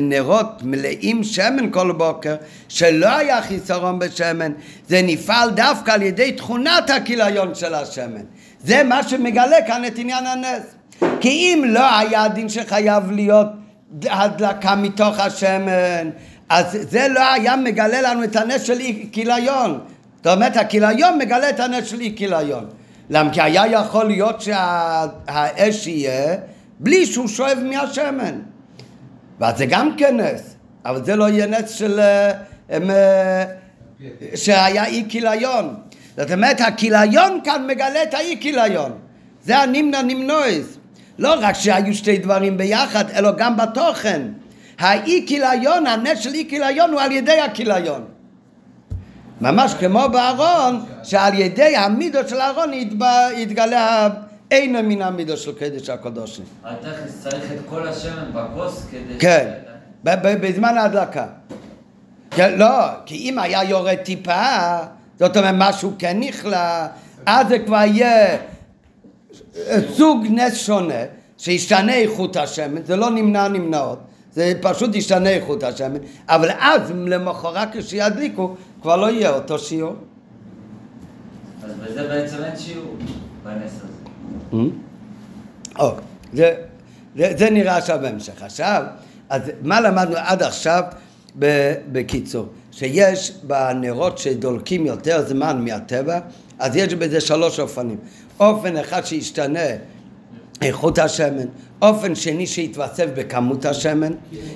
[0.00, 2.36] נרות מלאים שמן כל בוקר
[2.68, 4.52] שלא היה חיסרון בשמן
[4.88, 8.22] זה נפעל דווקא על ידי תכונת הכיליון של השמן.
[8.64, 10.62] זה מה שמגלה כאן את עניין הנס.
[11.20, 13.48] כי אם לא היה הדין שחייב להיות
[14.10, 16.10] הדלקה מתוך השמן
[16.48, 18.78] אז זה לא היה מגלה לנו את הנס של
[19.12, 19.80] כיליון
[20.24, 22.68] זאת אומרת הכיליון מגלה את הנס של אי כיליון
[23.10, 26.36] למה כי היה יכול להיות שהאש יהיה
[26.80, 28.38] בלי שהוא שואב מהשמן.
[29.40, 32.00] ואז זה גם כן נס, אבל זה לא יהיה נס של...
[32.68, 33.44] הם, אה,
[34.34, 35.74] שהיה אי כיליון.
[36.16, 38.92] זאת אומרת, הכיליון כאן מגלה את האי כיליון.
[39.44, 40.66] זה הנמנע נמנועס.
[41.18, 44.22] לא רק שהיו שתי דברים ביחד, אלא גם בתוכן.
[44.78, 48.04] האי כיליון, הנס של אי כיליון הוא על ידי הכיליון.
[49.42, 52.70] ממש כמו בארון, שעל ידי המידו של הארון
[53.36, 54.08] יתגלה
[54.50, 56.44] אין מן המידו של קדש הקדושים.
[56.64, 59.18] התכלס צריך את כל השמן בכוס כדי...
[59.18, 59.50] כן,
[60.04, 61.26] בזמן ההדלקה.
[62.30, 64.76] כן, לא, כי אם היה יורד טיפה,
[65.18, 66.58] זאת אומרת משהו כן נכלא,
[67.26, 68.36] אז זה כבר יהיה
[69.94, 71.02] סוג נס שונה,
[71.38, 73.98] שישתנה איכות השמן, זה לא נמנע נמנעות,
[74.32, 75.98] זה פשוט ישתנה איכות השמן,
[76.28, 79.94] אבל אז למחרת כשידליקו כבר לא יהיה אותו שיעור.
[81.64, 82.96] אז בזה בעצם אין שיעור,
[83.44, 83.92] בנס הזה.
[84.52, 85.78] Mm-hmm.
[85.78, 85.92] או,
[86.32, 86.54] זה,
[87.16, 88.42] זה, זה נראה עכשיו בהמשך.
[88.42, 88.82] עכשיו,
[89.28, 90.82] אז מה למדנו עד עכשיו
[91.92, 92.46] בקיצור?
[92.72, 96.20] שיש בנרות שדולקים יותר זמן מהטבע,
[96.58, 97.98] אז יש בזה שלוש אופנים.
[98.40, 99.60] אופן אחד שישתנה
[100.62, 101.46] איכות השמן,
[101.82, 104.12] אופן שני שיתווסף בכמות השמן,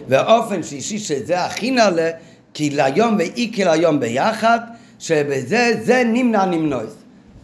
[0.09, 2.11] ואופן שלישי שזה הכי נעלה,
[2.57, 4.59] כיליון ואי כיליון ביחד,
[4.99, 6.95] שבזה זה נמנע נמנויס.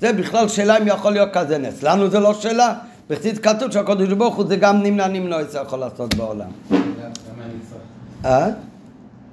[0.01, 1.83] זה בכלל שאלה אם יכול להיות כזה נס.
[1.83, 2.75] לנו זה לא שאלה.
[3.11, 6.51] בחסיד כתוב שהקדוש ברוך הוא זה גם נמנע נמנויס יכול לעשות בעולם.
[8.25, 8.49] אה?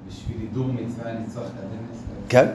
[0.08, 2.46] בשביל הידור מצווה נצטרך את כן.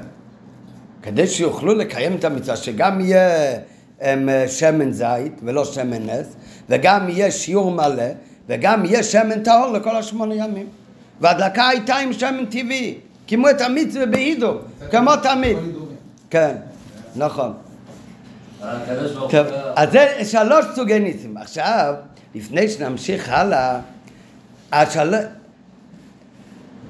[1.02, 3.58] כדי שיוכלו לקיים את המצווה, שגם יהיה
[4.02, 6.36] הם, שמן זית ולא שמן נס,
[6.70, 8.04] וגם יהיה שיעור מלא,
[8.50, 10.68] וגם יהיה שמן טהור לכל השמונה ימים.
[11.22, 12.98] והדלקה הייתה עם שמן טבעי.
[13.28, 14.60] כמו את המצווה בהידור,
[14.92, 15.58] כמו תמיד.
[16.30, 16.56] כן,
[17.16, 17.54] נכון.
[19.30, 21.38] טוב, אז זה שלוש סוגי ניסים.
[21.38, 21.94] עכשיו,
[22.36, 23.80] לפני שנמשיך הלאה,
[24.72, 25.14] השל...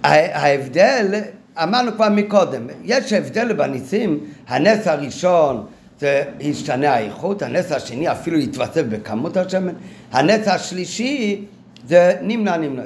[0.04, 1.22] ההבדל,
[1.64, 5.66] אמרנו כבר מקודם, יש הבדל בניסים, הנס הראשון
[6.00, 9.74] זה השתנה האיכות, הנס השני אפילו יתווסף בכמות השמן,
[10.12, 11.46] הנס השלישי
[11.88, 12.84] זה נמנע נמנע.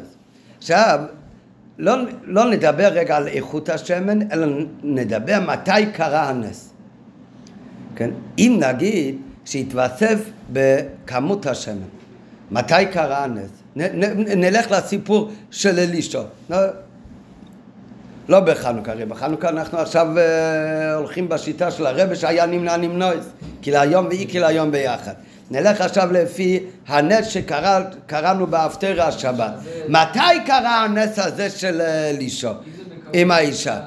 [0.57, 0.99] עכשיו,
[1.79, 4.47] לא, לא נדבר רגע על איכות השמן, אלא
[4.83, 6.69] נדבר מתי קרה הנס.
[7.95, 8.09] כן?
[8.37, 9.15] אם נגיד
[9.45, 10.19] שהתווסף
[10.53, 11.87] בכמות השמן,
[12.51, 13.49] מתי קרה הנס?
[13.75, 16.21] נ, נ, נלך לסיפור של אלישו.
[16.49, 16.57] לא,
[18.29, 23.25] לא בחנוכה, הרי בחנוכה אנחנו עכשיו uh, הולכים בשיטה של הרבה שהיה נמנע נמנועס,
[23.61, 25.13] כי להיום ואי כי להיום ביחד.
[25.51, 29.51] נלך עכשיו לפי הנס שקראנו באפטר השבת.
[29.89, 32.51] מתי קרה הנס הזה של אלישו
[33.13, 33.79] עם האישה?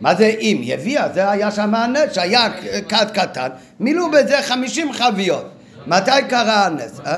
[0.00, 0.58] מה זה אם?
[0.60, 2.48] היא הביאה, זה היה שם הנס, שהיה
[2.88, 3.48] כת קטן,
[3.80, 5.50] מילאו בזה חמישים חביות.
[5.86, 7.00] מתי קרה הנס?
[7.06, 7.16] אה?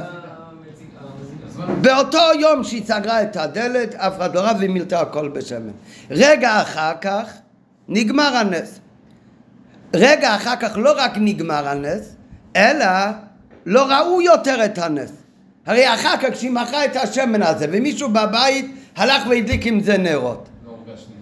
[1.80, 5.70] באותו יום שהיא סגרה את הדלת, אף אחד לא רב והיא מילתה הכל בשמן.
[6.10, 7.32] רגע אחר כך
[7.88, 8.80] נגמר הנס.
[9.94, 12.16] רגע אחר כך לא רק נגמר הנס,
[12.56, 12.86] אלא
[13.66, 15.10] לא ראו יותר את הנס.
[15.66, 20.48] הרי אחר כך כשהיא מכרה את השמן הזה ומישהו בבית הלך והדליק עם זה נרות.
[20.66, 20.72] לא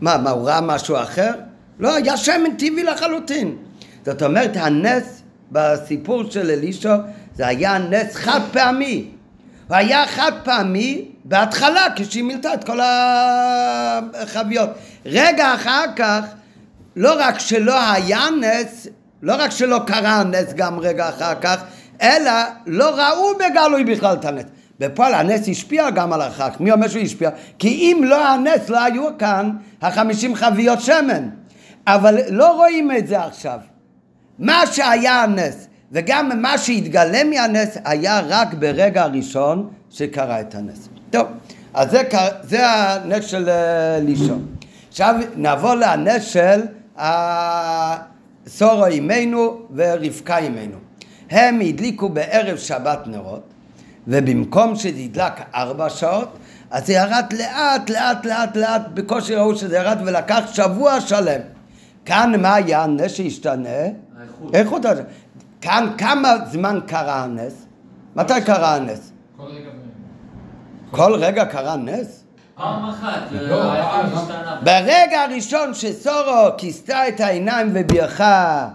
[0.00, 1.30] מה, מה, הוא ראה משהו אחר?
[1.78, 3.56] לא, היה שמן טבעי לחלוטין.
[4.06, 6.90] זאת אומרת, הנס בסיפור של אלישו
[7.34, 9.08] זה היה נס חד פעמי.
[9.68, 12.78] הוא היה חד פעמי בהתחלה כשהיא מילתה את כל
[14.14, 14.70] החביות.
[15.06, 16.24] רגע אחר כך,
[16.96, 18.86] לא רק שלא היה נס,
[19.22, 21.62] לא רק שלא קרה הנס גם רגע אחר כך,
[22.02, 22.32] אלא
[22.66, 24.44] לא ראו בגלוי בכלל את הנס.
[24.78, 26.60] בפועל הנס השפיע גם על כך.
[26.60, 27.30] מי אומר שהוא השפיע?
[27.58, 29.50] כי אם לא הנס, לא היו כאן
[29.82, 31.28] החמישים חביות שמן.
[31.86, 33.58] אבל לא רואים את זה עכשיו.
[34.38, 40.88] מה שהיה הנס, וגם מה שהתגלה מהנס, היה רק ברגע הראשון שקרה את הנס.
[41.10, 41.26] טוב,
[41.74, 42.02] אז זה,
[42.42, 44.46] זה הנס של אה, לישון.
[44.88, 46.60] עכשיו נעבור לנס של
[48.46, 50.76] סורו אימנו ורבקה אימנו.
[51.32, 53.42] הם הדליקו בערב שבת נרות,
[54.08, 56.38] ובמקום שזה ידלק ארבע שעות,
[56.70, 61.40] אז זה ירד לאט, לאט, לאט, לאט, בקושי ראו שזה ירד ולקח שבוע שלם.
[62.04, 63.68] כאן מה היה הנס שהשתנה?
[63.68, 64.54] האיכות.
[64.54, 65.02] איכות הזה.
[65.60, 67.66] כאן כמה זמן קרה הנס?
[68.16, 69.12] מתי קרה הנס?
[69.36, 69.70] כל רגע.
[70.90, 72.24] כל רגע קרה נס?
[72.54, 74.60] פעם אחת, לא, האיכות אה, השתנה.
[74.64, 78.68] ברגע הראשון שסורו כיסתה את העיניים ובירכה אה,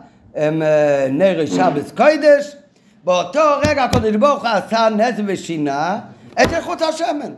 [1.11, 2.55] נר שבס קוידש,
[3.03, 5.99] באותו רגע הקדוש ברוך הוא עשה נס ושינה
[6.33, 7.31] את איכות השמן.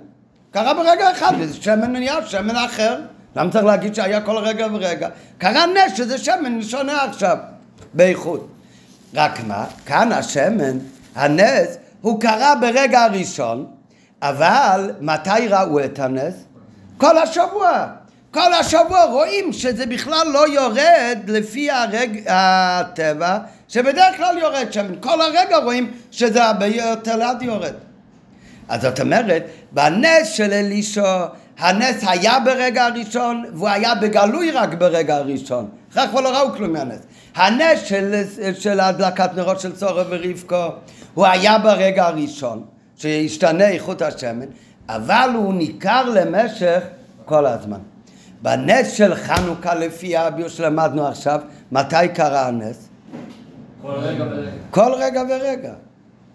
[0.51, 2.99] קרה ברגע אחד, וזה שמן נהיה שמן אחר.
[3.35, 5.09] למה צריך להגיד שהיה כל רגע ורגע?
[5.37, 7.37] קרה נס שזה שמן שונה עכשיו
[7.93, 8.47] באיכות.
[9.15, 10.77] רק מה, כאן השמן,
[11.15, 13.65] הנס, הוא קרה ברגע הראשון,
[14.21, 16.33] אבל מתי ראו את הנס?
[16.97, 17.87] כל השבוע.
[18.31, 22.19] כל השבוע רואים שזה בכלל לא יורד לפי הרג...
[22.27, 23.37] הטבע,
[23.67, 24.95] שבדרך כלל יורד שם.
[24.99, 27.73] כל הרגע רואים שזה הרבה יותר לאט יורד.
[28.69, 31.01] אז זאת אומרת, בנס של אלישו,
[31.59, 35.69] הנס היה ברגע הראשון, והוא היה בגלוי רק ברגע הראשון.
[35.91, 36.99] אחר כך לא ראו כלום מהנס.
[37.35, 38.23] הנס של,
[38.59, 40.67] של הדלקת נרות של צורו ורבקו,
[41.13, 42.63] הוא היה ברגע הראשון,
[42.97, 44.45] שהשתנה איכות השמן,
[44.89, 46.79] אבל הוא ניכר למשך
[47.25, 47.79] כל הזמן.
[48.41, 51.39] בנס של חנוכה לפי הביור שלמדנו עכשיו,
[51.71, 52.89] מתי קרה הנס?
[53.81, 54.51] כל רגע ורגע.
[54.71, 55.73] כל רגע ורגע.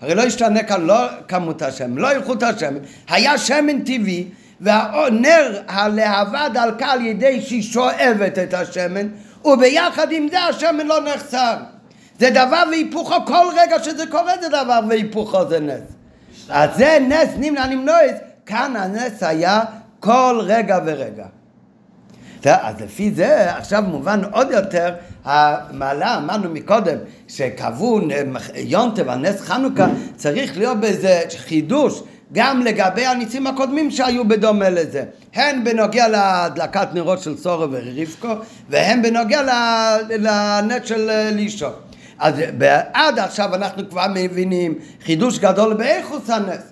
[0.01, 2.79] הרי לא השתנה כאן לא כמות השמן, לא איכות השמן,
[3.09, 4.29] היה שמן טבעי
[4.61, 9.09] והנר הלהבה דלקה על ידי שהיא שואבת את השמן
[9.45, 11.57] וביחד עם זה השמן לא נחסר.
[12.19, 15.83] זה דבר והיפוכו, כל רגע שזה קורה זה דבר והיפוכו זה נס.
[16.49, 18.17] אז זה נס נמנע נמנועס,
[18.47, 19.61] כאן הנס היה
[20.01, 21.27] כל רגע ורגע.
[22.47, 24.95] אז לפי זה עכשיו מובן עוד יותר
[25.25, 26.97] המעלה, אמרנו מקודם,
[27.29, 28.01] שקבעו
[28.55, 32.03] יונטב על נס חנוכה, צריך להיות בזה חידוש
[32.33, 35.05] גם לגבי הניסים הקודמים שהיו בדומה לזה.
[35.35, 38.35] הן בנוגע להדלקת נרות של סורו ורבקו,
[38.69, 39.43] והן בנוגע
[40.09, 41.69] לנט של לישו.
[42.19, 42.35] אז
[42.93, 46.63] עד עכשיו אנחנו כבר מבינים חידוש גדול באיכוס הנס.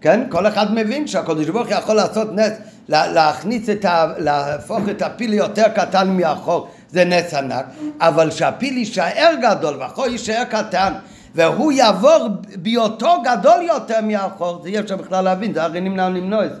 [0.00, 0.20] כן?
[0.28, 2.52] כל אחד מבין שהקדוש ברוך יכול לעשות נס,
[2.88, 4.06] להכניס את ה...
[4.18, 7.64] להפוך את הפיל ליותר קטן מהחור, זה נס ענק,
[8.00, 10.92] אבל שהפיל יישאר גדול והחור יישאר קטן
[11.34, 16.44] והוא יעבור בהיותו גדול יותר מהחור, זה אי אפשר בכלל להבין, זה הרי נמנע למנוע
[16.44, 16.60] את זה.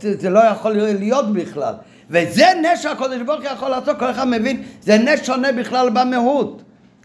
[0.00, 1.74] זה, זה לא יכול להיות בכלל.
[2.10, 6.62] וזה נס שהקדוש ברוך הוא יכול לעשות, כל אחד מבין, זה נס שונה בכלל במהות.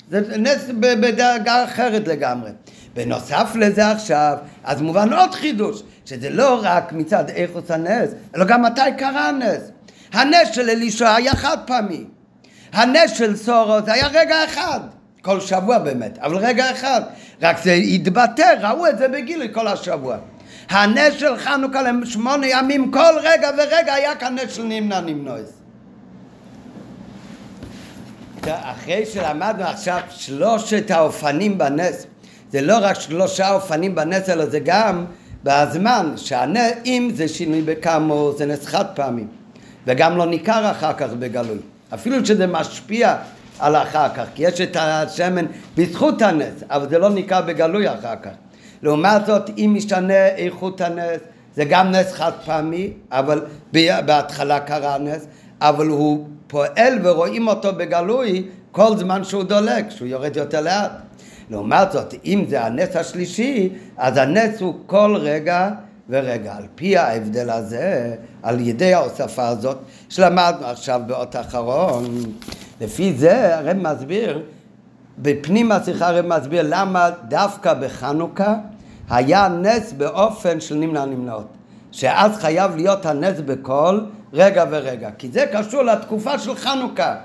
[0.10, 2.50] זה נס בדרגה אחרת לגמרי.
[2.94, 8.62] בנוסף לזה עכשיו, אז מובן עוד חידוש, שזה לא רק מצד איכוס הנס, אלא גם
[8.62, 9.62] מתי קרה הנס.
[10.14, 12.04] הנס של אלישע היה חד פעמי.
[12.74, 14.80] הנס של סורו זה היה רגע אחד.
[15.22, 17.02] כל שבוע באמת, אבל רגע אחד.
[17.42, 20.18] רק זה התבטא, ראו את זה בגילוי כל השבוע.
[20.70, 25.54] הנס של חנוכה לשמונה ימים, כל רגע ורגע היה כאן נס של נמנע נמנועס.
[28.48, 32.06] אחרי שלמדנו עכשיו שלושת האופנים בנס,
[32.52, 35.06] זה לא רק שלושה אופנים בנס, אלא זה גם
[35.44, 36.74] בזמן, שהנס,
[37.14, 39.24] זה שינוי בכמו, זה נס חד פעמי,
[39.88, 41.58] וגם לא ניכר אחר כך בגלוי.
[41.94, 43.16] אפילו שזה משפיע
[43.60, 45.46] על אחר כך, כי יש את השמן
[45.78, 48.32] בזכות הנס, אבל זה לא ניכר בגלוי אחר כך.
[48.84, 51.20] לעומת זאת, אם משתנה איכות הנס,
[51.56, 53.46] זה גם נס חד פעמי, אבל
[54.06, 55.28] בהתחלה קרה נס,
[55.62, 60.92] אבל הוא פועל ורואים אותו בגלוי כל זמן שהוא דולק, שהוא יורד יותר לאט.
[61.52, 65.70] לעומת זאת, אם זה הנס השלישי, אז הנס הוא כל רגע
[66.10, 66.56] ורגע.
[66.56, 69.78] על פי ההבדל הזה, על ידי ההוספה הזאת,
[70.10, 72.06] שלמדנו עכשיו באות אחרון,
[72.82, 74.42] לפי זה הרב מסביר,
[75.18, 78.56] בפנים השיחה הרב מסביר למה דווקא בחנוכה
[79.10, 81.48] היה נס באופן של נמנע נמנעות.
[81.92, 84.00] שאז חייב להיות הנס בכל
[84.34, 85.10] רגע ורגע.
[85.18, 87.16] כי זה קשור לתקופה של חנוכה.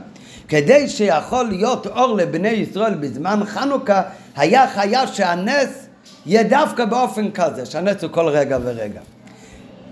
[0.48, 4.02] כדי שיכול להיות אור לבני ישראל בזמן חנוכה,
[4.36, 5.86] היה חייב שהנס
[6.26, 9.00] יהיה דווקא באופן כזה, שהנס הוא כל רגע ורגע.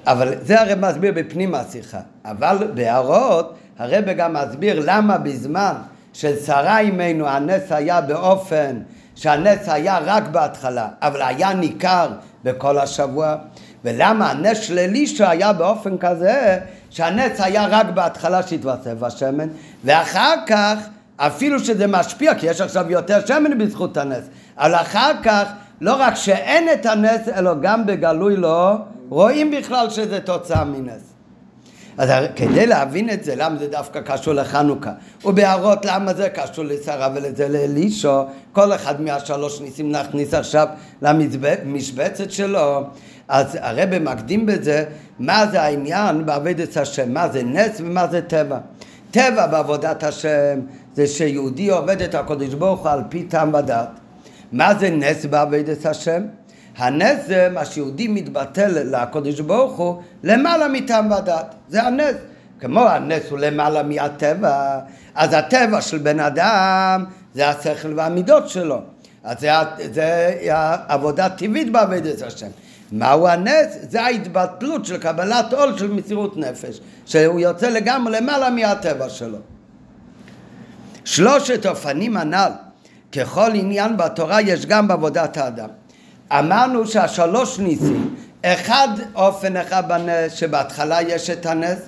[0.07, 2.01] אבל זה הרב מסביר בפנים השיחה.
[2.25, 5.73] אבל בהערות הרב גם מסביר למה בזמן
[6.13, 8.81] של שרה אימנו הנס היה באופן
[9.15, 12.09] שהנס היה רק בהתחלה, אבל היה ניכר
[12.45, 13.37] בכל השבוע,
[13.85, 16.59] ולמה הנס של אלישע היה באופן כזה
[16.95, 19.49] שהנס היה רק בהתחלה שהתווסף השמן,
[19.85, 20.79] ואחר כך,
[21.17, 24.25] אפילו שזה משפיע, כי יש עכשיו יותר שמן בזכות הנס,
[24.59, 25.45] אבל אחר כך,
[25.81, 28.77] לא רק שאין את הנס, אלא גם בגלוי לא
[29.09, 31.03] רואים בכלל שזה תוצאה מנס.
[31.99, 34.93] אז כדי להבין את זה, למה זה דווקא קשור לחנוכה,
[35.25, 38.23] ובהערות למה זה קשור לשרה ולזה לאלישו,
[38.53, 40.69] כל אחד מהשלוש ניסים נכניס עכשיו
[41.03, 42.83] למשבצת שלו,
[43.29, 44.85] אז הרב מקדים בזה
[45.19, 48.59] מה זה העניין בעבודת השם, מה זה נס ומה זה טבע.
[49.11, 50.61] טבע בעבודת השם
[50.95, 53.89] זה שיהודי עובד את הקדוש ברוך הוא על פי טעם ודעת.
[54.53, 56.23] מה זה נס בעבודת השם?
[56.77, 61.55] הנס זה מה שיהודי מתבטל לקדוש ברוך הוא למעלה מטעם ודעת.
[61.69, 62.17] זה הנס.
[62.61, 64.79] כמו הנס הוא למעלה מהטבע,
[65.15, 68.81] אז הטבע של בן אדם זה השכל והמידות שלו.
[69.25, 69.51] אז זה,
[69.93, 70.35] זה
[70.89, 72.47] עבודה טבעית בעבודת השם.
[72.93, 73.79] מהו הנס?
[73.89, 79.39] זה ההתבטלות של קבלת עול של מסירות נפש, שהוא יוצא לגמרי למעלה מהטבע שלו.
[81.05, 82.53] שלושת אופנים הנ"ל,
[83.13, 85.69] ככל עניין בתורה יש גם בעבודת האדם.
[86.33, 91.79] אמרנו שהשלוש ניסים, אחד אופן אחד בנס, שבהתחלה יש את הנס,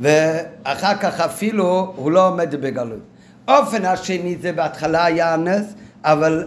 [0.00, 2.98] ואחר כך אפילו הוא לא עומד בגלוי.
[3.48, 5.64] אופן השני זה בהתחלה היה הנס,
[6.04, 6.46] אבל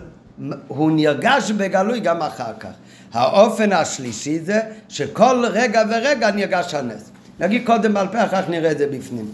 [0.68, 2.69] הוא נרגש בגלוי גם אחר כך.
[3.14, 4.60] האופן השלישי זה
[4.90, 7.11] שכל רגע ורגע נרגש הנס.
[7.40, 9.31] נגיד קודם בעל פה, אחר כך נראה את זה בפנים.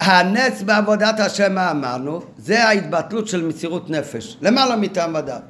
[0.00, 2.20] הנס בעבודת השם, מה אמרנו?
[2.38, 5.42] זה ההתבטלות של מסירות נפש, למעלה מטעם ודת.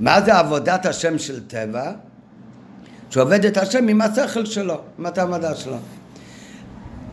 [0.00, 1.92] מה זה עבודת השם של טבע?
[3.10, 5.76] שעובד את השם עם השכל שלו, עם הטעם ודת שלו.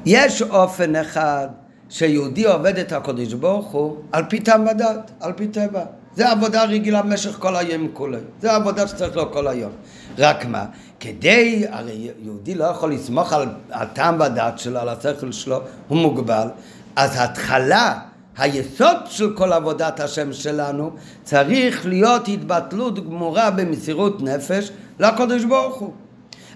[0.06, 1.48] יש אופן אחד
[1.90, 5.86] שיהודי עובד את הקדוש ברוך הוא על פי טעם ודת, על פי טבע.
[6.18, 8.18] זה עבודה רגילה במשך כל היום כולו.
[8.42, 9.72] זה עבודה שצריך לו כל היום.
[10.18, 10.66] רק מה?
[11.00, 16.48] כדי, הרי יהודי לא יכול לסמוך על הטעם והדעת שלו, על השכל שלו, הוא מוגבל.
[16.96, 18.00] אז התחלה,
[18.38, 20.92] היסוד של כל עבודת השם שלנו,
[21.24, 25.94] צריך להיות התבטלות גמורה במסירות נפש לקדוש ברוך הוא.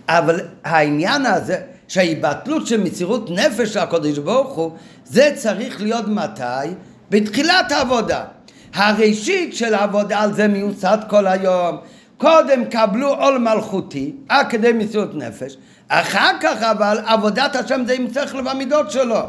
[0.09, 4.71] אבל העניין הזה, שההתבטלות של מסירות נפש לקדוש ברוך הוא,
[5.05, 6.73] זה צריך להיות מתי?
[7.09, 8.23] בתחילת העבודה.
[8.73, 11.77] הראשית של העבודה על זה מיוסד כל היום.
[12.17, 15.57] קודם קבלו עול מלכותי, עד כדי מסירות נפש,
[15.87, 19.19] אחר כך אבל עבודת השם זה עם שכל במידות שלו.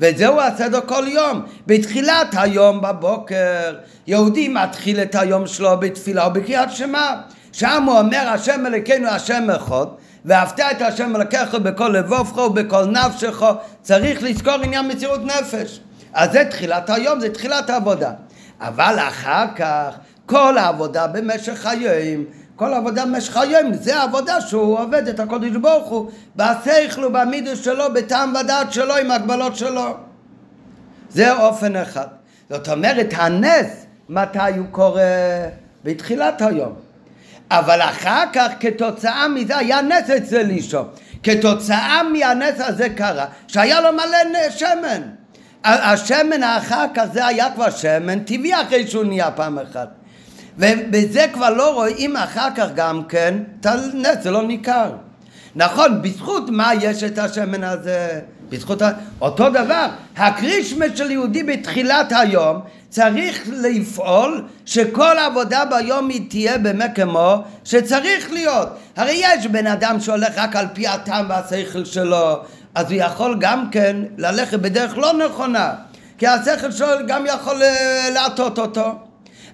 [0.00, 1.42] וזהו הסדר כל יום.
[1.66, 3.74] בתחילת היום בבוקר,
[4.06, 7.14] יהודי מתחיל את היום שלו בתפילה ובקריאת שמע.
[7.52, 9.86] שם הוא אומר השם אלוקינו השם אחד,
[10.24, 13.42] ואהבת את השם אלוקיך בכל לבובך ובכל נפשך,
[13.82, 15.80] צריך לזכור עניין מסירות נפש.
[16.12, 18.10] אז זה תחילת היום, זה תחילת העבודה.
[18.60, 19.96] אבל אחר כך
[20.26, 22.24] כל העבודה במשך היום,
[22.56, 27.84] כל העבודה במשך היום, זה העבודה שהוא עובד את הקודש ברוך הוא בשכל ובמידוס שלו,
[27.94, 29.96] בטעם ודעת שלו, עם הגבלות שלו.
[31.10, 32.06] זה אופן אחד.
[32.50, 35.02] זאת אומרת, הנס, מתי הוא קורה?
[35.84, 36.72] בתחילת היום.
[37.50, 40.82] אבל אחר כך, כתוצאה מזה, היה נס אצל אישו.
[41.22, 45.02] כתוצאה מהנס הזה קרה, שהיה לו מלא שמן.
[45.64, 49.88] השמן האחר כך זה היה כבר שמן טבעי אחרי שהוא נהיה פעם אחת.
[50.58, 54.92] ובזה כבר לא רואים אחר כך גם כן את הנס, זה לא ניכר.
[55.56, 58.20] נכון, בזכות מה יש את השמן הזה?
[58.48, 58.90] בזכות ה...
[59.20, 66.90] אותו דבר, הקרישמה של יהודי בתחילת היום צריך לפעול שכל עבודה ביום היא תהיה באמת
[66.94, 68.68] כמו שצריך להיות.
[68.96, 72.42] הרי יש בן אדם שהולך רק על פי הטעם והשכל שלו
[72.74, 75.74] אז הוא יכול גם כן ללכת בדרך לא נכונה,
[76.18, 78.94] כי השכל שלו גם יכול אה, להטות אותו.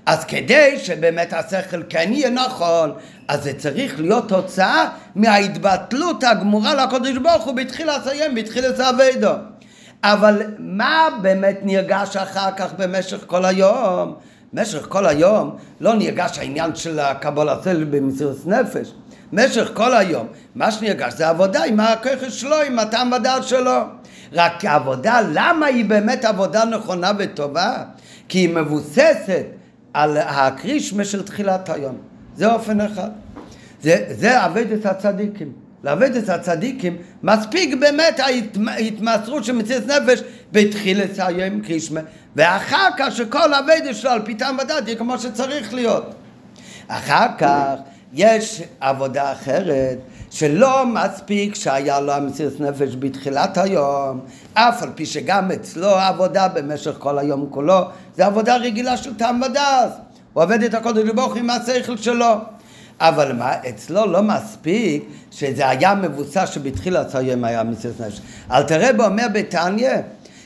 [0.06, 2.92] אז כדי שבאמת השכל כן יהיה נכון,
[3.28, 9.32] אז זה צריך להיות תוצאה מההתבטלות הגמורה לקדוש ברוך הוא בתחילת היום, בתחילת האבדו.
[10.04, 14.14] אבל מה באמת נרגש אחר כך במשך כל היום?
[14.52, 17.54] במשך כל היום לא נרגש העניין של הקבלה
[17.90, 18.92] במסירות נפש.
[19.32, 20.26] במשך כל היום.
[20.54, 23.80] מה שנרגש זה עבודה עם הככס שלו, עם הטעם ודעת שלו.
[24.32, 27.82] רק העבודה, למה היא באמת עבודה נכונה וטובה?
[28.28, 29.44] כי היא מבוססת
[29.94, 31.98] על הקרישמה של תחילת היום.
[32.36, 33.10] זה אופן אחד.
[33.82, 35.52] זה, זה עבודת הצדיקים.
[35.84, 38.20] לעבודת הצדיקים מספיק באמת
[38.66, 40.22] ההתמסרות של מציאות נפש
[40.52, 42.00] בתחילת היום קרישמה
[42.36, 46.14] ואחר כך שכל עבודת שלו על פי טעם יהיה כמו שצריך להיות.
[46.88, 47.74] אחר כך
[48.12, 49.98] יש עבודה אחרת
[50.30, 54.20] שלא מספיק שהיה לו המסירת נפש בתחילת היום,
[54.54, 57.80] אף על פי שגם אצלו עבודה במשך כל היום כולו,
[58.16, 59.92] זה עבודה רגילה של טעם ודעת.
[60.32, 62.34] הוא עובד את הקודש ברוך עם השכל שלו.
[63.00, 68.20] אבל מה, אצלו לא מספיק שזה היה מבוסס שבתחילת היום היה מסירת נפש.
[68.50, 69.90] אלתרבה אומר בתניא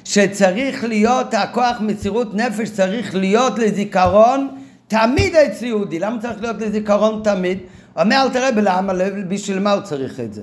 [0.05, 4.60] שצריך להיות, הכוח מסירות נפש צריך להיות לזיכרון
[4.91, 7.59] תמיד אצל יהודי, למה צריך להיות לזיכרון תמיד?
[7.97, 8.93] אומר אל תראה בלמה,
[9.29, 10.43] בשביל מה הוא צריך את זה?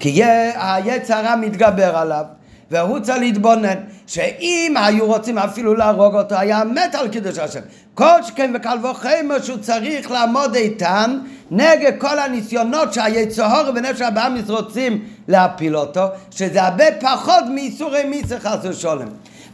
[0.00, 0.24] כי
[0.54, 2.24] היצר הרע מתגבר עליו.
[2.70, 3.74] והוא צריך להתבונן,
[4.06, 7.60] שאם היו רוצים אפילו להרוג אותו, היה מת על קידוש השם.
[7.94, 11.18] כל שכן וקל וחמר שהוא צריך לעמוד איתן
[11.50, 18.58] נגד כל הניסיונות שהיצוהור ונפש הבאמיס רוצים להפיל אותו, שזה הרבה פחות מאיסורי מיסר חס
[18.64, 19.08] ושולם.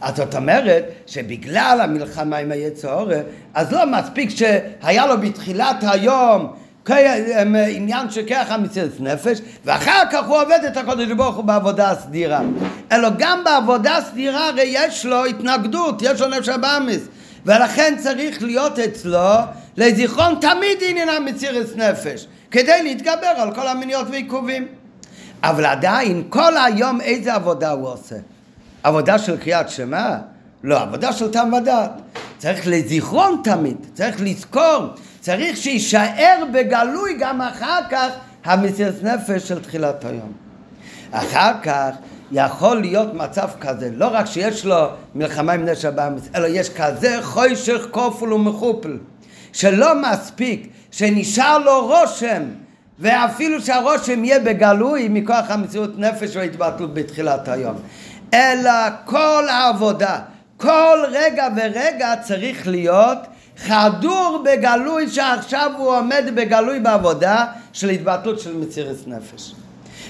[0.05, 3.09] אז זאת אומרת שבגלל המלחמה עם היצוהור,
[3.53, 6.53] אז לא מספיק שהיה לו בתחילת היום
[7.69, 12.41] עניין של כרך המציאות נפש, ואחר כך הוא עובד את הקודש ברוך הוא בעבודה הסדירה.
[12.91, 17.07] אלא גם בעבודה הסדירה הרי יש לו התנגדות, יש לו נפש הבאמיס.
[17.45, 19.29] ולכן צריך להיות אצלו
[19.77, 24.67] לזיכרון תמיד עניין המציאות נפש, כדי להתגבר על כל המיניות ועיכובים.
[25.43, 28.15] אבל עדיין, כל היום איזה עבודה הוא עושה?
[28.85, 30.17] עבודה של קריאת שמע?
[30.63, 31.91] לא, עבודה של טעם ודעת.
[32.37, 34.87] צריך לזיכרון תמיד, צריך לזכור
[35.19, 38.07] צריך שיישאר בגלוי גם אחר כך
[38.43, 40.31] המסירת נפש של תחילת היום.
[41.11, 41.89] אחר כך
[42.31, 47.19] יכול להיות מצב כזה, לא רק שיש לו מלחמה עם נשע באמץ, אלא יש כזה
[47.21, 48.97] חוישך כופל ומחופל,
[49.53, 52.43] שלא מספיק שנשאר לו רושם,
[52.99, 57.75] ואפילו שהרושם יהיה בגלוי מכוח המציאות נפש וההתבטלות בתחילת היום,
[58.35, 58.71] אלא
[59.05, 60.19] כל העבודה,
[60.57, 63.17] כל רגע ורגע צריך להיות
[63.57, 69.53] חדור בגלוי שעכשיו הוא עומד בגלוי בעבודה של התבטלות של מצירת נפש.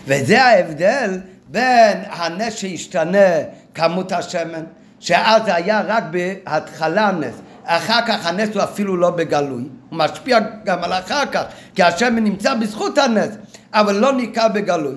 [0.07, 3.29] וזה ההבדל בין הנס שהשתנה
[3.73, 4.63] כמות השמן,
[4.99, 7.35] שאז היה רק בהתחלה נס,
[7.65, 11.43] אחר כך הנס הוא אפילו לא בגלוי, הוא משפיע גם על אחר כך,
[11.75, 13.29] כי השמן נמצא בזכות הנס,
[13.73, 14.95] אבל לא ניכר בגלוי.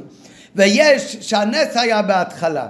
[0.56, 2.66] ויש שהנס היה בהתחלה,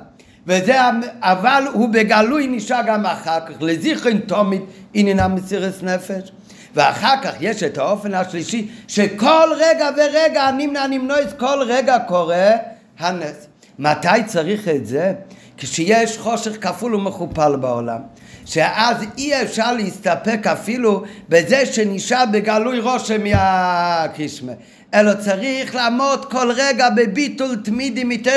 [0.49, 0.77] וזה,
[1.21, 4.63] אבל הוא בגלוי נשאר גם אחר כך, לזיכרון תומית
[4.95, 6.31] עניין המסירת נפש.
[6.75, 12.51] ואחר כך יש את האופן השלישי, שכל רגע ורגע נמנע נמנועס, כל רגע קורה
[12.99, 13.47] הנס.
[13.79, 15.13] מתי צריך את זה?
[15.57, 18.01] כשיש חושך כפול ומכופל בעולם.
[18.47, 24.53] שאז אי אפשר להסתפק אפילו בזה שנשאר בגלוי רושם מהקרישמה.
[24.95, 28.33] אלא צריך לעמוד כל רגע בביטול תמידי מתוך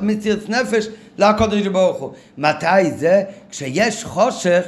[0.00, 0.86] מציאות נפש
[1.18, 2.12] לקודש ברוך הוא.
[2.38, 3.22] מתי זה?
[3.50, 4.64] כשיש חושך,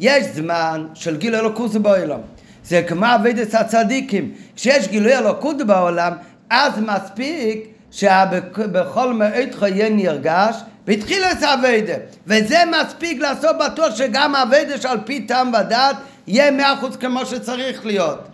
[0.00, 2.20] יש זמן של גיל אלוקות בעולם.
[2.64, 4.32] זה כמו אבידת הצדיקים.
[4.56, 6.12] כשיש גילוי אלוקות בעולם,
[6.50, 10.56] אז מספיק שבכל מאיתך יהיה נרגש
[10.86, 11.94] והתחיל את האביידה.
[12.26, 15.96] וזה מספיק לעשות בטוח שגם האביידה שעל פי טעם ודעת
[16.26, 18.29] יהיה מאה אחוז כמו שצריך להיות.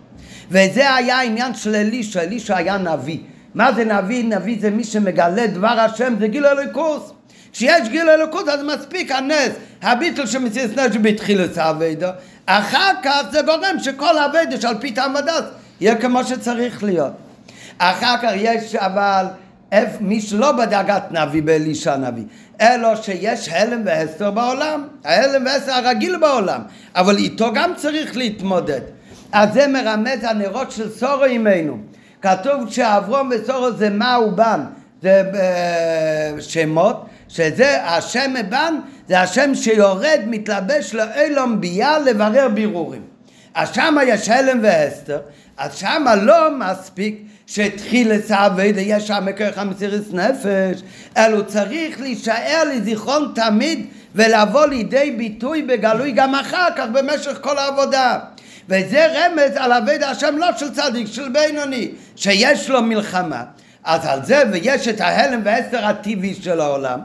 [0.49, 3.17] וזה היה העניין של אלישע, אלישע היה נביא.
[3.55, 4.23] מה זה נביא?
[4.23, 7.11] נביא זה מי שמגלה דבר השם, זה גיל אלוקוס.
[7.57, 9.51] כשיש גיל אלוקות אז מספיק הנס,
[9.81, 12.11] הביטל שמציע סנש בתחילת האבדה,
[12.45, 15.43] אחר כך זה גורם שכל האבדה שעל פי טעם ודס
[15.81, 17.11] יהיה כמו שצריך להיות.
[17.77, 19.25] אחר כך יש אבל
[19.99, 22.23] מי שלא בדרגת נביא באלישע הנביא,
[22.61, 26.61] אלא שיש הלם והסתר בעולם, ההלם והסתר הרגיל בעולם,
[26.95, 28.81] אבל איתו גם צריך להתמודד.
[29.31, 31.77] אז זה מרמז הנרות של סורו עמנו.
[32.21, 34.61] כתוב שאברום וסורו זה מה ובן,
[35.01, 43.01] זה uh, שמות, שזה השם מבן, זה השם שיורד, מתלבש לאילום ביה לברר בירורים.
[43.55, 45.19] אז שמה יש הלם והסתר,
[45.57, 50.81] אז שמה לא מספיק שהתחיל לצעבד, יש שם כרך המסירת נפש,
[51.17, 53.85] אלא צריך להישאר לזיכרון תמיד
[54.15, 58.19] ולבוא לידי ביטוי בגלוי גם אחר כך במשך כל העבודה.
[58.69, 63.43] וזה רמז על עבד השם לא של צדיק, של בינוני, שיש לו מלחמה.
[63.83, 66.99] אז על זה ויש את ההלם והסתר הטבעי של העולם.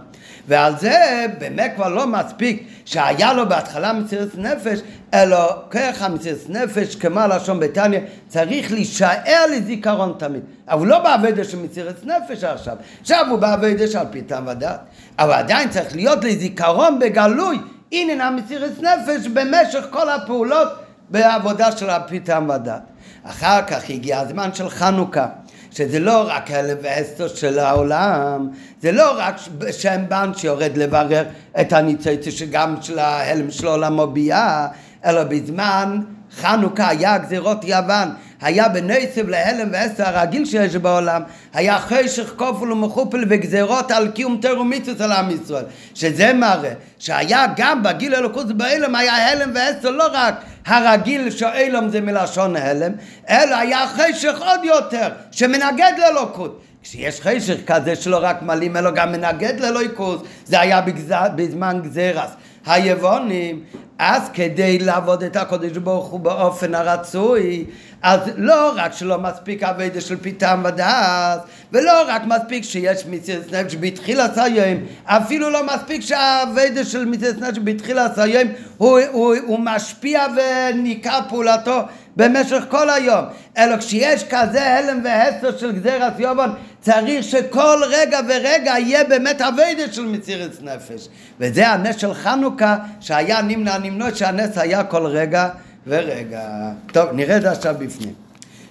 [0.49, 4.79] ועל זה באמת כבר לא מספיק שהיה לו בהתחלה מסירת נפש,
[5.15, 10.43] אלא כרך המסירת נפש, כמו הלשון בתניא, צריך להישאר לזיכרון תמיד.
[10.69, 14.81] אבל לא בעבודה של מסירת נפש עכשיו, עכשיו הוא בעבודה של פיתם ודת,
[15.19, 17.59] אבל עדיין צריך להיות לזיכרון בגלוי,
[17.93, 20.69] הנה המסירת נפש במשך כל הפעולות
[21.13, 22.83] בעבודה של הפיתם ודת.
[23.25, 25.27] אחר כך הגיע הזמן של חנוכה.
[25.75, 28.49] שזה לא רק הלם והסתר של העולם,
[28.83, 29.37] זה לא רק
[29.71, 31.25] שם בן שיורד לברר
[31.61, 34.69] את הניצוצה שגם של ההלם של העולם מביעה,
[35.05, 36.01] אלא בזמן
[36.41, 38.09] חנוכה היה גזירות יוון,
[38.41, 41.23] היה בנסב להלם ועשר הרגיל שיש בעולם,
[41.55, 45.65] היה חשך כופל ומחופל וגזירות על קיום תרומיתוס על עם ישראל,
[45.95, 50.35] שזה מראה שהיה גם בגיל אלוקות בהלם היה הלם ועשר לא רק
[50.67, 52.93] הרגיל שאילם זה מלשון הלם,
[53.29, 56.63] אלא היה חשך עוד יותר שמנגד לאלוקות.
[56.83, 62.31] כשיש חשך כזה שלא רק מלאים אלא גם מנגד לאלוקות, זה היה בגזר, בזמן גזירס.
[62.67, 63.61] היוונים,
[63.99, 67.65] אז כדי לעבוד את הקודש ברוך הוא באופן הרצוי,
[68.03, 71.41] אז לא רק שלא מספיק אביידה של פיתם ודעת,
[71.73, 77.59] ולא רק מספיק שיש מסירת נפש בתחילת היום, אפילו לא מספיק שהאביידה של מסירת נפש
[77.65, 81.81] בתחילת היום הוא, הוא, הוא משפיע וניכר פעולתו
[82.17, 83.25] במשך כל היום,
[83.59, 89.93] אלא כשיש כזה הלם והסר של גזירת יובון, צריך שכל רגע ורגע יהיה באמת אביידה
[89.93, 91.09] של מסירת נפש.
[91.41, 95.49] וזה הנס של חנוכה, שהיה נמנע נמנות שהנס היה כל רגע
[95.87, 96.49] ורגע.
[96.93, 98.15] טוב, נרד עכשיו בפנים.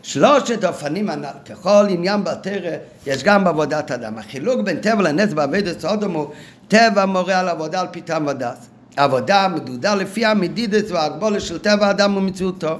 [0.04, 2.76] שלושת אופנים הנ"ל, ככל עניין בתרא,
[3.08, 4.18] יש גם בעבודת אדם.
[4.18, 6.28] החילוק בין טבע לנס בעבודת סודום הוא
[6.68, 8.68] טבע מורה על עבודה על פיתם ודס.
[8.98, 12.78] עבודה מדודה לפי המדידס וההגבולה של טבע האדם ומציאותו.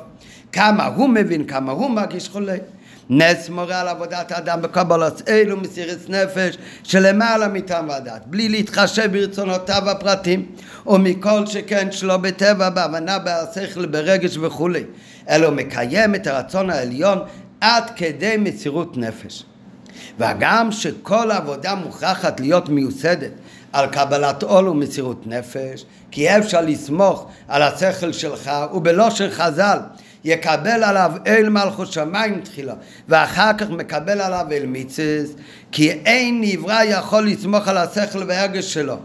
[0.52, 2.56] כמה הוא מבין, כמה הוא מרגיש חולה.
[3.10, 9.90] נס מורה על עבודת האדם בקבלת אלו מסירת נפש שלמעלה מטעם ועדת, בלי להתחשב ברצונותיו
[9.90, 10.46] הפרטים,
[10.88, 14.84] ומכל שכן שלא בטבע, בהבנה, בשכל, ברגש וכולי,
[15.30, 17.20] אלא מקיים את הרצון העליון
[17.62, 19.44] עד כדי מסירות נפש.
[20.20, 23.32] וגם שכל עבודה מוכרחת להיות מיוסדת
[23.74, 29.78] על קבלת עול ומסירות נפש, כי אפשר לסמוך על השכל שלך, ובלושר חז"ל
[30.24, 32.74] יקבל עליו אל מלכות שמיים תחילה,
[33.10, 35.36] ואחר כך מקבל עליו אל מיציס,
[35.72, 38.98] כי אין נברא יכול לסמוך על השכל והרגש שלו,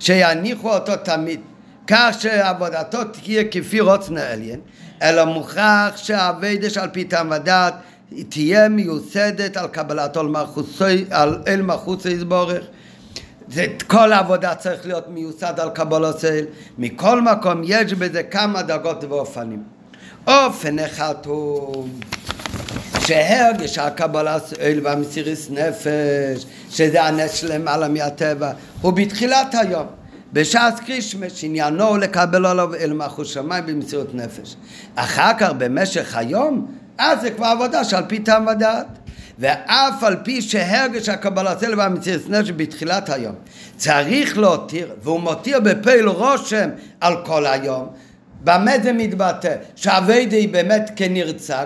[0.00, 1.40] שיניחו אותו תמיד,
[1.86, 4.60] כך שעבודתו תהיה כפי רוצנה עליין,
[5.02, 7.74] אלא מוכרח שהאביידש על פי טעם ודעת
[8.28, 10.20] תהיה מיוסדת על קבלתו
[11.46, 12.64] אל מלכות יסבורך
[13.50, 16.44] זה, כל העבודה צריך להיות מיוסד על קבלת אל.
[16.78, 19.79] מכל מקום יש בזה כמה דרגות ואופנים.
[20.26, 21.88] אופן אחד הוא
[23.06, 29.86] שהרגש הקבלת אל והמסיריס נפש, שזה הנס שלמעלה מהטבע, הוא בתחילת היום.
[30.32, 34.56] בשעת קרישמש עניינו לקבל עליו אל מחוש שמיים במסירות נפש.
[34.94, 38.86] אחר כך במשך היום, אז זה כבר עבודה שעל פי טעם ודעת.
[39.38, 43.34] ואף על פי שהרגש הקבלת אל והמציאות נפש בתחילת היום
[43.76, 46.68] צריך להותיר, והוא מותיר בפעיל רושם
[47.00, 47.88] על כל היום,
[48.44, 49.54] במה זה מתבטא?
[49.76, 51.64] שהאביידה היא באמת כנרצה,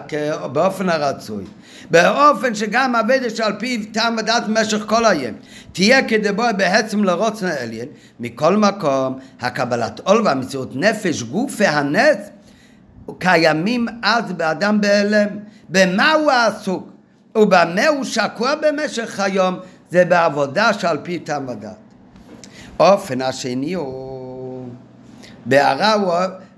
[0.52, 1.44] באופן הרצוי.
[1.90, 5.34] באופן שגם אביידה שעל פיו טעם ודעת במשך כל היום
[5.72, 7.88] תהיה כדבו בעצם לרוצן העליין
[8.20, 12.16] מכל מקום הקבלת עול והמציאות נפש גוף והנס
[13.18, 15.28] קיימים אז באדם בהלם
[15.68, 16.88] במה הוא עסוק
[17.36, 19.58] ובמה הוא שקוע במשך היום
[19.90, 21.76] זה בעבודה שעל פי טעם ודעת
[22.80, 24.68] אופן השני הוא
[25.46, 26.12] בהערה הוא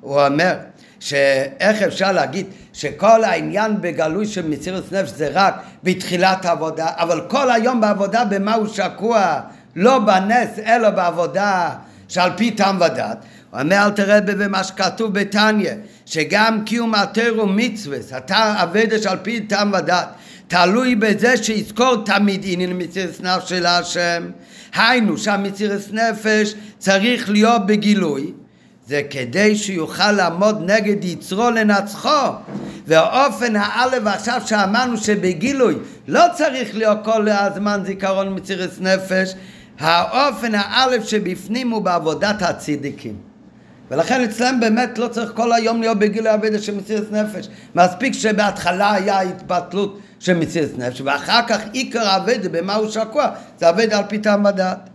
[0.07, 0.55] הוא אומר
[1.01, 5.55] שאיך אפשר להגיד שכל העניין בגלוי של מסירות נפש זה רק
[5.85, 9.41] בתחילת העבודה, אבל כל היום בעבודה במה הוא שקוע?
[9.77, 11.71] לא בנס אלא בעבודה
[12.09, 13.19] שעל פי טעם ודת.
[13.53, 15.73] אומר אל תראה במה שכתוב בתניא,
[16.07, 20.09] שגם קיום התר ומצווה, אתה עבדת על פי טעם ודת,
[20.49, 24.31] תלוי בזה שיזכור תמיד עניין מסירת נפש של השם.
[24.75, 28.33] היינו שהמסירת נפש צריך להיות בגילוי
[28.87, 32.09] זה כדי שיוכל לעמוד נגד יצרו לנצחו.
[32.87, 35.75] והאופן האלף עכשיו שאמרנו שבגילוי
[36.09, 39.35] לא צריך להיות כל הזמן זיכרון מצירס נפש
[39.79, 43.17] האופן האלף שבפנים הוא בעבודת הצדיקים.
[43.91, 47.49] ולכן אצלם באמת לא צריך כל היום להיות בגילוי אבדה של מצירס נפש.
[47.75, 53.31] מספיק שבהתחלה היה התבטלות של מצירס נפש ואחר כך עיקר אבדה במה הוא שקוע?
[53.59, 54.91] זה אבדה על פי טעם ודעת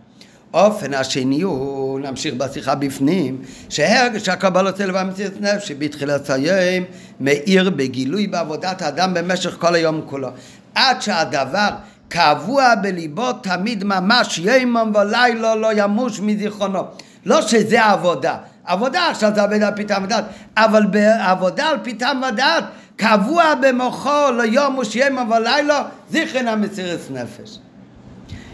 [0.53, 6.85] אופן השני הוא, נמשיך בשיחה בפנים, שהרגש הקבלות אל והמציאות נפש שבתחילת היום
[7.19, 10.29] מאיר בגילוי בעבודת האדם במשך כל היום כולו.
[10.75, 11.69] עד שהדבר
[12.09, 16.79] קבוע בליבו תמיד ממש ימום ולילה לא ימוש מזיכרונו.
[17.25, 20.23] לא שזה עבודה, עבודה עכשיו זה עבודה על פי טעם ודעת,
[20.57, 22.63] אבל בעבודה על פי טעם ודעת
[22.95, 27.57] קבוע במוחו לא ימוש ימום ולילה זיכרון המסירת נפש.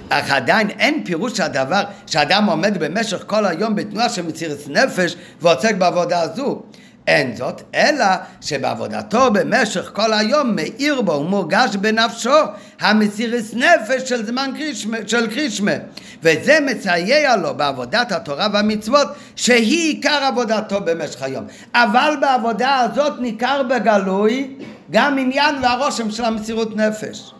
[0.09, 5.75] אך עדיין אין פירוש הדבר שאדם עומד במשך כל היום בתנועה של מצירת נפש ועוסק
[5.75, 6.61] בעבודה הזו.
[7.07, 8.05] אין זאת, אלא
[8.41, 12.35] שבעבודתו במשך כל היום מאיר בו ומורגש בנפשו
[12.79, 15.71] המסירת נפש של זמן קרישמה, של קרישמה.
[16.23, 21.45] וזה מסייע לו בעבודת התורה והמצוות שהיא עיקר עבודתו במשך היום.
[21.73, 24.55] אבל בעבודה הזאת ניכר בגלוי
[24.91, 27.33] גם עניין והרושם של המסירות נפש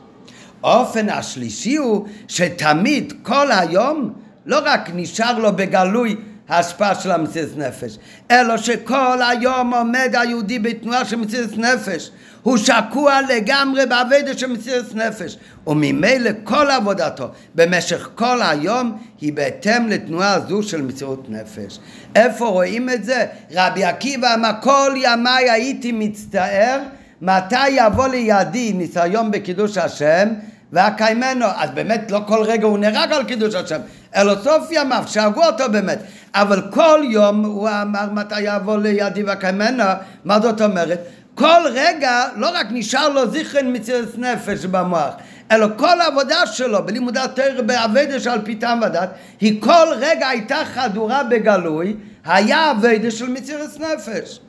[0.68, 4.14] האופן השלישי הוא שתמיד כל היום
[4.45, 6.15] לא רק נשאר לו בגלוי
[6.49, 7.98] השפעה של המציאות נפש,
[8.31, 12.11] אלא שכל היום עומד היהודי בתנועה של מציאות נפש.
[12.44, 15.38] הוא שקוע לגמרי בעבודה של מציאות נפש,
[15.68, 21.80] וממילא כל עבודתו במשך כל היום היא בהתאם לתנועה הזו של מציאות נפש.
[22.15, 23.26] איפה רואים את זה?
[23.52, 26.80] רבי עקיבא אמר כל ימיי הייתי מצטער
[27.22, 30.27] מתי יבוא לידי ניסיון בקידוש השם
[30.72, 33.80] והקיימנו, אז באמת לא כל רגע הוא נהרג על קידוש השם,
[34.15, 35.99] אלא סוף ימיו, שהרגו אותו באמת,
[36.35, 39.84] אבל כל יום הוא אמר מתי יבוא לידי והקיימנו,
[40.26, 40.99] מה זאת אומרת?
[41.35, 45.14] כל רגע לא רק נשאר לו זיכרון מציאות נפש במוח,
[45.52, 50.57] אלא כל העבודה שלו בלימודת תרא בעבודה שעל פי טעם ודת, היא כל רגע הייתה
[50.73, 51.95] חדורה בגלוי,
[52.26, 54.39] היה עבודה של מציאות נפש.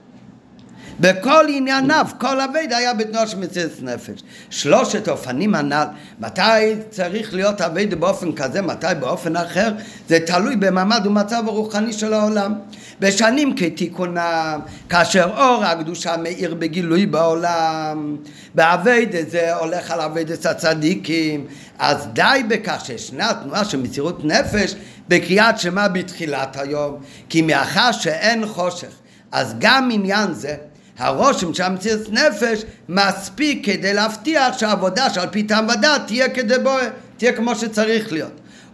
[1.01, 4.23] בכל ענייניו, כל אבד היה בתנועה של מציאות נפש.
[4.51, 5.87] שלושת אופנים הנ"ל,
[6.21, 9.73] מתי צריך להיות אבד באופן כזה, מתי באופן אחר,
[10.09, 12.55] זה תלוי במעמד ומצב הרוחני של העולם.
[13.01, 18.17] בשנים כתיקונם, כאשר אור הקדושה מאיר בגילוי בעולם,
[18.55, 21.47] באבד זה הולך על אבדת הצדיקים,
[21.79, 24.75] אז די בכך שישנה תנועה של מסירות נפש
[25.09, 26.97] בקריאת שמע בתחילת היום,
[27.29, 28.93] כי מאחר שאין חושך,
[29.33, 30.55] אז גם עניין זה
[30.99, 36.83] הרושם של המציאות נפש מספיק כדי להבטיח שהעבודה שעל פי טעם ודעת תהיה כדבוה,
[37.17, 38.33] תהיה כמו שצריך להיות.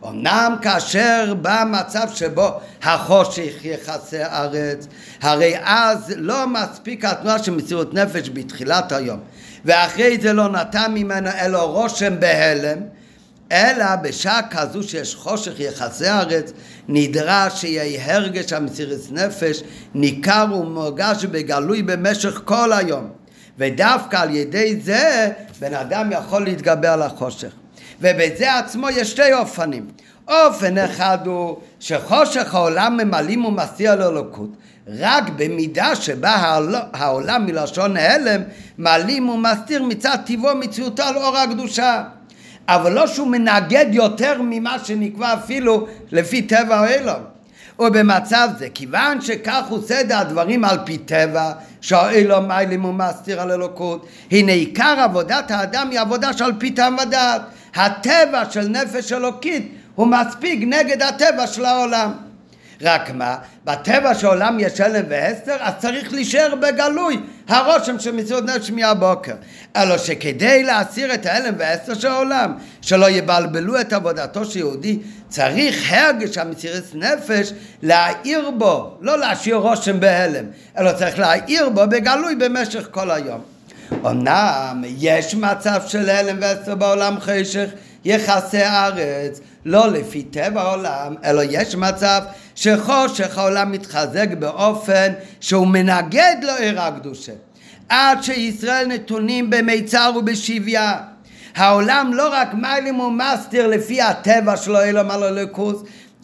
[0.08, 4.86] אמנם כאשר בא מצב שבו החושך יכסה ארץ,
[5.22, 9.20] הרי אז לא מספיק התנועה של מסירות נפש בתחילת היום,
[9.64, 12.78] ואחרי זה לא נתן ממנו אלא רושם בהלם,
[13.52, 16.52] אלא בשעה כזו שיש חושך יחסי הארץ,
[16.88, 19.62] נדרש שיהיה הרגש המסירת נפש
[19.94, 23.10] ניכר ומורגש בגלוי במשך כל היום.
[23.58, 25.30] ודווקא על ידי זה
[25.60, 27.52] בן אדם יכול להתגבר על החושך.
[28.00, 29.86] ובזה עצמו יש שתי אופנים.
[30.28, 34.50] אופן אחד הוא שחושך העולם ממלאים ומסתיר לאלוקות.
[34.88, 36.58] רק במידה שבה
[36.92, 38.42] העולם מלשון הלם
[38.78, 42.02] מעלים ומסתיר מצד טבעו מציאותו על אור הקדושה.
[42.68, 47.22] אבל לא שהוא מנגד יותר ממה שנקבע אפילו לפי טבע האלום.
[47.78, 54.06] ובמצב זה, כיוון שכך הוא סדר הדברים על פי טבע, שהאלום מיילים ומסתיר על אלוקות,
[54.30, 57.42] הנה עיקר עבודת האדם היא עבודה שעל פי טעם ודעת.
[57.74, 62.12] הטבע של נפש אלוקית הוא מספיק נגד הטבע של העולם.
[62.82, 68.44] רק מה, בטבע של עולם יש הלם והסתר, אז צריך להישאר בגלוי הרושם של מציאות
[68.44, 69.34] נפש מהבוקר.
[69.76, 74.98] אלא שכדי להסיר את ההלם וההסתר של העולם, שלא יבלבלו את עבודתו של יהודי,
[75.28, 77.52] צריך הרגש המסירת נפש
[77.82, 80.44] להאיר בו, לא להשאיר רושם בהלם,
[80.78, 83.40] אלא צריך להאיר בו בגלוי במשך כל היום.
[83.92, 87.68] אמנם יש מצב של הלם והסתר בעולם חשך,
[88.04, 92.22] יחסי הארץ, לא לפי טבע העולם, אלא יש מצב
[92.54, 97.32] שחושך העולם מתחזק באופן שהוא מנגד לו עיר הקדושה.
[97.88, 100.98] עד שישראל נתונים במיצר ובשביה.
[101.56, 105.82] העולם לא רק מיילים ומסתיר לפי הטבע שלו אלא מה לא לקוס,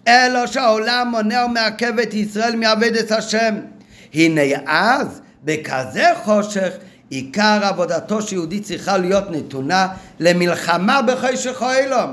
[0.09, 3.55] אלא שהעולם מונע ומעכב את ישראל מעבדת השם.
[4.15, 6.71] הנה אז, בכזה חושך,
[7.11, 9.89] עיקר עבודתו של יהודי צריכה להיות נתונה
[10.21, 12.11] למלחמה בחשך האלום.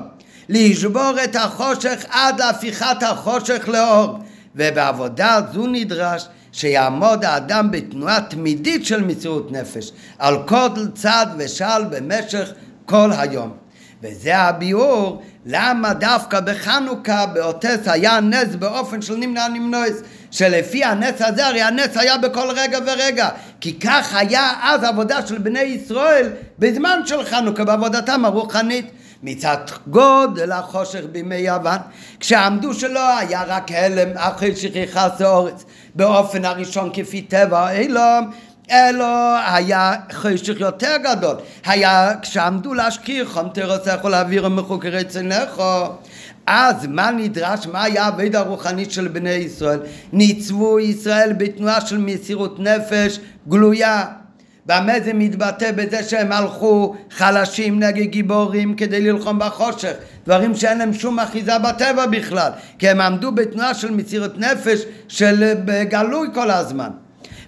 [0.50, 4.20] לשבור את החושך עד להפיכת החושך לאור.
[4.56, 12.52] ובעבודה זו נדרש שיעמוד האדם בתנועה תמידית של מציאות נפש, על כל צד ושל במשך
[12.86, 13.67] כל היום.
[14.04, 20.02] וזה הביאור למה דווקא בחנוכה באותס היה נס באופן של נמנע נמנועס
[20.32, 23.30] שלפי הנס הזה הרי הנס היה בכל רגע ורגע.
[23.62, 26.30] כי כך היה אז עבודה של בני ישראל
[26.60, 28.86] בזמן של חנוכה בעבודתם הרוחנית.
[29.24, 29.58] מצד
[29.88, 31.78] גודל החושך בימי יוון,
[32.20, 35.66] כשעמדו שלא היה רק הלם אחרי שכיחס האורץ
[35.96, 38.32] באופן הראשון כפי טבע האילום,
[38.72, 41.36] אלא היה חשך יותר גדול.
[41.66, 45.86] היה כשעמדו להשכיר חום תרסך ולהעביר מחוקרי צנכו.
[46.48, 47.68] אז מה נדרש?
[47.68, 49.80] מה היה העבד הרוחנית של בני ישראל?
[50.14, 54.06] ניצבו ישראל בתנועה של מסירות נפש גלויה.
[54.66, 59.94] במה זה מתבטא בזה שהם הלכו חלשים נגד גיבורים כדי ללחום בחושך
[60.26, 65.54] דברים שאין להם שום אחיזה בטבע בכלל כי הם עמדו בתנועה של מסירות נפש של
[65.90, 66.90] גלוי כל הזמן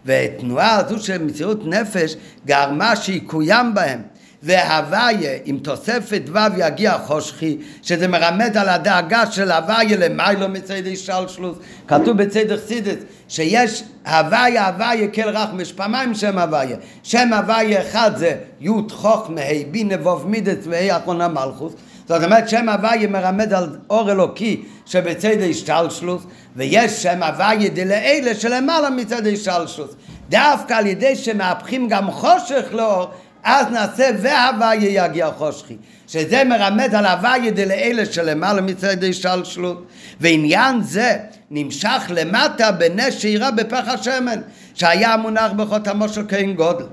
[0.05, 2.15] ותנועה הזו של מסירות נפש
[2.45, 4.01] גרמה שיקוים בהם.
[4.43, 11.57] והוויה עם תוספת ו' יגיע חושכי שזה מרמד על הדאגה של הוויה למיילו מצדי שלשלוס
[11.87, 12.97] כתוב בצד חסידס
[13.27, 16.77] שיש הוויה הוויה כל רחמש פעמיים שם הוויה.
[17.03, 21.73] שם הוויה אחד זה י' חוכמה ה' בי נבוב מידס וה' אחרונה מלכוס
[22.09, 26.23] זאת אומרת שם הוויה מרמז על אור אלוקי שבצד השתלשלוס
[26.55, 29.95] ויש שם הוויה דלאלה שלמעלה מצד השתלשלוס
[30.29, 33.11] דווקא על ידי שמהפכים גם חושך לאור
[33.43, 35.77] אז נעשה והוויה יגיע חושכי.
[36.07, 39.85] שזה מרמז על הוויה דלאלה שלמעלה מצד השתלשלות.
[40.19, 41.17] ועניין זה
[41.51, 44.41] נמשך למטה בנס שאירה בפח השמן
[44.73, 46.85] שהיה מונח בחותמו של כהן גודל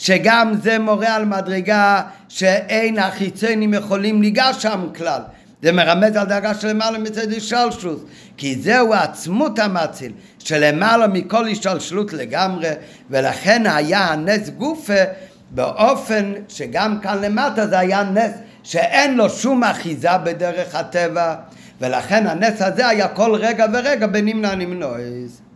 [0.00, 5.20] שגם זה מורה על מדרגה שאין החיצונים יכולים ליגע שם כלל.
[5.62, 8.06] זה מרמז על דרגה שלמעלה מצד השתלשלות,
[8.36, 12.68] כי זהו עצמות המציל, שלמעלה מכל השתלשלות לגמרי,
[13.10, 15.02] ולכן היה הנס גופה
[15.50, 18.32] באופן שגם כאן למטה זה היה נס
[18.62, 21.34] שאין לו שום אחיזה בדרך הטבע,
[21.80, 25.49] ולכן הנס הזה היה כל רגע ורגע בנמנע נמנועס.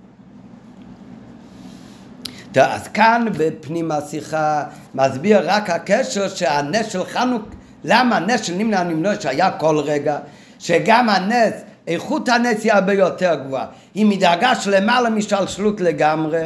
[2.62, 4.64] אז כאן בפנים השיחה
[4.94, 7.42] מסביר רק הקשר שהנס של חנוק,
[7.84, 10.18] למה הנס של נמנע נמנוע שהיה כל רגע,
[10.58, 11.54] שגם הנס,
[11.86, 16.42] איכות הנס היא הרבה יותר גבוהה, היא מדרגה שלמעלה משלשלות לגמרי,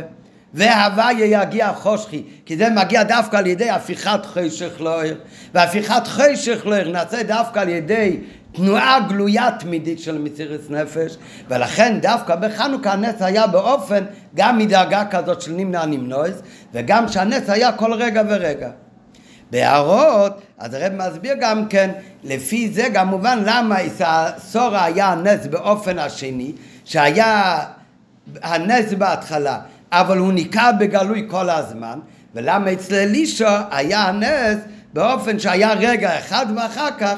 [0.55, 5.17] והוויה יגיע חושכי, כי זה מגיע דווקא על ידי הפיכת חשך לויר,
[5.55, 8.17] והפיכת חשך לויר נעשה דווקא על ידי
[8.53, 11.17] תנועה גלויה תמידית של מסירת נפש,
[11.49, 14.05] ולכן דווקא בחנוכה הנס היה באופן
[14.35, 16.43] גם מדרגה כזאת של נמנע נמנועס,
[16.75, 18.71] וגם שהנס היה כל רגע ורגע.
[19.51, 21.91] בהערות, אז הרב מסביר גם כן,
[22.25, 23.77] לפי זה גם מובן למה
[24.39, 26.53] סורה היה הנס באופן השני,
[26.85, 27.59] שהיה
[28.43, 29.59] הנס בהתחלה,
[29.93, 31.99] אבל הוא ניכר בגלוי כל הזמן,
[32.35, 34.59] ולמה אצל אלישע היה הנס
[34.93, 37.15] באופן שהיה רגע אחד ואחר כך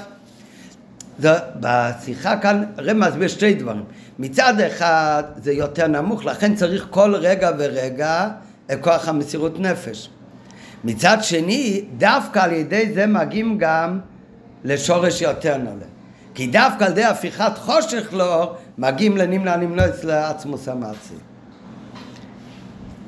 [1.21, 1.31] זה,
[1.61, 3.85] בשיחה כאן רב מסביר שתי דברים.
[4.19, 8.29] מצד אחד זה יותר נמוך, לכן צריך כל רגע ורגע
[8.73, 10.09] את כוח המסירות נפש.
[10.85, 13.99] מצד שני, דווקא על ידי זה מגיעים גם
[14.65, 15.87] לשורש יותר נעלה.
[16.35, 21.30] כי דווקא על ידי הפיכת חושך לאור, מגיעים נמנוע אצל עצמוס המעשי.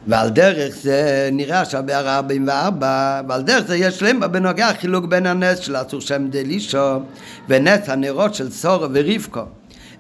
[0.07, 5.27] ועל דרך זה נראה עכשיו בהערה 44, ועל דרך זה יש להם בנוגע חילוק בין
[5.27, 7.01] הנס של אסור שם דלישו
[7.49, 9.45] ונס הנרות של סורו ורבקו.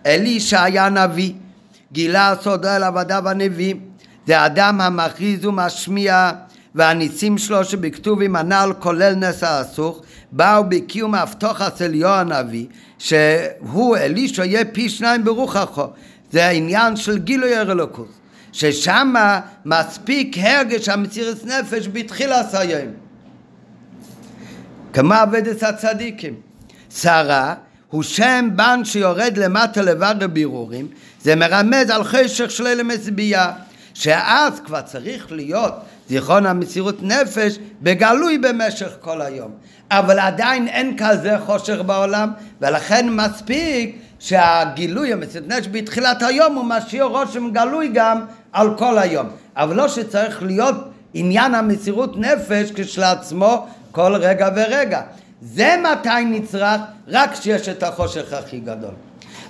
[0.06, 1.32] אלישע היה נביא,
[1.92, 3.74] גילה סודו אל עבדיו הנביא,
[4.26, 6.30] זה אדם המכריז ומשמיע
[6.74, 10.02] והניסים שלו שבכתובים הנ"ל כולל נס האסוך
[10.32, 12.66] באו בקיום ההבטוח אצל יו הנביא
[12.98, 15.84] שהוא אלישע יהיה פי שניים ברוחחו
[16.32, 18.21] זה העניין של גילוי אלוקות
[18.52, 19.14] ששם
[19.64, 22.92] מספיק הרגש המסירת נפש בתחילת היום.
[24.92, 26.34] כמו עבודת הצדיקים.
[26.90, 27.54] שרה
[27.90, 30.88] הוא שם בן שיורד למטה לבד בבירורים,
[31.22, 33.52] זה מרמז על חשך של אלה מצביעה,
[33.94, 35.74] שאז כבר צריך להיות
[36.08, 39.50] זיכרון המסירות נפש בגלוי במשך כל היום.
[39.90, 42.30] אבל עדיין אין כזה חושך בעולם,
[42.60, 48.20] ולכן מספיק שהגילוי המסירות נפש בתחילת היום הוא משאיר רושם גלוי גם
[48.52, 49.26] על כל היום.
[49.56, 50.76] אבל לא שצריך להיות
[51.14, 55.00] עניין המסירות נפש כשלעצמו כל רגע ורגע.
[55.42, 56.80] זה מתי נצרך?
[57.08, 58.94] רק כשיש את החושך הכי גדול.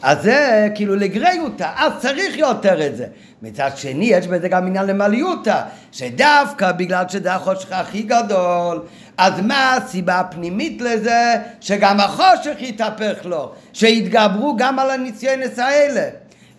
[0.02, 3.06] אז זה כאילו לגריותא, אז צריך יותר את זה.
[3.42, 5.62] מצד שני, יש בזה גם עניין למליותא,
[5.92, 8.82] שדווקא בגלל שזה החושך הכי גדול,
[9.16, 11.34] אז מה הסיבה הפנימית לזה?
[11.60, 16.08] שגם החושך יתהפך לו, שיתגברו גם על הניסיונס האלה.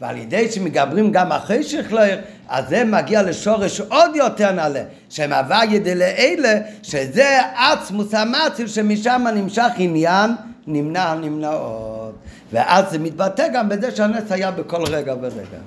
[0.03, 2.19] ועל ידי שמגברים גם אחרי שכלר,
[2.49, 7.39] אז זה מגיע לשורש עוד יותר נעלה, שמהווה ידי לאלה, שזה
[7.71, 10.31] עצמוס המציל שמשם נמשך עניין
[10.67, 12.15] נמנע נמנעות.
[12.51, 15.57] ואז זה מתבטא גם בזה שהנס היה בכל רגע ורגע.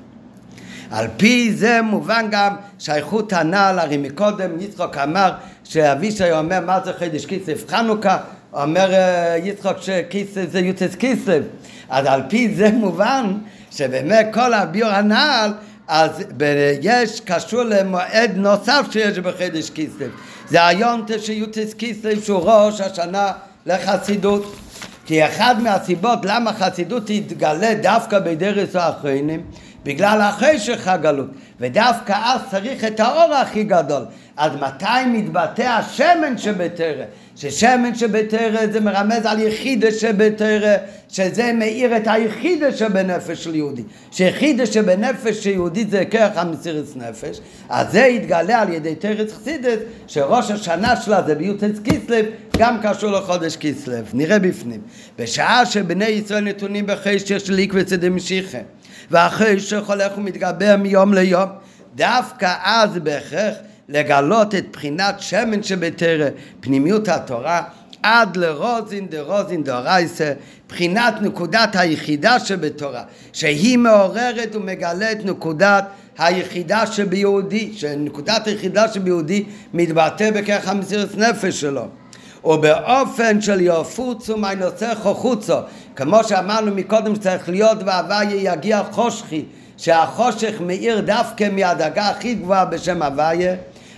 [0.90, 5.32] על פי זה מובן גם שהאיכות הנ"ל, הרי מקודם יצחוק אמר
[5.64, 8.16] שאבישי אומר מה זה חידש כסף חנוכה,
[8.52, 11.40] אומר אה, יצחוק שכסף זה יוצא כסף,
[11.90, 13.34] אז על פי זה מובן
[13.77, 15.53] שבאמת כל הביור הנ"ל
[15.89, 16.11] אז
[16.82, 20.07] יש קשור למועד נוסף שיש בחידש כסלו
[20.48, 23.32] זה היונטה שיוטס כסלו שהוא ראש השנה
[23.66, 24.57] לחסידות.
[25.07, 29.43] כי אחד מהסיבות למה חסידות תתגלה דווקא בדרס האחרונים
[29.85, 31.27] בגלל החשך הגלות.
[31.61, 34.05] ודווקא אז צריך את האור הכי גדול
[34.36, 37.04] אז מתי מתבטא השמן שבתרא
[37.36, 40.76] ששמן שבתרא זה מרמז על יחידה שבתרא
[41.08, 43.82] שזה מאיר את היחידה שבנפש של יהודי.
[44.10, 50.50] שיחידה שבנפש יהודי זה כרך המסירת נפש אז זה יתגלה על ידי תרץ חסידת שראש
[50.50, 52.26] השנה שלה זה ביוטס כיסלב
[52.58, 54.80] גם קשור לחודש כיסלב נראה בפנים.
[55.18, 58.58] בשעה שבני ישראל נתונים בחשך של עקבי צדי משיחה
[59.10, 61.48] והחשך הולך ומתגבר מיום ליום
[61.94, 63.54] דווקא אז בהכרח
[63.88, 66.28] לגלות את בחינת שמן שבתרא,
[66.60, 67.62] פנימיות התורה,
[68.02, 70.32] עד לרוזין דרוזין דרייסה,
[70.68, 73.02] בחינת נקודת היחידה שבתורה,
[73.32, 75.84] שהיא מעוררת ומגלה את נקודת
[76.18, 79.44] היחידה שביהודי, שנקודת היחידה שביהודי
[79.74, 81.84] מתבטא בכך המסירת נפש שלו.
[82.44, 85.56] ובאופן של יפוצו מנוסחו חוצו,
[85.96, 89.44] כמו שאמרנו מקודם שצריך להיות בהוויה יגיע חושכי,
[89.76, 93.54] שהחושך מאיר דווקא מהדרגה הכי גבוהה בשם הוויה,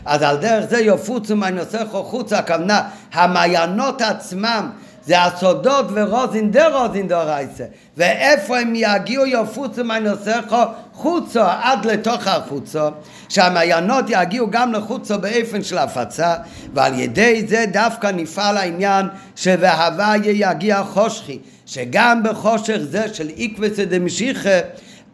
[0.09, 2.82] אז על דרך זה יפוצו מנוסחו חוצו, הכוונה
[3.12, 4.70] המעיינות עצמם.
[5.06, 7.64] זה הסודות ורוזין דה רוזין דורייסה.
[7.97, 10.56] ואיפה הם יגיעו יפוצו מנוסחו
[10.93, 12.89] חוצו עד לתוך החוצו,
[13.28, 16.35] שהמעיינות יגיעו גם לחוצו באופן של הפצה,
[16.74, 19.06] ועל ידי זה דווקא נפעל העניין
[19.36, 24.60] שבהוויה יגיע חושכי, שגם בחושך זה של עקבסא דמשיחא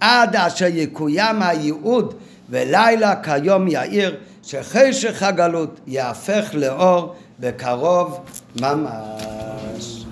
[0.00, 2.14] עד אשר יקוים הייעוד
[2.50, 4.16] ולילה כיום יאיר
[4.46, 8.20] שחשך הגלות יהפך לאור בקרוב
[8.60, 10.04] ממש.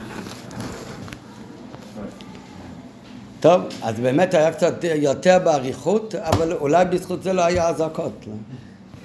[3.40, 8.12] טוב, אז באמת היה קצת יותר באריכות, אבל אולי בזכות זה לא היה אזעקות.
[8.26, 8.32] לא?